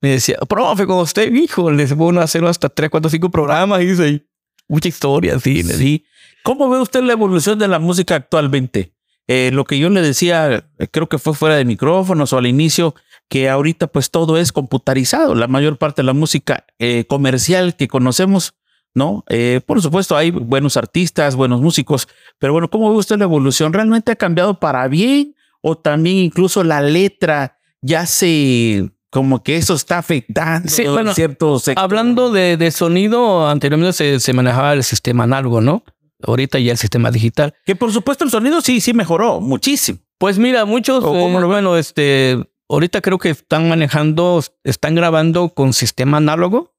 Me 0.00 0.10
decía, 0.10 0.36
profe, 0.48 0.86
con 0.86 0.98
usted, 0.98 1.32
hijo, 1.32 1.70
les 1.70 1.92
puedo 1.94 2.20
hacer 2.20 2.44
hasta 2.44 2.68
tres, 2.68 2.90
cuatro, 2.90 3.10
cinco 3.10 3.30
programas. 3.30 3.82
Y 3.82 3.86
dice, 3.86 4.26
mucha 4.68 4.88
historia, 4.88 5.38
sí. 5.38 5.62
Sí. 5.62 6.04
¿Cómo 6.42 6.70
ve 6.70 6.80
usted 6.80 7.02
la 7.02 7.12
evolución 7.12 7.58
de 7.58 7.68
la 7.68 7.78
música 7.78 8.14
actualmente? 8.14 8.94
Eh, 9.26 9.50
lo 9.52 9.64
que 9.64 9.78
yo 9.78 9.90
le 9.90 10.00
decía, 10.00 10.66
eh, 10.78 10.88
creo 10.90 11.08
que 11.08 11.18
fue 11.18 11.34
fuera 11.34 11.54
de 11.54 11.64
micrófonos 11.64 12.32
o 12.32 12.38
al 12.38 12.46
inicio, 12.46 12.94
que 13.28 13.48
ahorita 13.48 13.86
pues 13.86 14.10
todo 14.10 14.36
es 14.38 14.50
computarizado. 14.50 15.34
La 15.34 15.46
mayor 15.46 15.76
parte 15.76 16.02
de 16.02 16.06
la 16.06 16.14
música 16.14 16.64
eh, 16.78 17.04
comercial 17.06 17.76
que 17.76 17.86
conocemos, 17.86 18.54
¿no? 18.92 19.24
Por 19.66 19.80
supuesto, 19.82 20.16
hay 20.16 20.32
buenos 20.32 20.76
artistas, 20.76 21.36
buenos 21.36 21.60
músicos, 21.60 22.08
pero 22.40 22.52
bueno, 22.52 22.68
¿cómo 22.70 22.90
ve 22.90 22.96
usted 22.96 23.18
la 23.18 23.24
evolución? 23.24 23.72
¿Realmente 23.72 24.10
ha 24.10 24.16
cambiado 24.16 24.58
para 24.58 24.88
bien 24.88 25.36
o 25.60 25.78
también 25.78 26.16
incluso 26.16 26.64
la 26.64 26.80
letra 26.80 27.58
ya 27.82 28.06
se... 28.06 28.90
Como 29.10 29.42
que 29.42 29.56
eso 29.56 29.74
está 29.74 29.98
afectando 29.98 30.68
Sí, 30.68 30.86
bueno, 30.86 31.12
ciertos 31.14 31.64
sectores? 31.64 31.82
Hablando 31.84 32.30
de, 32.30 32.56
de 32.56 32.70
sonido, 32.70 33.48
anteriormente 33.48 33.92
se, 33.92 34.20
se 34.20 34.32
manejaba 34.32 34.72
el 34.72 34.84
sistema 34.84 35.24
análogo, 35.24 35.60
¿no? 35.60 35.82
Ahorita 36.22 36.58
ya 36.58 36.72
el 36.72 36.78
sistema 36.78 37.10
digital. 37.10 37.54
Que 37.64 37.74
por 37.74 37.92
supuesto 37.92 38.24
el 38.24 38.30
sonido 38.30 38.60
sí, 38.60 38.80
sí 38.80 38.92
mejoró 38.94 39.40
muchísimo. 39.40 39.98
Pues 40.18 40.38
mira, 40.38 40.64
muchos, 40.64 41.02
¿O 41.02 41.14
eh, 41.16 41.40
lo 41.40 41.46
bueno, 41.48 41.76
este, 41.76 42.38
ahorita 42.68 43.00
creo 43.00 43.18
que 43.18 43.30
están 43.30 43.68
manejando, 43.68 44.44
están 44.64 44.94
grabando 44.94 45.48
con 45.54 45.72
sistema 45.72 46.18
análogo, 46.18 46.74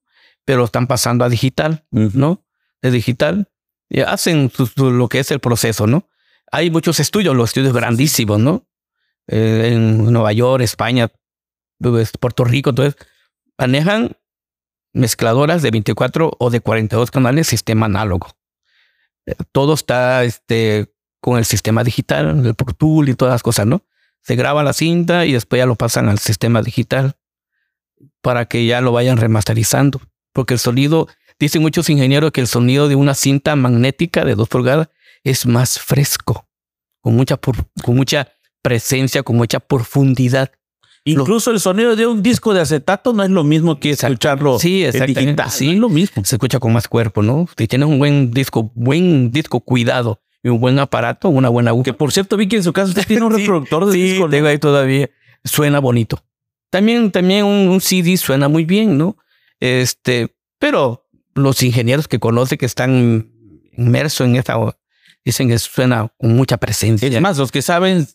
pero 0.46 0.64
están 0.66 0.88
pasando 0.88 1.26
a 1.26 1.30
digital, 1.30 1.86
¿no? 1.92 2.46
De 2.82 2.92
digital. 2.92 3.50
Y 3.90 4.02
hacen 4.02 4.52
su- 4.56 4.68
su- 4.68 4.92
lo 4.92 5.10
que 5.10 5.20
es 5.20 5.32
el 5.32 5.40
proceso, 5.40 5.86
¿no? 5.88 6.08
Hay 6.52 6.70
muchos 6.70 7.00
estudios, 7.00 7.36
los 7.36 7.50
estudios 7.50 7.74
grandísimos, 7.74 8.40
¿no? 8.40 8.68
Eh, 9.28 9.72
en 9.74 10.12
Nueva 10.14 10.32
York, 10.34 10.64
España, 10.64 11.10
Puerto 12.20 12.44
Rico, 12.44 12.72
entonces 12.72 12.96
manejan 13.58 14.18
mezcladoras 14.94 15.62
de 15.62 15.72
24 15.72 16.32
o 16.38 16.50
de 16.50 16.60
42 16.60 17.12
canales 17.12 17.48
sistema 17.48 17.86
análogo. 17.86 18.28
Eh, 19.26 19.36
Todo 19.52 19.74
está 19.74 20.24
este, 20.24 20.94
con 21.22 21.38
el 21.38 21.46
sistema 21.46 21.84
digital, 21.84 22.46
el 22.46 22.56
Pro 22.56 22.74
Tool 22.74 23.10
y 23.10 23.16
todas 23.16 23.34
las 23.34 23.44
cosas, 23.44 23.68
¿no? 23.68 23.84
Se 24.22 24.36
graba 24.36 24.64
la 24.64 24.74
cinta 24.74 25.26
y 25.26 25.34
después 25.34 25.60
ya 25.60 25.66
lo 25.66 25.76
pasan 25.76 26.10
al 26.10 26.20
sistema 26.20 26.62
digital 26.62 27.16
para 28.22 28.46
que 28.46 28.66
ya 28.66 28.82
lo 28.82 28.92
vayan 28.92 29.18
remasterizando. 29.18 30.02
Porque 30.34 30.54
el 30.54 30.60
sonido, 30.60 31.08
dicen 31.40 31.62
muchos 31.62 31.90
ingenieros 31.90 32.32
que 32.32 32.42
el 32.42 32.48
sonido 32.48 32.88
de 32.88 32.96
una 32.96 33.16
cinta 33.16 33.56
magnética 33.56 34.24
de 34.26 34.36
2 34.36 34.48
pulgadas 34.48 34.90
es 35.24 35.46
más 35.46 35.80
fresco, 35.80 36.48
con 37.02 37.16
mucha, 37.16 37.38
con 37.38 37.96
mucha 37.96 38.30
presencia, 38.62 39.24
con 39.24 39.38
mucha 39.38 39.60
profundidad. 39.60 40.52
Incluso 41.04 41.50
el 41.52 41.60
sonido 41.60 41.96
de 41.96 42.06
un 42.06 42.22
disco 42.22 42.54
de 42.54 42.62
acetato 42.62 43.12
no 43.14 43.24
es 43.24 43.30
lo 43.32 43.44
mismo 43.44 43.80
que 43.80 43.90
escucharlo 43.92 44.60
Sí, 44.60 44.82
en 44.84 44.90
exactamente. 44.90 45.22
digital. 45.22 45.50
Sí. 45.52 45.66
no 45.68 45.72
es 45.74 45.80
lo 45.80 45.90
mismo. 45.90 46.24
Se 46.26 46.36
escucha 46.36 46.60
con 46.60 46.74
más 46.74 46.88
cuerpo, 46.88 47.24
¿no? 47.24 47.48
Si 47.58 47.68
tienes 47.68 47.88
un 47.88 47.98
buen 47.98 48.32
disco, 48.32 48.72
buen 48.76 49.32
disco 49.32 49.60
cuidado 49.62 50.22
y 50.44 50.50
un 50.50 50.60
buen 50.60 50.78
aparato, 50.78 51.30
una 51.30 51.50
buena 51.50 51.72
aguja. 51.72 51.86
Que 51.86 51.94
por 51.94 52.12
cierto 52.12 52.38
vi 52.38 52.48
que 52.48 52.58
en 52.58 52.64
su 52.64 52.72
caso 52.72 52.90
usted 52.90 53.06
tiene 53.08 53.26
un 53.26 53.32
Sí, 53.36 53.40
reproductor 53.42 53.86
de 53.88 53.94
Sí, 53.94 54.02
disco. 54.04 54.30
tengo 54.30 54.48
ahí 54.48 54.60
todavía. 54.60 55.10
Suena 55.44 55.80
bonito. 55.80 56.24
También, 56.70 57.12
también 57.12 57.46
un, 57.46 57.68
un 57.70 57.82
CD 57.82 58.16
suena 58.18 58.48
muy 58.48 58.64
bien, 58.66 58.98
¿no? 58.98 59.18
Este, 59.60 60.36
pero 60.60 61.08
los 61.34 61.62
ingenieros 61.64 62.08
que 62.08 62.20
conoce 62.20 62.58
que 62.58 62.66
están 62.66 63.30
inmersos 63.76 64.28
en 64.28 64.36
esta, 64.36 64.56
dicen 65.26 65.48
que 65.50 65.58
suena 65.60 66.14
con 66.20 66.36
mucha 66.36 66.58
presencia. 66.58 67.08
Es 67.08 67.22
más, 67.22 67.38
los 67.38 67.52
que 67.52 67.62
saben 67.62 68.08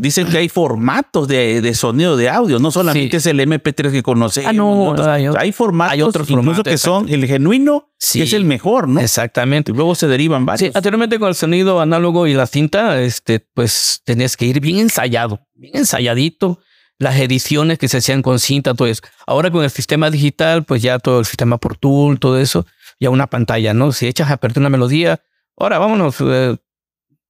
dicen 0.00 0.26
que 0.28 0.38
hay 0.38 0.48
formatos 0.48 1.28
de, 1.28 1.60
de 1.60 1.74
sonido 1.74 2.16
de 2.16 2.28
audio, 2.28 2.58
no 2.58 2.70
solamente 2.70 3.10
Sí. 3.10 3.16
es 3.18 3.26
el 3.26 3.40
MP3 3.40 3.90
que 3.92 4.02
conocemos. 4.02 4.48
Ah, 4.50 4.52
no, 4.52 4.86
otros- 4.90 5.06
hay 5.06 5.26
hay 5.26 5.52
formatos, 5.52 5.92
hay 5.92 6.02
otros 6.02 6.30
incluso 6.30 6.46
formatos, 6.54 6.70
que 6.72 6.78
son 6.78 7.08
el 7.08 7.26
genuino, 7.26 7.90
Sí. 7.98 8.18
que 8.20 8.24
es 8.24 8.32
el 8.32 8.44
mejor, 8.44 8.88
¿no? 8.88 9.00
Exactamente. 9.00 9.72
Y 9.72 9.74
luego 9.74 9.94
se 9.94 10.06
derivan 10.08 10.42
Sí, 10.42 10.46
varios. 10.46 10.76
anteriormente 10.76 11.18
con 11.18 11.28
el 11.28 11.34
sonido 11.34 11.80
análogo 11.80 12.26
y 12.26 12.34
la 12.34 12.46
cinta, 12.46 13.00
este, 13.00 13.40
pues 13.54 14.00
tenés 14.04 14.36
que 14.36 14.46
ir 14.46 14.60
bien 14.60 14.78
ensayado, 14.78 15.40
bien 15.54 15.76
ensayadito. 15.76 16.60
Las 16.98 17.18
ediciones 17.18 17.78
que 17.78 17.88
se 17.88 17.96
hacían 17.98 18.20
con 18.22 18.38
cinta, 18.38 18.74
todo 18.74 18.86
eso. 18.88 19.02
Ahora 19.26 19.50
con 19.50 19.64
el 19.64 19.70
sistema 19.70 20.10
digital, 20.10 20.64
pues 20.64 20.82
ya 20.82 20.98
todo 20.98 21.18
el 21.20 21.24
sistema 21.24 21.56
Pro 21.58 21.74
Tool, 21.74 22.18
todo 22.18 22.38
eso, 22.38 22.66
ya 22.98 23.08
una 23.10 23.26
pantalla, 23.26 23.72
¿no? 23.72 23.92
Si 23.92 24.06
echas 24.06 24.30
a 24.30 24.36
perder 24.36 24.58
una 24.58 24.68
melodía, 24.68 25.20
ahora 25.56 25.78
vámonos, 25.78 26.16
eh, 26.20 26.56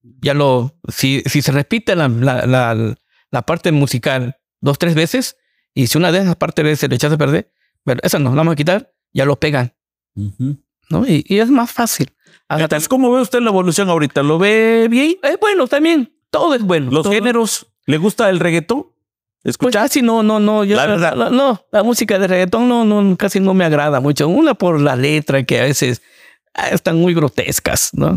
ya 0.03 0.35
lo, 0.35 0.79
si, 0.89 1.23
si 1.27 1.43
se 1.43 1.53
repite 1.53 1.95
la, 1.97 2.09
la, 2.09 2.47
la, 2.47 2.95
la 3.31 3.43
parte 3.43 3.73
musical 3.73 4.37
dos, 4.61 4.79
tres 4.79 4.95
veces, 4.95 5.37
y 5.75 5.87
si 5.87 5.99
una 5.99 6.11
de 6.13 6.19
esas 6.21 6.37
partes 6.37 6.79
se 6.79 6.89
le 6.89 6.95
echas 6.97 7.13
a 7.13 7.19
perder, 7.19 7.53
pero 7.85 8.01
esa 8.03 8.19
no, 8.19 8.31
la 8.31 8.37
vamos 8.37 8.53
a 8.53 8.57
quitar, 8.57 8.93
ya 9.13 9.25
lo 9.25 9.39
pegan, 9.39 9.75
Ujú. 10.15 10.59
¿no? 10.89 11.07
Y, 11.07 11.25
y 11.27 11.39
es 11.39 11.49
más 11.51 11.71
fácil. 11.73 12.13
Entonces, 12.49 12.89
¿cómo 12.89 13.13
ve 13.13 13.21
usted 13.23 13.41
la 13.41 13.51
evolución 13.51 13.89
ahorita? 13.89 14.23
¿Lo 14.23 14.39
ve 14.39 14.89
bien? 14.91 15.17
es 15.23 15.39
bueno 15.41 15.67
también. 15.69 16.13
Todo 16.31 16.55
es 16.55 16.63
bueno. 16.63 16.91
¿Los 16.91 17.05
Todo- 17.05 17.13
géneros? 17.13 17.67
¿Le 17.87 17.97
gusta 17.99 18.29
el 18.29 18.41
reggaetón? 18.41 18.83
Pues 19.43 19.53
¿Escucha? 19.53 19.81
casi 19.83 20.03
no, 20.03 20.23
no, 20.23 20.39
no. 20.41 20.65
Yo, 20.65 20.77
La 20.77 20.87
verdad. 20.87 21.15
la- 21.17 21.31
no, 21.31 21.65
la 21.73 21.83
música 21.83 22.19
de 22.19 22.27
reggaetón 22.27 22.69
no, 22.69 22.85
no, 22.85 23.17
casi 23.17 23.41
no 23.41 23.55
me 23.55 23.65
agrada 23.65 24.01
mucho. 24.01 24.29
Una 24.29 24.55
por 24.55 24.81
la 24.81 24.97
letra 24.97 25.45
que 25.45 25.61
a 25.61 25.65
veces 25.65 26.03
están 26.71 26.99
muy 26.99 27.15
grotescas, 27.15 27.91
¿no? 27.93 28.15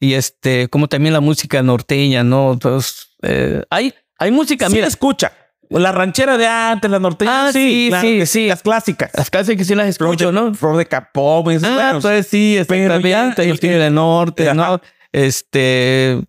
Y 0.00 0.14
este, 0.14 0.68
como 0.68 0.88
también 0.88 1.12
la 1.12 1.20
música 1.20 1.62
norteña, 1.62 2.24
¿no? 2.24 2.52
Entonces, 2.52 3.08
eh, 3.22 3.62
hay, 3.70 3.94
hay 4.18 4.30
música, 4.30 4.68
Sí 4.68 4.74
mira, 4.74 4.86
escucha. 4.86 5.32
La 5.68 5.90
ranchera 5.90 6.38
de 6.38 6.46
antes, 6.46 6.90
la 6.90 7.00
norteña. 7.00 7.48
Ah, 7.48 7.52
sí, 7.52 7.90
sí, 8.00 8.18
que 8.18 8.26
sí. 8.26 8.48
Las 8.48 8.62
clásicas. 8.62 9.10
las 9.14 9.30
canciones 9.30 9.58
que 9.58 9.64
sí 9.64 9.74
las 9.74 9.88
escucho, 9.88 10.30
¿no? 10.30 10.54
Flor 10.54 10.76
de 10.76 10.82
esas, 10.82 11.02
Ah, 11.14 11.74
bueno, 11.74 12.00
pues 12.00 12.28
sí, 12.28 12.56
exactamente. 12.56 13.48
El 13.48 13.58
Tigre 13.58 13.78
del 13.78 13.94
Norte, 13.94 14.54
¿no? 14.54 14.80
Este, 15.10 16.20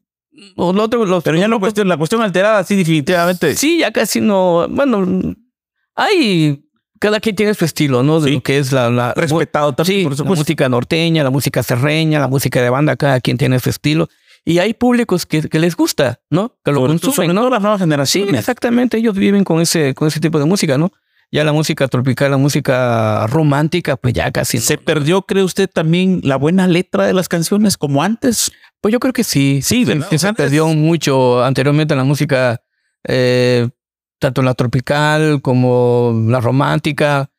o 0.56 0.74
lo 0.74 0.84
otro, 0.84 1.06
los, 1.06 1.24
Pero 1.24 1.38
ya 1.38 1.48
la 1.48 1.60
cuestión, 1.60 1.88
la 1.88 1.98
cuestión 1.98 2.22
alterada, 2.22 2.64
sí, 2.64 2.76
definitivamente. 2.76 3.56
Sí, 3.56 3.80
ya 3.80 3.92
casi 3.92 4.22
no. 4.22 4.68
Bueno, 4.70 5.36
hay. 5.96 6.64
Cada 7.00 7.20
quien 7.20 7.36
tiene 7.36 7.54
su 7.54 7.66
estilo, 7.66 8.04
¿no? 8.04 8.20
De 8.20 8.30
Sí. 8.30 8.36
lo 8.36 8.42
que 8.44 8.58
es 8.58 8.72
la. 8.72 8.90
la 8.90 9.14
Respetado 9.14 9.74
también, 9.74 10.00
sí, 10.00 10.04
por 10.04 10.12
la 10.14 10.18
supuesto. 10.18 10.42
música 10.42 10.70
norteña, 10.70 11.24
la 11.24 11.30
música 11.30 11.64
serreña, 11.64 12.20
la 12.20 12.28
música 12.28 12.62
de 12.62 12.70
banda, 12.70 12.96
cada 12.96 13.20
quien 13.22 13.38
tiene 13.38 13.60
su 13.60 13.70
estilo. 13.70 14.08
y 14.46 14.60
hay 14.60 14.74
públicos 14.74 15.26
que, 15.26 15.42
que 15.50 15.60
les 15.60 15.76
gusta, 15.76 16.22
¿no? 16.30 16.56
Que 16.64 16.72
lo 16.72 16.78
Sobre 16.80 17.00
consumen, 17.00 17.36
¿no? 17.36 17.50
las 17.50 17.62
nuevas 17.62 17.80
Sí, 17.80 17.84
generaciones. 17.84 18.40
exactamente. 18.40 18.98
Ellos 18.98 19.14
viven 19.16 19.44
con 19.44 19.60
ese, 19.60 19.94
con 19.94 20.08
ese 20.08 20.22
tipo 20.22 20.40
de 20.40 20.46
música, 20.46 20.78
¿no? 20.78 20.92
Ya 21.30 21.44
la 21.44 21.52
música 21.52 21.86
tropical, 21.90 22.32
la 22.32 22.38
música 22.38 23.28
romántica, 23.28 23.98
pues 23.98 24.14
ya 24.14 24.32
casi. 24.32 24.56
no. 24.58 24.64
¿Se 24.64 24.78
perdió, 24.78 25.24
cree 25.24 25.44
usted, 25.44 25.70
también 25.70 26.22
la 26.24 26.38
buena 26.38 26.66
letra 26.68 27.06
de 27.06 27.14
las 27.14 27.28
canciones 27.28 27.76
como 27.78 28.02
antes? 28.02 28.50
Pues 28.80 28.94
yo 28.94 29.00
creo 29.02 29.12
que 29.12 29.26
sí. 29.26 29.60
Sí. 29.62 29.86
Se, 30.18 30.34
perdió 30.34 30.68
mucho 30.70 31.44
anteriormente 31.44 31.94
la 31.98 32.06
música, 32.06 32.62
eh, 33.06 33.68
tanto 34.20 34.42
la 34.42 34.54
tropical 34.54 35.42
como 35.42 36.26
la 36.28 36.40
romántica. 36.42 37.30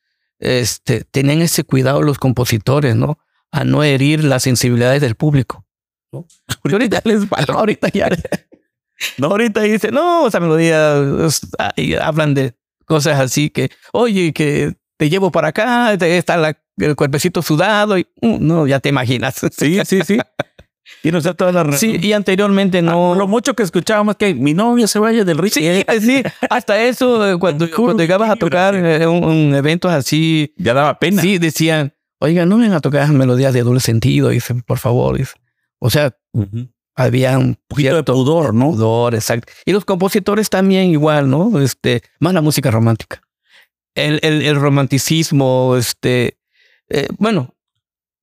Este, 0.41 1.03
tenían 1.05 1.43
ese 1.43 1.65
cuidado 1.65 2.03
los 2.03 2.19
compositores, 2.19 2.95
¿no? 2.95 3.19
A 3.51 3.65
no 3.65 3.83
herir 3.83 4.23
las 4.23 4.45
sensibilidades 4.45 5.01
del 5.01 5.15
público. 5.17 5.65
¿no? 6.13 6.27
Ahorita 6.71 7.01
les 7.05 7.21
no, 7.31 7.59
ahorita 7.59 7.89
ya. 7.89 8.09
No, 9.17 9.29
ahorita 9.29 9.61
dice, 9.61 9.93
no, 9.93 10.27
esa 10.27 10.41
melodía 10.41 10.97
ahí 11.77 11.95
hablan 11.95 12.35
de 12.35 12.55
cosas 12.85 13.21
así 13.21 13.49
que, 13.49 13.71
oye, 13.93 14.33
que 14.33 14.75
te 14.97 15.09
llevo 15.09 15.31
para 15.31 15.49
acá, 15.49 15.97
te- 15.97 16.19
está 16.19 16.37
la- 16.37 16.59
el 16.79 16.97
cuerpecito 16.97 17.41
sudado 17.41 17.97
y 17.97 18.09
mm, 18.23 18.39
no, 18.45 18.67
ya 18.67 18.81
te 18.81 18.89
imaginas. 18.89 19.37
Sí, 19.57 19.79
sí, 19.85 20.01
sí. 20.05 20.19
Tiene 21.03 21.19
usted 21.19 21.35
toda 21.35 21.53
la 21.53 21.63
razón. 21.65 21.79
Sí, 21.79 21.99
y 22.01 22.13
anteriormente 22.13 22.83
no. 22.83 23.13
Ah, 23.13 23.17
Lo 23.17 23.27
mucho 23.29 23.55
que 23.55 23.63
escuchábamos 23.63 24.17
que 24.17 24.35
mi 24.35 24.55
novia 24.55 24.87
se 24.87 24.99
vaya 24.99 25.25
del 25.25 25.39
río. 25.39 25.51
Sí, 25.51 25.63
sí, 26.01 26.23
hasta 26.51 26.83
eso, 26.83 27.29
eh, 27.31 27.37
cuando, 27.41 27.69
cuando 27.71 28.03
llegabas 28.03 28.31
a 28.31 28.37
tocar 28.37 28.75
eh, 28.75 29.07
un, 29.07 29.25
un 29.25 29.55
eventos 29.55 29.93
así, 29.93 30.53
Ya 30.57 30.75
daba 30.75 30.99
pena. 30.99 31.23
sí 31.23 31.39
decían, 31.39 31.95
oiga, 32.19 32.47
no 32.47 32.57
vengan 32.57 32.75
a 32.75 32.81
tocar 32.81 33.09
melodías 33.13 33.53
de 33.55 33.63
doble 33.63 33.81
sentido, 33.81 34.29
dicen, 34.31 34.63
por 34.63 34.79
favor. 34.79 35.17
dice. 35.19 35.35
O 35.79 35.91
sea, 35.91 36.17
Ujú. 36.33 36.69
había 36.97 37.39
un 37.39 37.57
poquito 37.69 37.89
de 37.91 37.95
cierto 37.95 38.15
pudor, 38.15 38.53
¿no? 38.55 38.71
pudor, 38.73 39.15
exacto. 39.15 39.53
Y 39.65 39.73
los 39.73 39.85
compositores 39.85 40.51
también 40.51 40.91
igual, 40.91 41.31
¿no? 41.31 41.61
Este, 41.61 42.03
más 42.19 42.35
la 42.35 42.41
música 42.41 42.71
romántica. 42.71 43.21
El, 43.95 44.19
el, 44.23 44.43
el 44.43 44.57
romanticismo, 44.57 45.77
este, 45.77 46.39
eh, 46.89 47.07
bueno, 47.19 47.55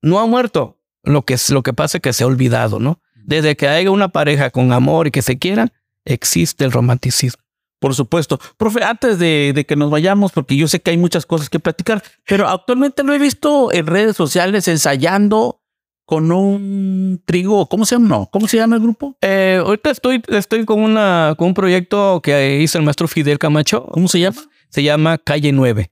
no 0.02 0.18
ha 0.20 0.26
muerto. 0.26 0.75
Lo 1.06 1.22
que, 1.22 1.34
es, 1.34 1.50
lo 1.50 1.62
que 1.62 1.72
pasa 1.72 1.98
es 1.98 2.02
que 2.02 2.12
se 2.12 2.24
ha 2.24 2.26
olvidado, 2.26 2.78
¿no? 2.78 3.00
Desde 3.24 3.56
que 3.56 3.68
haya 3.68 3.90
una 3.90 4.08
pareja 4.08 4.50
con 4.50 4.72
amor 4.72 5.06
y 5.06 5.10
que 5.10 5.22
se 5.22 5.38
quieran, 5.38 5.72
existe 6.04 6.64
el 6.64 6.72
romanticismo. 6.72 7.42
Por 7.78 7.94
supuesto. 7.94 8.38
Profe, 8.56 8.82
antes 8.82 9.18
de, 9.18 9.52
de 9.54 9.66
que 9.66 9.76
nos 9.76 9.90
vayamos, 9.90 10.32
porque 10.32 10.56
yo 10.56 10.66
sé 10.68 10.80
que 10.80 10.90
hay 10.90 10.98
muchas 10.98 11.26
cosas 11.26 11.48
que 11.48 11.60
platicar, 11.60 12.02
pero 12.26 12.48
actualmente 12.48 13.02
lo 13.02 13.14
he 13.14 13.18
visto 13.18 13.72
en 13.72 13.86
redes 13.86 14.16
sociales 14.16 14.66
ensayando 14.68 15.62
con 16.06 16.32
un 16.32 17.20
trigo. 17.24 17.68
¿Cómo 17.68 17.84
se 17.84 17.96
llama? 17.96 18.08
No, 18.08 18.28
¿Cómo 18.32 18.48
se 18.48 18.56
llama 18.56 18.76
el 18.76 18.82
grupo? 18.82 19.16
Eh, 19.20 19.60
ahorita 19.62 19.90
estoy, 19.90 20.22
estoy 20.28 20.64
con, 20.64 20.80
una, 20.80 21.34
con 21.36 21.48
un 21.48 21.54
proyecto 21.54 22.20
que 22.22 22.60
hizo 22.60 22.78
el 22.78 22.84
maestro 22.84 23.08
Fidel 23.08 23.38
Camacho. 23.38 23.86
¿Cómo 23.86 24.08
se 24.08 24.20
llama? 24.20 24.42
Se 24.70 24.82
llama 24.82 25.18
Calle 25.18 25.52
9. 25.52 25.90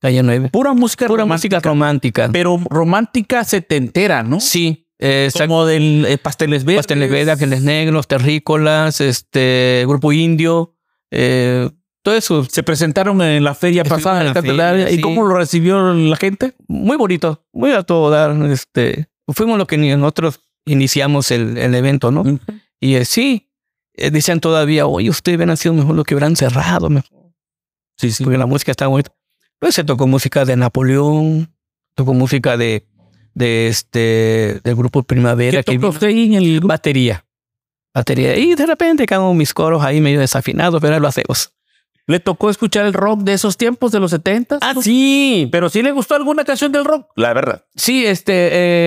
Calle 0.00 0.22
9. 0.22 0.50
Pura 0.50 0.72
música 0.74 1.06
Pura 1.06 1.24
romántica, 1.24 1.56
música 1.56 1.68
romántica. 1.68 2.28
pero 2.32 2.60
romántica 2.70 3.44
setentera, 3.44 4.22
¿no? 4.22 4.40
Sí. 4.40 4.86
Eh, 5.00 5.26
exacto. 5.26 5.48
Como 5.48 5.66
del 5.66 6.04
eh, 6.06 6.18
Pasteles 6.18 6.64
Verdes. 6.64 6.80
Pasteles 6.80 7.10
Verdes, 7.10 7.28
Ángeles 7.28 7.62
Negros, 7.62 8.06
Terrícolas, 8.08 9.00
este, 9.00 9.84
Grupo 9.86 10.12
Indio, 10.12 10.74
eh, 11.10 11.70
todo 12.02 12.14
eso. 12.16 12.44
Se 12.44 12.62
presentaron 12.62 13.20
en 13.22 13.44
la 13.44 13.54
feria 13.54 13.84
pasada 13.84 14.20
en 14.20 14.26
la 14.28 14.34
feria, 14.34 14.90
¿Y 14.90 14.96
sí. 14.96 15.00
cómo 15.00 15.26
lo 15.26 15.36
recibió 15.36 15.92
la 15.92 16.16
gente? 16.16 16.54
Muy 16.66 16.96
bonito, 16.96 17.44
muy 17.52 17.72
a 17.72 17.82
todo 17.82 18.10
dar. 18.10 18.30
Este, 18.50 19.08
fuimos 19.28 19.58
lo 19.58 19.66
que 19.66 19.76
nosotros 19.78 20.40
iniciamos 20.64 21.30
el, 21.30 21.56
el 21.58 21.74
evento, 21.74 22.10
¿no? 22.10 22.24
Y 22.80 22.94
eh, 22.94 23.04
sí, 23.04 23.50
decían 23.94 24.40
todavía, 24.40 24.86
oye, 24.86 25.10
ustedes 25.10 25.36
hubieran 25.36 25.56
sido 25.56 25.74
mejor 25.74 25.94
lo 25.96 26.04
que 26.04 26.14
hubieran 26.14 26.36
cerrado, 26.36 26.88
mejor. 26.88 27.32
Sí, 27.96 28.12
sí. 28.12 28.22
porque 28.22 28.38
la 28.38 28.46
música 28.46 28.70
está 28.70 28.86
bonita. 28.86 29.12
Pues 29.58 29.74
se 29.74 29.84
tocó 29.84 30.06
música 30.06 30.44
de 30.44 30.56
Napoleón, 30.56 31.52
tocó 31.94 32.14
música 32.14 32.56
de, 32.56 32.86
de 33.34 33.68
este, 33.68 34.60
del 34.62 34.76
grupo 34.76 35.02
Primavera. 35.02 35.62
¿Qué 35.62 35.72
que 35.72 35.78
tocó 35.78 35.88
usted 35.88 36.08
ahí 36.08 36.26
en 36.26 36.34
el 36.34 36.52
grupo? 36.56 36.68
Batería. 36.68 37.24
Batería. 37.92 38.36
Y 38.36 38.54
de 38.54 38.66
repente 38.66 39.06
caen 39.06 39.36
mis 39.36 39.52
coros 39.52 39.82
ahí 39.82 40.00
medio 40.00 40.20
desafinados, 40.20 40.80
pero 40.80 40.94
ahí 40.94 41.00
lo 41.00 41.08
hacemos. 41.08 41.52
¿Le 42.06 42.20
tocó 42.20 42.48
escuchar 42.48 42.86
el 42.86 42.94
rock 42.94 43.20
de 43.20 43.34
esos 43.34 43.58
tiempos, 43.58 43.92
de 43.92 44.00
los 44.00 44.10
70? 44.12 44.58
Ah, 44.62 44.74
sí. 44.80 45.46
Pero 45.52 45.68
sí 45.68 45.82
le 45.82 45.92
gustó 45.92 46.14
alguna 46.14 46.42
canción 46.44 46.72
del 46.72 46.86
rock. 46.86 47.10
La 47.16 47.34
verdad. 47.34 47.66
Sí, 47.74 48.06
este, 48.06 48.32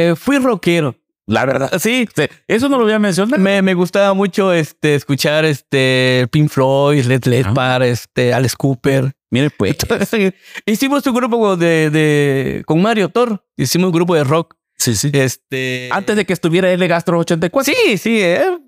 eh, 0.10 0.16
fui 0.16 0.40
rockero. 0.40 0.96
La 1.28 1.46
verdad. 1.46 1.72
Sí. 1.80 2.08
Eso 2.48 2.68
no 2.68 2.78
lo 2.78 2.84
voy 2.84 2.94
a 2.94 3.00
mencionar. 3.00 3.40
Me, 3.40 3.62
me 3.62 3.76
gustaba 3.76 4.14
mucho 4.16 4.52
este, 4.54 4.96
escuchar 4.96 5.46
este, 5.46 6.28
Pink 6.32 6.50
Floyd, 6.50 7.06
Led 7.06 7.22
Zeppelin, 7.24 7.84
este, 7.84 8.34
Alice 8.34 8.56
Cooper. 8.58 9.14
Mire, 9.32 9.50
pues. 9.50 9.78
Hicimos 10.66 11.06
un 11.08 11.16
grupo 11.16 11.56
de, 11.58 11.90
de, 11.90 12.64
con 12.66 12.82
Mario 12.82 13.10
Thor. 13.10 13.44
Hicimos 13.58 13.88
un 13.88 13.94
grupo 13.94 14.14
de 14.16 14.24
rock. 14.24 14.56
Sí, 14.78 14.96
sí. 14.96 15.10
Este, 15.14 15.90
Antes 15.92 16.16
de 16.16 16.26
que 16.26 16.34
estuviera 16.34 16.72
L 16.72 16.88
Gastro 16.88 17.18
84. 17.20 17.74
Sí, 17.74 17.98
sí. 17.98 18.22
Él, 18.22 18.60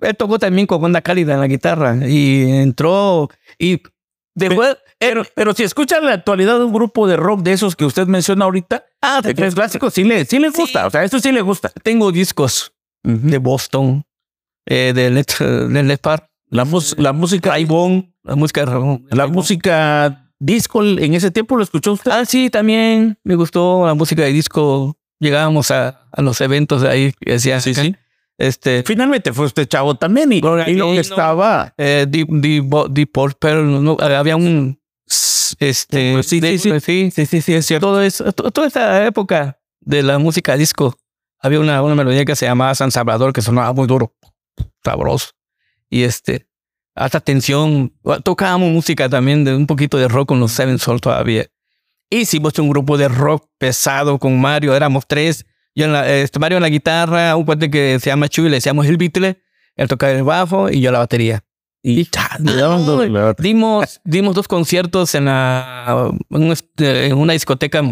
él 0.00 0.16
tocó 0.16 0.38
también 0.38 0.66
con 0.66 0.82
onda 0.84 1.00
cálida 1.02 1.34
en 1.34 1.40
la 1.40 1.46
guitarra 1.46 1.96
y 2.06 2.42
entró 2.50 3.28
y 3.58 3.80
después. 4.34 4.76
Pero, 4.98 5.24
pero 5.34 5.52
si 5.52 5.64
escucha 5.64 5.98
en 5.98 6.06
la 6.06 6.12
actualidad 6.12 6.62
un 6.64 6.72
grupo 6.72 7.08
de 7.08 7.16
rock 7.16 7.42
de 7.42 7.52
esos 7.52 7.74
que 7.74 7.84
usted 7.84 8.06
menciona 8.06 8.44
ahorita, 8.44 8.84
ah, 9.00 9.20
de 9.20 9.34
tres 9.34 9.54
clásicos, 9.56 9.92
sí 9.94 10.04
le, 10.04 10.24
sí 10.24 10.38
le 10.38 10.50
gusta. 10.50 10.86
O 10.86 10.90
sea, 10.90 11.02
eso 11.02 11.18
sí 11.18 11.32
le 11.32 11.40
gusta. 11.42 11.70
tengo 11.82 12.12
discos 12.12 12.72
de 13.02 13.38
Boston, 13.38 14.04
eh, 14.64 14.92
de 14.94 15.10
Led, 15.10 15.26
de 15.40 15.82
Led 15.82 15.98
Zeppelin, 16.00 16.28
La, 16.50 16.64
mus- 16.64 16.94
la 16.98 17.12
música, 17.12 17.50
Raibón, 17.50 18.11
la 18.24 18.36
música 18.36 18.64
de 18.64 19.16
la 19.16 19.26
música 19.26 20.30
disco 20.38 20.82
en 20.84 21.14
ese 21.14 21.30
tiempo 21.30 21.56
lo 21.56 21.62
escuchó 21.62 21.92
usted. 21.92 22.10
Ah, 22.10 22.24
sí, 22.24 22.50
también 22.50 23.18
me 23.24 23.34
gustó 23.34 23.86
la 23.86 23.94
música 23.94 24.22
de 24.22 24.32
disco. 24.32 24.96
Llegábamos 25.20 25.70
a, 25.70 26.08
a 26.10 26.20
los 26.22 26.40
eventos 26.40 26.82
de 26.82 26.88
ahí 26.88 27.14
y 27.20 27.30
decía, 27.30 27.60
Sí, 27.60 27.74
sí. 27.74 27.94
este, 28.38 28.82
Finalmente 28.84 29.32
fue 29.32 29.46
usted 29.46 29.66
chavo 29.68 29.94
también 29.94 30.32
y, 30.32 30.40
Bueno, 30.40 30.68
y 30.68 30.74
lo 30.74 30.86
que 30.88 30.94
no- 30.94 31.00
estaba. 31.00 31.72
eh, 31.78 32.06
Deep, 32.08 32.28
Deep, 32.90 33.12
Purple, 33.12 33.62
no, 33.62 33.96
había 34.00 34.34
un, 34.36 34.80
este, 35.60 36.12
Pues 36.14 36.26
sí, 36.26 36.40
sí, 36.40 36.58
sí. 36.58 36.80
sí, 36.80 37.10
sí, 37.12 37.26
sí, 37.26 37.40
sí, 37.40 37.54
es 37.54 37.66
cierto. 37.66 37.86
Todo 37.86 38.02
eso, 38.02 38.32
to- 38.32 38.50
toda 38.50 38.66
esta 38.66 39.06
época 39.06 39.60
de 39.80 40.02
la 40.02 40.18
música 40.18 40.56
disco, 40.56 40.96
había 41.38 41.60
una, 41.60 41.82
una 41.82 41.94
melodía 41.94 42.24
que 42.24 42.34
se 42.36 42.46
llamaba 42.46 42.74
San 42.74 42.90
Salvador 42.90 43.32
que 43.32 43.42
sonaba 43.42 43.72
muy 43.72 43.86
duro, 43.86 44.14
sabroso. 44.84 45.30
Y 45.88 46.02
este, 46.02 46.48
hasta 46.94 47.20
tensión, 47.20 47.92
tocábamos 48.22 48.70
música 48.70 49.08
también 49.08 49.44
de 49.44 49.54
un 49.54 49.66
poquito 49.66 49.96
de 49.98 50.08
rock 50.08 50.28
con 50.28 50.40
los 50.40 50.52
Seven 50.52 50.78
Soul 50.78 51.00
todavía. 51.00 51.46
Hicimos 52.10 52.58
un 52.58 52.68
grupo 52.68 52.98
de 52.98 53.08
rock 53.08 53.48
pesado 53.58 54.18
con 54.18 54.38
Mario, 54.40 54.74
éramos 54.74 55.06
tres. 55.06 55.46
Yo 55.74 55.86
en 55.86 55.92
la, 55.94 56.10
este, 56.12 56.38
Mario 56.38 56.58
en 56.58 56.62
la 56.62 56.68
guitarra, 56.68 57.34
un 57.36 57.44
cuate 57.44 57.70
que 57.70 57.98
se 57.98 58.10
llama 58.10 58.28
Chuy, 58.28 58.50
le 58.50 58.56
decíamos 58.56 58.86
el 58.86 58.98
Beatle, 58.98 59.42
él 59.76 59.88
tocaba 59.88 60.12
el 60.12 60.22
bajo 60.22 60.68
y 60.68 60.80
yo 60.80 60.92
la 60.92 60.98
batería. 60.98 61.42
Y 61.82 62.02
otra. 63.30 63.42
Dimos, 63.42 64.00
dimos 64.04 64.34
dos 64.34 64.46
conciertos 64.46 65.14
en, 65.14 65.24
la, 65.24 66.12
en, 66.30 66.52
este, 66.52 67.06
en 67.06 67.16
una 67.16 67.32
discoteca 67.32 67.82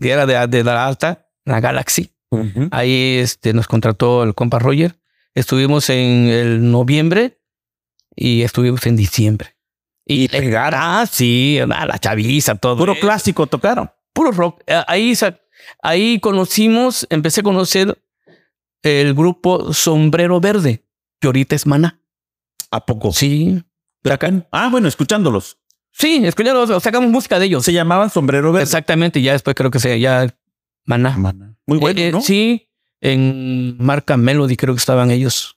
que 0.00 0.10
era 0.10 0.26
de, 0.26 0.46
de 0.48 0.64
la 0.64 0.86
alta, 0.86 1.28
la 1.44 1.60
Galaxy. 1.60 2.10
Ujú. 2.30 2.68
Ahí 2.72 3.18
este, 3.20 3.52
nos 3.52 3.68
contrató 3.68 4.24
el 4.24 4.34
compa 4.34 4.58
Roger. 4.58 4.98
Estuvimos 5.34 5.88
en 5.88 6.26
el 6.28 6.70
noviembre 6.70 7.38
y 8.16 8.42
estuvimos 8.42 8.84
en 8.86 8.96
diciembre. 8.96 9.56
Y 10.06 10.28
pegar. 10.28 10.74
Ah, 10.76 11.06
sí, 11.10 11.58
la 11.66 11.98
chaviza, 11.98 12.54
todo. 12.56 12.76
Puro 12.76 12.92
eso. 12.92 13.00
clásico 13.00 13.46
tocaron. 13.46 13.90
Puro 14.12 14.32
rock. 14.32 14.62
Eh, 14.66 14.82
Ahí, 14.86 15.14
ahí 15.82 16.20
conocimos, 16.20 17.06
empecé 17.10 17.40
a 17.40 17.44
conocer 17.44 17.98
el 18.82 19.14
grupo 19.14 19.72
Sombrero 19.72 20.40
Verde, 20.40 20.84
que 21.20 21.26
ahorita 21.28 21.56
es 21.56 21.66
Maná. 21.66 22.00
¿A 22.70 22.84
poco? 22.84 23.12
Sí. 23.12 23.62
Sacan. 24.04 24.46
Ah, 24.52 24.68
bueno, 24.70 24.88
escuchándolos. 24.88 25.56
Sí, 25.90 26.20
escuchamos, 26.24 26.82
sacamos 26.82 27.08
música 27.10 27.38
de 27.38 27.46
ellos. 27.46 27.64
Se 27.64 27.72
llamaban 27.72 28.10
Sombrero 28.10 28.52
Verde. 28.52 28.64
Exactamente, 28.64 29.22
ya 29.22 29.32
después 29.32 29.56
creo 29.56 29.70
que 29.70 29.78
se 29.78 29.98
ya 30.00 30.34
Maná. 30.84 31.16
Muy 31.66 31.78
bueno, 31.78 32.00
Eh, 32.00 32.08
eh, 32.08 32.12
¿no? 32.12 32.20
Sí, 32.20 32.68
en 33.00 33.76
marca 33.78 34.16
Melody 34.16 34.56
creo 34.56 34.74
que 34.74 34.80
estaban 34.80 35.10
ellos. 35.10 35.56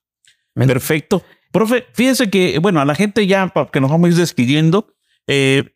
Perfecto. 0.54 1.24
Profe, 1.52 1.86
fíjense 1.94 2.30
que, 2.30 2.60
bueno, 2.60 2.80
a 2.82 2.86
la 2.86 2.96
gente 2.96 3.26
ya, 3.28 3.48
porque 3.48 3.80
nos 3.80 3.90
vamos 3.90 4.08
a 4.08 4.12
ir 4.12 4.18
despidiendo, 4.18 4.94
eh, 5.28 5.76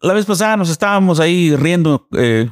la 0.00 0.14
vez 0.14 0.26
pasada 0.26 0.56
nos 0.56 0.70
estábamos 0.70 1.20
ahí 1.20 1.54
riendo, 1.56 2.08
eh, 2.16 2.50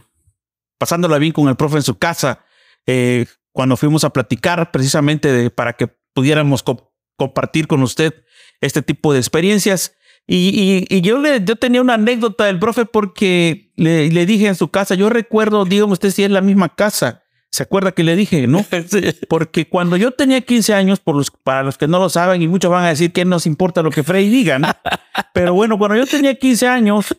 pasándola 0.79 1.19
bien 1.19 1.33
con 1.33 1.49
el 1.49 1.57
profe 1.57 1.77
en 1.77 1.83
su 1.83 1.99
casa, 1.99 2.45
eh, 2.87 3.27
cuando 3.53 3.77
fuimos 3.77 4.05
a 4.05 4.11
platicar 4.11 4.71
precisamente 4.71 5.51
para 5.51 5.75
que 5.75 5.89
pudiéramos 6.15 6.63
co- 6.63 6.93
compartir 7.17 7.67
con 7.67 7.83
usted 7.83 8.13
este 8.61 8.83
tipo 8.83 9.13
de 9.13 9.19
experiencias. 9.19 9.95
Y, 10.27 11.01
yo, 11.03 11.19
le, 11.19 11.43
yo 11.45 11.57
tenía 11.57 11.81
una 11.81 11.95
anécdota 11.95 12.45
del 12.45 12.59
profe 12.59 12.85
porque 12.87 13.73
le, 13.77 14.09
le 14.09 14.25
dije 14.27 14.47
en 14.47 14.55
su 14.55 14.69
casa, 14.69 14.95
yo 14.95 15.09
recuerdo, 15.11 15.65
dígame 15.65 15.93
usted 15.93 16.11
si 16.11 16.23
es 16.25 16.31
la 16.31 16.41
misma 16.41 16.75
casa, 16.75 17.22
¿Se 17.53 17.65
acuerda 17.65 17.93
que 17.93 18.03
le 18.03 18.17
dije, 18.17 18.47
no? 18.47 18.65
Porque 19.29 19.69
cuando 19.69 19.99
yo 19.99 20.11
tenía 20.11 20.41
15 20.41 20.73
años, 20.73 21.01
por 21.01 21.15
los, 21.15 21.31
para 21.31 21.63
los 21.63 21.77
que 21.77 21.87
no 21.87 21.99
lo 21.99 22.09
saben, 22.09 22.41
y 22.41 22.49
muchos 22.49 22.71
van 22.71 22.85
a 22.85 22.89
decir 22.89 23.13
que 23.13 23.27
no 23.27 23.33
nos 23.33 23.47
importa 23.47 23.83
lo 23.83 23.91
que 23.91 24.03
Freddy 24.03 24.31
diga, 24.31 24.59
¿no? 24.59 24.69
Pero 25.35 25.53
bueno, 25.53 25.77
cuando 25.77 25.97
yo 25.97 26.07
tenía 26.07 26.35
15 26.35 26.67
años, 26.67 27.15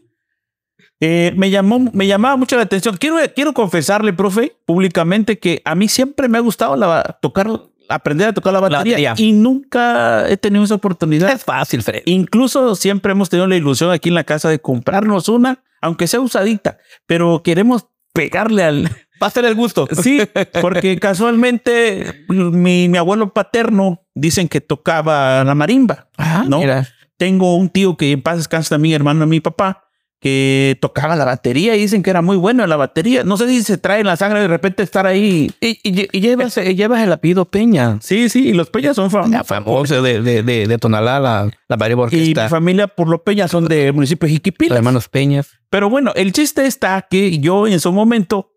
eh, 0.99 1.33
me, 1.37 1.51
llamó, 1.51 1.79
me 1.93 2.07
llamaba 2.07 2.35
mucho 2.35 2.55
la 2.55 2.63
atención. 2.63 2.97
Quiero, 2.97 3.17
quiero 3.35 3.53
confesarle, 3.53 4.11
profe, 4.11 4.55
públicamente 4.65 5.37
que 5.37 5.61
a 5.65 5.75
mí 5.75 5.87
siempre 5.87 6.27
me 6.27 6.39
ha 6.39 6.41
gustado 6.41 6.75
la, 6.75 7.19
tocar, 7.21 7.47
aprender 7.87 8.29
a 8.29 8.33
tocar 8.33 8.53
la 8.53 8.59
batería, 8.59 9.11
batería. 9.11 9.13
y 9.17 9.33
nunca 9.33 10.27
he 10.27 10.37
tenido 10.37 10.63
esa 10.63 10.75
oportunidad. 10.75 11.31
Es 11.31 11.43
fácil, 11.43 11.83
Fred. 11.83 12.01
Incluso 12.05 12.75
siempre 12.75 13.11
hemos 13.11 13.29
tenido 13.29 13.45
la 13.45 13.55
ilusión 13.55 13.91
aquí 13.91 14.09
en 14.09 14.15
la 14.15 14.23
casa 14.23 14.49
de 14.49 14.57
comprarnos 14.59 15.29
una, 15.29 15.63
aunque 15.79 16.07
sea 16.07 16.21
usadita, 16.21 16.79
pero 17.05 17.43
queremos 17.43 17.85
pegarle 18.13 18.63
al... 18.63 18.89
Va 19.23 19.27
a 19.27 19.31
ser 19.31 19.45
el 19.45 19.55
gusto. 19.55 19.87
Sí, 20.01 20.19
porque 20.61 20.99
casualmente 20.99 22.25
mi, 22.29 22.89
mi 22.89 22.97
abuelo 22.97 23.33
paterno 23.33 24.01
dicen 24.13 24.47
que 24.47 24.61
tocaba 24.61 25.43
la 25.43 25.55
marimba, 25.55 26.09
Ah, 26.17 26.45
¿no? 26.47 26.59
mira. 26.59 26.87
Tengo 27.17 27.55
un 27.55 27.69
tío 27.69 27.95
que 27.95 28.11
en 28.11 28.21
paz 28.21 28.37
descansa 28.37 28.69
también, 28.75 28.95
hermano 28.95 29.21
de 29.21 29.25
mi 29.27 29.39
papá, 29.39 29.85
que 30.19 30.77
tocaba 30.81 31.15
la 31.15 31.25
batería 31.25 31.75
y 31.75 31.79
dicen 31.81 32.01
que 32.01 32.09
era 32.09 32.21
muy 32.21 32.37
bueno 32.37 32.63
en 32.63 32.69
la 32.69 32.75
batería. 32.77 33.23
No 33.23 33.35
sé 33.37 33.47
si 33.49 33.61
se 33.61 33.77
trae 33.77 33.99
en 33.99 34.07
la 34.07 34.15
sangre 34.15 34.39
de 34.41 34.47
repente 34.47 34.81
estar 34.81 35.05
ahí. 35.05 35.51
Y, 35.61 35.79
y- 35.83 36.07
y 36.11 36.19
llevas, 36.21 36.57
y 36.57 36.75
llevas 36.75 37.01
el 37.03 37.11
apellido 37.11 37.45
Peña. 37.45 37.97
Sí, 38.01 38.29
sí, 38.29 38.47
y 38.49 38.53
los 38.53 38.69
Peñas 38.69 38.95
son 38.95 39.11
famosos. 39.11 39.31
La 39.31 39.43
famosa 39.43 40.01
de, 40.01 40.21
de, 40.21 40.41
de, 40.43 40.65
de 40.67 40.77
Tonalá, 40.77 41.19
la, 41.19 41.49
la 41.67 41.77
marimba 41.77 42.03
Y 42.03 42.05
orquesta. 42.05 42.43
mi 42.43 42.49
familia 42.49 42.87
por 42.87 43.09
los 43.09 43.21
Peñas 43.21 43.51
son 43.51 43.67
del 43.67 43.93
municipio 43.93 44.27
de 44.27 44.39
Los 44.69 44.77
hermanos 44.77 45.07
Peñas. 45.09 45.49
Pero 45.69 45.89
bueno, 45.89 46.11
el 46.15 46.31
chiste 46.31 46.65
está 46.65 47.05
que 47.09 47.39
yo 47.39 47.67
en 47.67 47.79
su 47.79 47.91
momento 47.91 48.52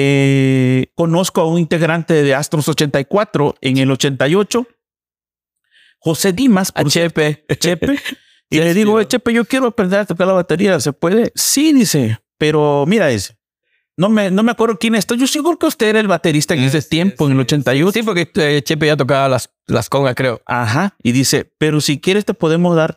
eh, 0.00 0.92
conozco 0.94 1.40
a 1.40 1.46
un 1.48 1.58
integrante 1.58 2.14
de 2.22 2.34
Astros 2.34 2.68
84 2.68 3.56
en 3.60 3.78
el 3.78 3.90
88, 3.90 4.66
José 5.98 6.32
Dimas, 6.32 6.70
A 6.74 6.82
por 6.82 6.90
Chepe. 6.92 7.44
Chepe, 7.58 7.92
y 8.50 8.56
Sí, 8.56 8.60
le 8.62 8.72
sí, 8.72 8.78
digo. 8.78 9.00
"Eh, 9.00 9.06
Chepe, 9.06 9.32
yo 9.32 9.44
quiero 9.44 9.66
aprender 9.66 10.00
a 10.00 10.04
tocar 10.06 10.26
la 10.26 10.32
batería, 10.34 10.78
¿se 10.80 10.92
puede? 10.92 11.32
Sí, 11.34 11.72
dice, 11.72 12.18
pero 12.38 12.84
mira, 12.86 13.08
dice, 13.08 13.36
no 13.96 14.08
me, 14.08 14.30
no 14.30 14.42
me 14.44 14.52
acuerdo 14.52 14.78
quién 14.78 14.94
está. 14.94 15.16
Yo 15.16 15.26
seguro 15.26 15.58
que 15.58 15.66
usted 15.66 15.88
era 15.88 15.98
el 16.00 16.06
baterista 16.06 16.54
en 16.54 16.60
ese 16.62 16.80
tiempo, 16.82 17.26
en 17.26 17.32
el 17.32 17.40
88. 17.40 17.92
Sí, 17.92 18.02
porque 18.04 18.30
eh, 18.36 18.62
Chepe 18.62 18.86
ya 18.86 18.96
tocaba 18.96 19.28
las, 19.28 19.50
las 19.66 19.88
congas, 19.88 20.14
creo. 20.14 20.40
Ajá. 20.46 20.94
Y 21.02 21.10
dice, 21.12 21.50
pero 21.58 21.80
si 21.80 22.00
quieres 22.00 22.24
te 22.24 22.32
podemos 22.34 22.76
dar 22.76 22.94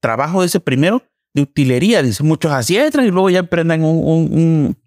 trabajo 0.00 0.40
de 0.40 0.46
ese 0.48 0.58
primero 0.58 1.02
de 1.32 1.42
utilería. 1.42 2.02
Dice, 2.02 2.24
muchos 2.24 2.50
así 2.50 2.76
entran 2.76 3.06
y 3.06 3.10
luego 3.10 3.30
ya 3.30 3.40
aprendan 3.40 3.84
un, 3.84 3.96
un, 4.04 4.38
un- 4.38 4.78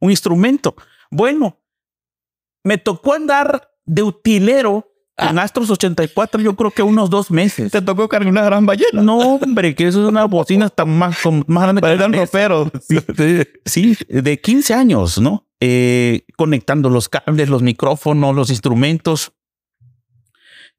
un 0.00 0.10
instrumento. 0.10 0.74
Bueno, 1.14 1.60
me 2.64 2.76
tocó 2.78 3.14
andar 3.14 3.70
de 3.84 4.02
utilero 4.02 4.90
en 5.16 5.38
Astros 5.38 5.70
84, 5.70 6.40
yo 6.40 6.56
creo 6.56 6.72
que 6.72 6.82
unos 6.82 7.08
dos 7.08 7.30
meses. 7.30 7.70
Te 7.70 7.80
tocó 7.80 8.08
cargar 8.08 8.28
una 8.28 8.42
gran 8.42 8.66
ballena. 8.66 9.00
No, 9.00 9.18
hombre, 9.36 9.76
que 9.76 9.86
eso 9.86 10.02
es 10.02 10.08
una 10.08 10.24
bocina 10.24 10.68
tan 10.70 10.90
más, 10.98 11.20
con- 11.22 11.44
más 11.46 11.62
grande 11.62 11.82
que 11.82 11.94
la 11.96 12.08
mesa. 12.08 12.24
roperos. 12.24 12.68
Sí, 13.64 13.96
de 14.08 14.40
15 14.40 14.74
años, 14.74 15.20
¿no? 15.20 15.46
Eh, 15.60 16.24
conectando 16.36 16.90
los 16.90 17.08
cables, 17.08 17.48
los 17.48 17.62
micrófonos, 17.62 18.34
los 18.34 18.50
instrumentos. 18.50 19.32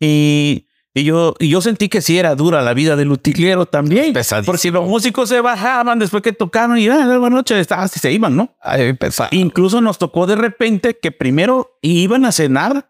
Y, 0.02 0.68
y 0.98 1.04
yo, 1.04 1.36
y 1.40 1.50
yo 1.50 1.60
sentí 1.60 1.90
que 1.90 2.02
sí 2.02 2.18
era 2.18 2.36
dura 2.36 2.62
la 2.62 2.74
vida 2.74 2.96
del 2.96 3.12
utilero 3.12 3.66
también. 3.66 4.14
Pesadísimo. 4.14 4.54
Porque 4.54 4.72
los 4.72 4.88
músicos 4.88 5.28
se 5.28 5.42
bajaban 5.42 6.00
después 6.00 6.24
que 6.24 6.32
tocaron 6.32 6.78
y 6.78 6.88
ah, 6.88 7.06
buenas 7.06 7.32
noches, 7.32 7.58
estaban 7.58 7.90
y 7.94 8.00
se 8.00 8.14
iban, 8.14 8.38
¿no? 8.38 8.56
Ay. 8.62 8.98
Incluso 9.32 9.82
nos 9.82 9.98
tocó 9.98 10.26
de 10.26 10.38
repente 10.38 10.98
que 10.98 11.12
primero 11.12 11.78
iban 11.82 12.24
a 12.24 12.32
cenar 12.32 12.90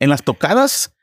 en 0.00 0.10
las 0.10 0.24
tocadas 0.24 0.96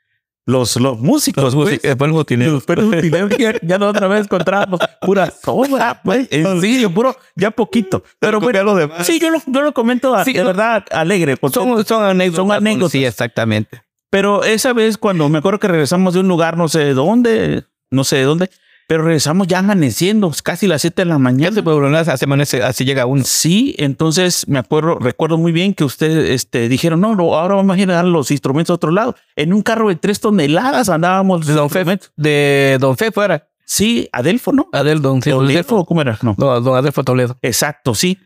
los, 0.44 0.76
los 0.76 0.98
músicos. 1.00 1.42
Los 1.42 1.54
pues. 1.54 1.64
músicos, 1.64 1.88
después 1.88 2.10
los 2.10 2.20
utileros. 2.20 2.64
Pero 2.66 2.82
los 2.82 2.98
utileros 2.98 3.30
ya, 3.38 3.54
ya 3.62 3.78
no 3.78 3.88
otra 3.88 4.06
vez 4.08 4.24
encontrábamos 4.26 4.80
pura 5.00 5.30
sobra, 5.30 6.02
pues. 6.04 6.28
En 6.30 6.60
serio, 6.60 6.92
puro, 6.92 7.16
ya 7.34 7.52
poquito. 7.52 8.04
Pero 8.18 8.38
bueno, 8.38 8.62
lo 8.64 8.74
demás. 8.74 9.06
sí, 9.06 9.18
yo 9.18 9.30
lo, 9.30 9.40
yo 9.46 9.62
lo 9.62 9.72
comento 9.72 10.14
a- 10.14 10.24
Sí, 10.24 10.34
de 10.34 10.40
no. 10.40 10.48
verdad 10.48 10.84
alegre. 10.90 11.38
Son, 11.50 11.82
son 11.86 12.04
anécdotas. 12.04 12.36
Son 12.36 12.52
anécdotas. 12.52 12.92
Sí, 12.92 13.02
exactamente. 13.02 13.82
Pero 14.14 14.44
esa 14.44 14.72
vez 14.72 14.96
cuando 14.96 15.28
me 15.28 15.38
acuerdo 15.38 15.58
que 15.58 15.66
regresamos 15.66 16.14
de 16.14 16.20
un 16.20 16.28
lugar, 16.28 16.56
no 16.56 16.68
sé 16.68 16.78
de 16.78 16.94
dónde, 16.94 17.64
no 17.90 18.04
sé 18.04 18.18
de 18.18 18.22
dónde, 18.22 18.48
pero 18.86 19.02
regresamos 19.02 19.48
ya 19.48 19.58
amaneciendo, 19.58 20.30
casi 20.44 20.68
las 20.68 20.82
7 20.82 21.02
de 21.02 21.06
la 21.06 21.18
mañana. 21.18 21.60
así 21.98 22.24
amanece, 22.24 22.62
así 22.62 22.84
llega 22.84 23.06
uno. 23.06 23.24
Sí, 23.24 23.74
entonces 23.76 24.46
me 24.46 24.60
acuerdo, 24.60 25.00
recuerdo 25.00 25.36
muy 25.36 25.50
bien 25.50 25.74
que 25.74 25.82
ustedes 25.82 26.30
este, 26.30 26.68
dijeron, 26.68 27.00
no, 27.00 27.16
no, 27.16 27.34
ahora 27.34 27.56
vamos 27.56 27.76
a 27.76 27.80
ir 27.80 27.90
a 27.90 27.94
dar 27.94 28.04
los 28.04 28.30
instrumentos 28.30 28.70
a 28.70 28.74
otro 28.74 28.92
lado. 28.92 29.16
En 29.34 29.52
un 29.52 29.62
carro 29.62 29.88
de 29.88 29.96
tres 29.96 30.20
toneladas 30.20 30.88
andábamos. 30.90 31.44
De 31.44 31.54
Don 31.54 31.68
Fe, 31.68 31.84
de 32.16 32.76
Don 32.78 32.96
Fe 32.96 33.10
fuera. 33.10 33.48
Sí, 33.64 34.08
Adelfo, 34.12 34.52
¿no? 34.52 34.68
Adel 34.72 35.02
Don 35.02 35.22
Fe. 35.22 35.32
Adelfo, 35.32 35.84
¿cómo 35.84 36.02
era? 36.02 36.16
No. 36.22 36.36
No, 36.38 36.60
Don 36.60 36.76
Adelfo 36.76 37.02
Toledo. 37.02 37.36
Exacto, 37.42 37.96
sí. 37.96 38.16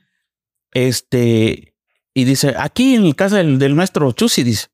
Este, 0.71 1.73
y 2.13 2.25
dice, 2.25 2.55
aquí 2.59 2.95
en 2.95 3.07
el 3.07 3.17
casa 3.17 3.39
del, 3.39 3.59
del 3.59 3.75
maestro 3.75 4.13
Chusi, 4.13 4.43
dice, 4.43 4.67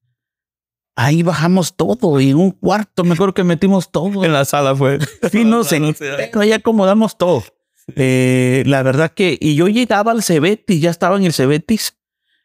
ahí 0.97 1.23
bajamos 1.23 1.77
todo 1.77 2.21
y 2.21 2.31
en 2.31 2.37
un 2.37 2.51
cuarto, 2.53 3.05
me 3.05 3.15
acuerdo 3.15 3.35
que 3.35 3.45
metimos 3.45 3.91
todo. 3.91 4.25
En 4.25 4.33
la 4.33 4.45
sala 4.45 4.75
fue. 4.77 4.99
Sí, 5.33 5.45
no 5.45 5.65
sé, 5.65 5.81
pero 5.99 6.41
ahí 6.41 6.53
acomodamos 6.53 7.19
todo. 7.19 7.45
Eh, 7.97 8.63
la 8.67 8.83
verdad 8.83 9.13
que, 9.13 9.37
y 9.41 9.57
yo 9.57 9.69
llegaba 9.69 10.13
al 10.13 10.23
Cebetis, 10.23 10.81
ya 10.81 10.91
estaba 10.91 11.17
en 11.17 11.25
el 11.25 11.33
Cebetis, 11.33 11.97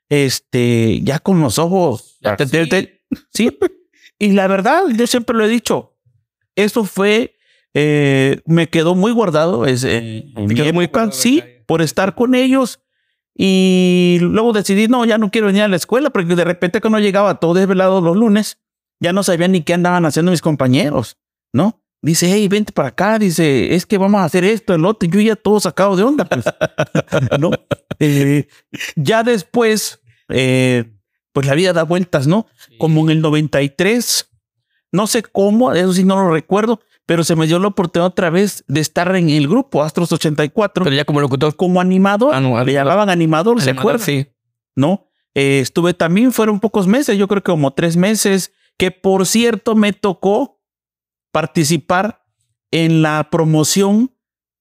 este, 0.10 1.00
ya 1.04 1.20
con 1.20 1.40
los 1.42 1.60
ojos. 1.60 2.18
Ya 2.22 2.36
te- 2.36 2.46
te- 2.46 2.66
te- 2.68 3.00
Sí. 3.34 3.58
Y 4.20 4.34
la 4.34 4.48
verdad, 4.48 4.84
yo 4.96 5.08
siempre 5.08 5.36
lo 5.36 5.46
he 5.46 5.48
dicho, 5.48 5.96
eso 6.56 6.84
fue, 6.84 7.36
eh, 7.74 8.42
me 8.46 8.68
quedó 8.68 8.94
muy 8.96 9.12
guardado. 9.14 9.66
Es, 9.66 9.84
eh, 9.84 10.26
en 10.36 10.46
mi 10.48 10.56
quedó 10.56 10.74
muy 10.74 10.90
sí, 11.12 11.42
por 11.66 11.82
estar 11.82 12.16
con 12.16 12.36
ellos. 12.36 12.82
Y 13.36 14.18
luego 14.22 14.54
decidí, 14.54 14.88
no, 14.88 15.06
ya 15.06 15.18
no 15.18 15.32
quiero 15.32 15.48
venir 15.48 15.64
a 15.64 15.68
la 15.68 15.76
escuela, 15.76 16.10
porque 16.10 16.36
de 16.36 16.44
repente 16.44 16.82
cuando 16.82 17.00
llegaba 17.00 17.40
todo 17.40 17.54
desvelado 17.54 18.02
los 18.02 18.18
lunes, 18.18 18.60
ya 19.00 19.14
no 19.14 19.24
sabía 19.24 19.48
ni 19.48 19.62
qué 19.62 19.74
andaban 19.74 20.06
haciendo 20.06 20.32
mis 20.32 20.42
compañeros, 20.42 21.18
¿no? 21.54 21.82
Dice, 22.02 22.32
hey, 22.32 22.48
vente 22.48 22.72
para 22.72 22.90
acá, 22.90 23.20
dice, 23.20 23.76
es 23.76 23.86
que 23.86 23.98
vamos 23.98 24.22
a 24.22 24.26
hacer 24.26 24.44
esto, 24.46 24.74
el 24.74 24.86
otro, 24.86 25.10
yo 25.10 25.20
ya 25.20 25.36
todo 25.36 25.60
sacado 25.60 25.96
de 25.96 26.04
onda, 26.04 26.26
pues, 26.26 26.46
¿no? 27.40 27.52
Eh, 28.00 28.48
ya 28.96 29.24
después, 29.24 30.02
eh, 30.30 30.86
pues 31.34 31.46
la 31.46 31.56
vida 31.56 31.74
da 31.74 31.84
vueltas, 31.84 32.28
¿no? 32.28 32.48
Como 32.78 33.02
en 33.02 33.10
el 33.10 33.22
93, 33.22 34.30
no 34.92 35.08
sé 35.08 35.24
cómo, 35.24 35.74
eso 35.74 35.94
sí 35.94 36.06
no 36.06 36.16
lo 36.16 36.32
recuerdo, 36.32 36.82
pero 37.10 37.24
se 37.24 37.36
me 37.36 37.48
dio 37.48 37.58
la 37.58 37.70
oportunidad 37.70 38.06
otra 38.06 38.30
vez 38.30 38.64
de 38.68 38.82
estar 38.82 39.16
en 39.16 39.32
el 39.32 39.48
grupo 39.48 39.82
Astros 39.82 40.12
84 40.12 40.84
Pero 40.84 40.96
ya 40.96 41.06
como 41.06 41.20
locutor. 41.20 41.56
como 41.56 41.82
animador. 41.82 42.40
No, 42.40 42.64
le 42.64 42.72
llamaban 42.72 43.10
animador, 43.10 43.60
¿se 43.64 43.72
acuerdan? 43.72 44.06
Sí. 44.06 44.28
¿No? 44.76 45.08
Eh, 45.34 45.60
estuve 45.60 45.96
también, 45.96 46.32
fueron 46.32 46.60
pocos 46.60 46.86
meses, 46.86 47.18
yo 47.18 47.28
creo 47.28 47.42
que 47.42 47.50
como 47.50 47.74
tres 47.74 47.98
meses, 47.98 48.52
que 48.78 48.92
por 48.92 49.26
cierto 49.26 49.74
me 49.74 49.92
tocó 49.92 50.62
participar 51.32 52.24
en 52.70 53.02
la 53.02 53.28
promoción 53.32 54.14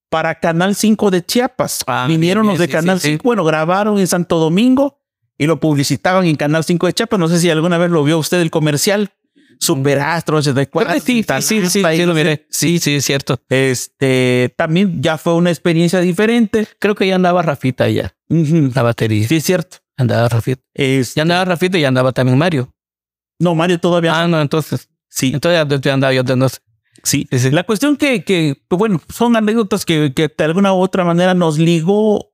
para 0.08 0.40
Canal 0.40 0.74
5 0.74 1.10
de 1.10 1.26
Chiapas. 1.26 1.84
Ah, 1.86 2.06
Vinieron 2.08 2.44
bien, 2.44 2.52
los 2.52 2.58
de 2.60 2.64
sí, 2.64 2.72
Canal 2.72 2.98
sí, 2.98 3.08
sí. 3.08 3.12
5, 3.16 3.24
bueno, 3.24 3.44
grabaron 3.44 3.98
en 3.98 4.06
Santo 4.06 4.38
Domingo 4.38 5.02
y 5.36 5.44
lo 5.44 5.60
publicitaban 5.60 6.24
en 6.24 6.36
Canal 6.36 6.64
5 6.64 6.86
de 6.86 6.94
Chiapas. 6.94 7.20
No 7.20 7.28
sé 7.28 7.40
si 7.40 7.50
alguna 7.50 7.76
vez 7.76 7.90
lo 7.90 8.02
vio 8.04 8.16
usted 8.16 8.40
el 8.40 8.50
comercial. 8.50 9.12
Superastro, 9.60 10.38
84. 10.38 10.90
Ah, 10.90 11.00
sí, 11.00 11.22
sí, 11.22 11.42
sí, 11.42 11.68
sí, 11.68 11.82
sí, 11.84 12.06
lo 12.06 12.14
miré. 12.14 12.46
Sí, 12.50 12.78
sí, 12.78 12.94
es 12.96 13.04
cierto. 13.04 13.40
Este, 13.48 14.54
también 14.56 15.02
ya 15.02 15.18
fue 15.18 15.34
una 15.34 15.50
experiencia 15.50 16.00
diferente. 16.00 16.66
Creo 16.78 16.94
que 16.94 17.06
ya 17.06 17.16
andaba 17.16 17.42
Rafita 17.42 17.88
ya, 17.88 18.14
la 18.28 18.82
batería. 18.82 19.26
Sí, 19.26 19.36
es 19.36 19.44
cierto. 19.44 19.78
Andaba 19.96 20.28
Rafita. 20.28 20.62
Este, 20.74 21.18
Ya 21.18 21.22
andaba 21.22 21.44
Rafita 21.44 21.76
y 21.78 21.84
andaba 21.84 22.12
también 22.12 22.38
Mario. 22.38 22.72
no, 23.40 23.54
Mario 23.54 23.78
todavía. 23.80 24.20
Ah, 24.20 24.28
no, 24.28 24.40
entonces. 24.40 24.88
sí, 25.08 25.32
Entonces 25.34 25.80
ya, 25.82 25.92
andaba 25.94 26.12
yo 26.12 26.22
de 26.22 26.36
no 26.36 26.48
sé. 26.48 26.58
sí. 27.02 27.26
La 27.50 27.64
cuestión 27.64 27.96
que, 27.96 28.22
que, 28.24 28.56
que, 28.68 28.76
bueno, 28.76 29.00
son 29.12 29.34
anécdotas 29.36 29.84
que, 29.84 30.12
que 30.14 30.28
de 30.36 30.44
alguna 30.44 30.72
u 30.72 30.78
otra 30.80 31.04
manera 31.04 31.34
nos 31.34 31.58
ligó 31.58 32.27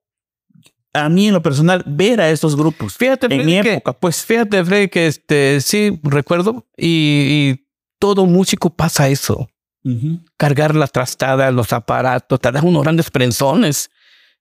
a 0.94 1.08
mí 1.08 1.26
en 1.28 1.34
lo 1.34 1.42
personal 1.42 1.82
ver 1.86 2.20
a 2.20 2.30
estos 2.30 2.56
grupos. 2.56 2.94
Fíjate, 2.96 3.26
en 3.26 3.32
Freddy, 3.32 3.44
mi 3.56 3.62
que- 3.62 3.72
época, 3.74 3.92
pues. 3.92 4.24
Fíjate, 4.24 4.64
Freddy, 4.64 4.88
que 4.88 5.06
este, 5.08 5.60
sí, 5.60 6.00
recuerdo. 6.02 6.64
Y, 6.76 6.86
y 6.88 7.66
todo 7.98 8.24
músico 8.26 8.70
pasa 8.70 9.08
eso. 9.08 9.48
Cargar 10.38 10.74
la 10.74 10.86
trastada, 10.86 11.50
los 11.50 11.72
aparatos, 11.74 12.40
te 12.40 12.50
dan 12.50 12.66
unos 12.66 12.82
grandes 12.84 13.10
prensones. 13.10 13.90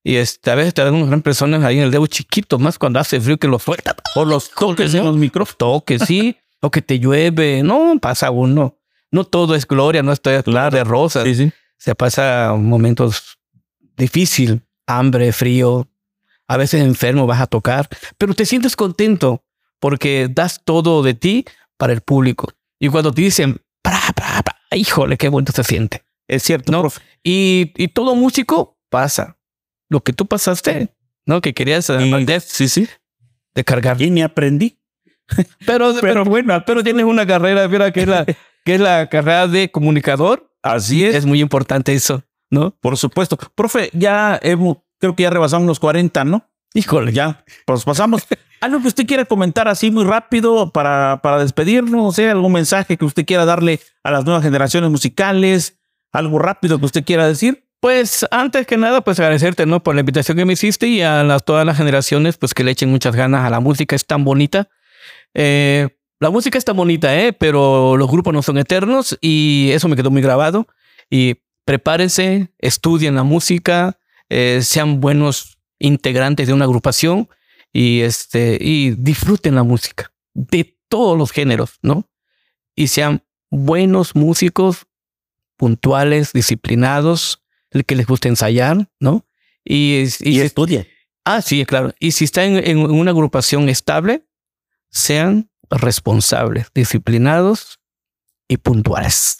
Y 0.02 0.16
este, 0.16 0.50
a 0.50 0.54
veces 0.54 0.72
te 0.74 0.82
dan 0.82 0.94
unos 0.94 1.08
grandes 1.08 1.24
prensones 1.24 1.62
ahí 1.64 1.78
en 1.78 1.84
el 1.84 1.90
dedo 1.90 2.06
chiquito, 2.06 2.58
más 2.58 2.78
cuando 2.78 2.98
hace 2.98 3.20
frío 3.20 3.36
que 3.36 3.48
lo 3.48 3.58
suelta. 3.58 3.94
O 4.14 4.24
los 4.24 4.50
toques 4.50 4.92
¿no? 4.94 5.00
en 5.00 5.04
los 5.06 5.16
micrófonos. 5.16 5.58
Toques, 5.58 6.02
sí. 6.06 6.36
o 6.60 6.70
que 6.70 6.80
te 6.82 6.98
llueve. 6.98 7.62
No, 7.62 7.94
pasa 8.00 8.30
uno. 8.30 8.78
No 9.10 9.24
todo 9.24 9.54
es 9.54 9.66
gloria, 9.66 10.02
no 10.02 10.12
estoy 10.12 10.42
claro 10.42 10.76
de 10.76 10.84
rosas. 10.84 11.24
Sí, 11.24 11.34
sí. 11.34 11.52
Se 11.76 11.94
pasa 11.94 12.54
momentos 12.56 13.36
difícil, 13.96 14.62
hambre, 14.86 15.32
frío. 15.32 15.86
A 16.48 16.56
veces 16.56 16.82
enfermo 16.82 17.26
vas 17.26 17.40
a 17.40 17.46
tocar, 17.46 17.88
pero 18.18 18.34
te 18.34 18.44
sientes 18.46 18.76
contento 18.76 19.44
porque 19.80 20.28
das 20.30 20.62
todo 20.64 21.02
de 21.02 21.14
ti 21.14 21.44
para 21.76 21.92
el 21.92 22.00
público. 22.00 22.52
Y 22.78 22.88
cuando 22.88 23.12
te 23.12 23.22
dicen, 23.22 23.60
pra, 23.82 24.00
pra, 24.14 24.42
pra, 24.42 24.56
híjole, 24.76 25.16
qué 25.16 25.28
bueno 25.28 25.48
se 25.54 25.64
siente. 25.64 26.04
Es 26.28 26.42
cierto, 26.42 26.72
¿no? 26.72 26.80
profe. 26.82 27.00
Y, 27.22 27.72
y 27.76 27.88
todo 27.88 28.14
músico 28.14 28.78
pasa. 28.90 29.38
Lo 29.90 30.02
que 30.02 30.12
tú 30.12 30.26
pasaste, 30.26 30.94
¿no? 31.26 31.40
Que 31.40 31.52
querías 31.54 31.88
Y- 31.90 31.92
aprender 31.92 32.40
sí, 32.40 32.68
sí. 32.68 32.88
de 33.54 33.64
cargar. 33.64 34.00
Y 34.00 34.10
ni 34.10 34.22
aprendí. 34.22 34.78
Pero, 35.66 35.94
pero 36.02 36.24
bueno, 36.24 36.62
pero 36.66 36.82
tienes 36.84 37.06
una 37.06 37.26
carrera, 37.26 37.66
mira, 37.66 37.90
que 37.92 38.02
es 38.02 38.08
la, 38.08 38.26
que 38.26 38.74
es 38.74 38.80
la 38.80 39.08
carrera 39.08 39.46
de 39.48 39.70
comunicador. 39.70 40.50
Así 40.62 41.04
es. 41.04 41.14
Es 41.14 41.24
muy 41.26 41.40
importante 41.40 41.94
eso, 41.94 42.22
¿no? 42.50 42.72
Por 42.80 42.98
supuesto. 42.98 43.38
Profe, 43.54 43.88
ya 43.94 44.38
hemos, 44.42 44.78
creo 45.04 45.16
que 45.16 45.24
ya 45.24 45.30
rebasamos 45.30 45.66
los 45.66 45.80
40, 45.80 46.24
¿no? 46.24 46.48
Híjole, 46.72 47.12
Ya, 47.12 47.44
pues 47.66 47.84
pasamos. 47.84 48.22
Algo 48.62 48.80
que 48.80 48.88
usted 48.88 49.06
quiera 49.06 49.26
comentar 49.26 49.68
así 49.68 49.90
muy 49.90 50.04
rápido 50.04 50.70
para, 50.72 51.20
para 51.22 51.38
despedirnos, 51.38 52.18
algún 52.18 52.52
mensaje 52.52 52.96
que 52.96 53.04
usted 53.04 53.26
quiera 53.26 53.44
darle 53.44 53.80
a 54.02 54.10
las 54.10 54.24
nuevas 54.24 54.42
generaciones 54.42 54.90
musicales, 54.90 55.78
algo 56.12 56.38
rápido 56.38 56.78
que 56.78 56.86
usted 56.86 57.04
quiera 57.04 57.28
decir. 57.28 57.66
Pues 57.80 58.24
antes 58.30 58.66
que 58.66 58.78
nada, 58.78 59.02
pues 59.02 59.20
agradecerte, 59.20 59.66
¿no? 59.66 59.82
Por 59.82 59.94
la 59.94 60.00
invitación 60.00 60.38
que 60.38 60.46
me 60.46 60.54
hiciste 60.54 60.86
y 60.86 61.02
a 61.02 61.22
las, 61.24 61.44
todas 61.44 61.66
las 61.66 61.76
generaciones, 61.76 62.38
pues 62.38 62.54
que 62.54 62.64
le 62.64 62.70
echen 62.70 62.90
muchas 62.90 63.14
ganas 63.14 63.44
a 63.44 63.50
la 63.50 63.60
música, 63.60 63.94
es 63.94 64.06
tan 64.06 64.24
bonita. 64.24 64.70
Eh, 65.34 65.90
la 66.20 66.30
música 66.30 66.56
está 66.56 66.72
bonita, 66.72 67.14
¿eh? 67.14 67.34
Pero 67.34 67.98
los 67.98 68.10
grupos 68.10 68.32
no 68.32 68.40
son 68.40 68.56
eternos 68.56 69.18
y 69.20 69.68
eso 69.72 69.88
me 69.88 69.96
quedó 69.96 70.10
muy 70.10 70.22
grabado. 70.22 70.66
Y 71.10 71.42
prepárense, 71.66 72.48
estudien 72.58 73.14
la 73.14 73.24
música, 73.24 73.98
eh, 74.34 74.62
sean 74.62 75.00
buenos 75.00 75.58
integrantes 75.78 76.46
de 76.46 76.52
una 76.54 76.64
agrupación 76.64 77.28
y, 77.72 78.00
este, 78.00 78.58
y 78.60 78.90
disfruten 78.92 79.54
la 79.54 79.62
música 79.62 80.12
de 80.34 80.78
todos 80.88 81.16
los 81.18 81.30
géneros, 81.32 81.78
¿no? 81.82 82.10
Y 82.76 82.88
sean 82.88 83.22
buenos 83.50 84.14
músicos, 84.16 84.86
puntuales, 85.56 86.32
disciplinados, 86.32 87.42
que 87.86 87.94
les 87.96 88.06
guste 88.06 88.28
ensayar, 88.28 88.88
¿no? 89.00 89.26
Y, 89.64 89.98
y, 90.00 90.10
si- 90.10 90.40
estudie. 90.40 90.88
ah, 91.24 91.40
sí, 91.42 91.64
claro. 91.64 91.94
Y 91.98 92.12
si 92.12 92.24
están 92.24 92.56
en, 92.56 92.64
en 92.66 92.78
una 92.78 93.10
agrupación 93.12 93.68
estable, 93.68 94.26
sean 94.90 95.50
responsables, 95.70 96.68
disciplinados 96.74 97.80
y 98.48 98.56
puntuales. 98.58 99.38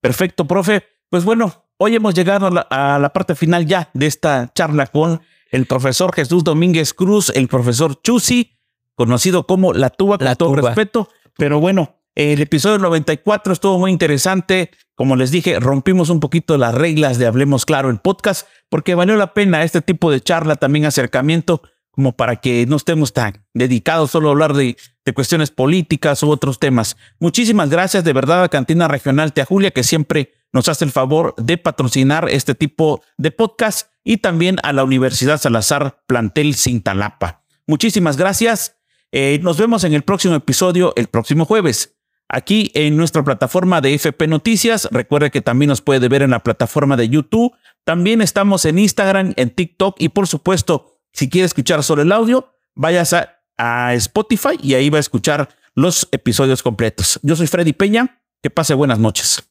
Perfecto, 0.00 0.46
profe. 0.46 0.84
Pues 1.10 1.24
bueno, 1.24 1.65
hoy 1.78 1.94
hemos 1.94 2.14
llegado 2.14 2.46
a 2.46 2.50
la, 2.50 2.60
a 2.62 2.98
la 2.98 3.12
parte 3.12 3.34
final 3.34 3.66
ya 3.66 3.90
de 3.94 4.06
esta 4.06 4.50
charla 4.54 4.86
con 4.86 5.20
el 5.50 5.66
profesor 5.66 6.14
Jesús 6.14 6.44
Domínguez 6.44 6.94
Cruz, 6.94 7.30
el 7.34 7.48
profesor 7.48 8.00
Chusi, 8.02 8.58
conocido 8.94 9.46
como 9.46 9.72
La 9.72 9.90
Tuba, 9.90 10.18
con 10.18 10.24
La 10.24 10.34
todo 10.34 10.54
Tuba. 10.54 10.70
respeto. 10.70 11.08
Pero 11.36 11.60
bueno, 11.60 11.96
el 12.14 12.40
episodio 12.40 12.78
94 12.78 13.52
estuvo 13.52 13.78
muy 13.78 13.90
interesante. 13.92 14.70
Como 14.94 15.16
les 15.16 15.30
dije, 15.30 15.60
rompimos 15.60 16.08
un 16.08 16.20
poquito 16.20 16.56
las 16.56 16.74
reglas 16.74 17.18
de 17.18 17.26
Hablemos 17.26 17.66
Claro 17.66 17.90
el 17.90 17.98
podcast, 17.98 18.48
porque 18.68 18.94
valió 18.94 19.16
la 19.16 19.34
pena 19.34 19.62
este 19.62 19.82
tipo 19.82 20.10
de 20.10 20.20
charla, 20.20 20.56
también 20.56 20.86
acercamiento, 20.86 21.62
como 21.90 22.16
para 22.16 22.36
que 22.36 22.66
no 22.66 22.76
estemos 22.76 23.12
tan 23.12 23.44
dedicados 23.52 24.10
solo 24.10 24.28
a 24.28 24.32
hablar 24.32 24.54
de, 24.54 24.76
de 25.04 25.12
cuestiones 25.12 25.50
políticas 25.50 26.22
u 26.22 26.30
otros 26.30 26.58
temas. 26.58 26.96
Muchísimas 27.20 27.68
gracias 27.70 28.04
de 28.04 28.12
verdad 28.14 28.44
a 28.44 28.48
Cantina 28.48 28.88
Regional 28.88 29.32
Tea 29.32 29.44
Julia, 29.44 29.70
que 29.70 29.82
siempre 29.82 30.32
nos 30.52 30.68
hace 30.68 30.84
el 30.84 30.90
favor 30.90 31.34
de 31.36 31.58
patrocinar 31.58 32.28
este 32.30 32.54
tipo 32.54 33.02
de 33.16 33.30
podcast 33.30 33.90
y 34.04 34.18
también 34.18 34.58
a 34.62 34.72
la 34.72 34.84
Universidad 34.84 35.40
Salazar 35.40 36.02
Plantel 36.06 36.54
Cintalapa. 36.54 37.42
Muchísimas 37.66 38.16
gracias. 38.16 38.76
Eh, 39.12 39.40
nos 39.42 39.58
vemos 39.58 39.84
en 39.84 39.94
el 39.94 40.02
próximo 40.02 40.34
episodio 40.34 40.92
el 40.96 41.08
próximo 41.08 41.44
jueves. 41.44 41.96
Aquí 42.28 42.70
en 42.74 42.96
nuestra 42.96 43.22
plataforma 43.22 43.80
de 43.80 43.94
FP 43.94 44.26
Noticias. 44.26 44.88
Recuerde 44.90 45.30
que 45.30 45.42
también 45.42 45.68
nos 45.68 45.80
puede 45.80 46.08
ver 46.08 46.22
en 46.22 46.30
la 46.30 46.42
plataforma 46.42 46.96
de 46.96 47.08
YouTube. 47.08 47.54
También 47.84 48.20
estamos 48.20 48.64
en 48.64 48.78
Instagram, 48.78 49.34
en 49.36 49.50
TikTok 49.50 49.96
y 50.00 50.08
por 50.08 50.26
supuesto, 50.26 51.00
si 51.12 51.28
quiere 51.28 51.46
escuchar 51.46 51.82
solo 51.82 52.02
el 52.02 52.12
audio, 52.12 52.52
vayas 52.74 53.12
a, 53.12 53.40
a 53.56 53.94
Spotify 53.94 54.58
y 54.62 54.74
ahí 54.74 54.90
va 54.90 54.98
a 54.98 55.00
escuchar 55.00 55.48
los 55.74 56.08
episodios 56.10 56.62
completos. 56.62 57.20
Yo 57.22 57.36
soy 57.36 57.46
Freddy 57.46 57.72
Peña. 57.72 58.22
Que 58.42 58.50
pase 58.50 58.74
buenas 58.74 58.98
noches. 58.98 59.42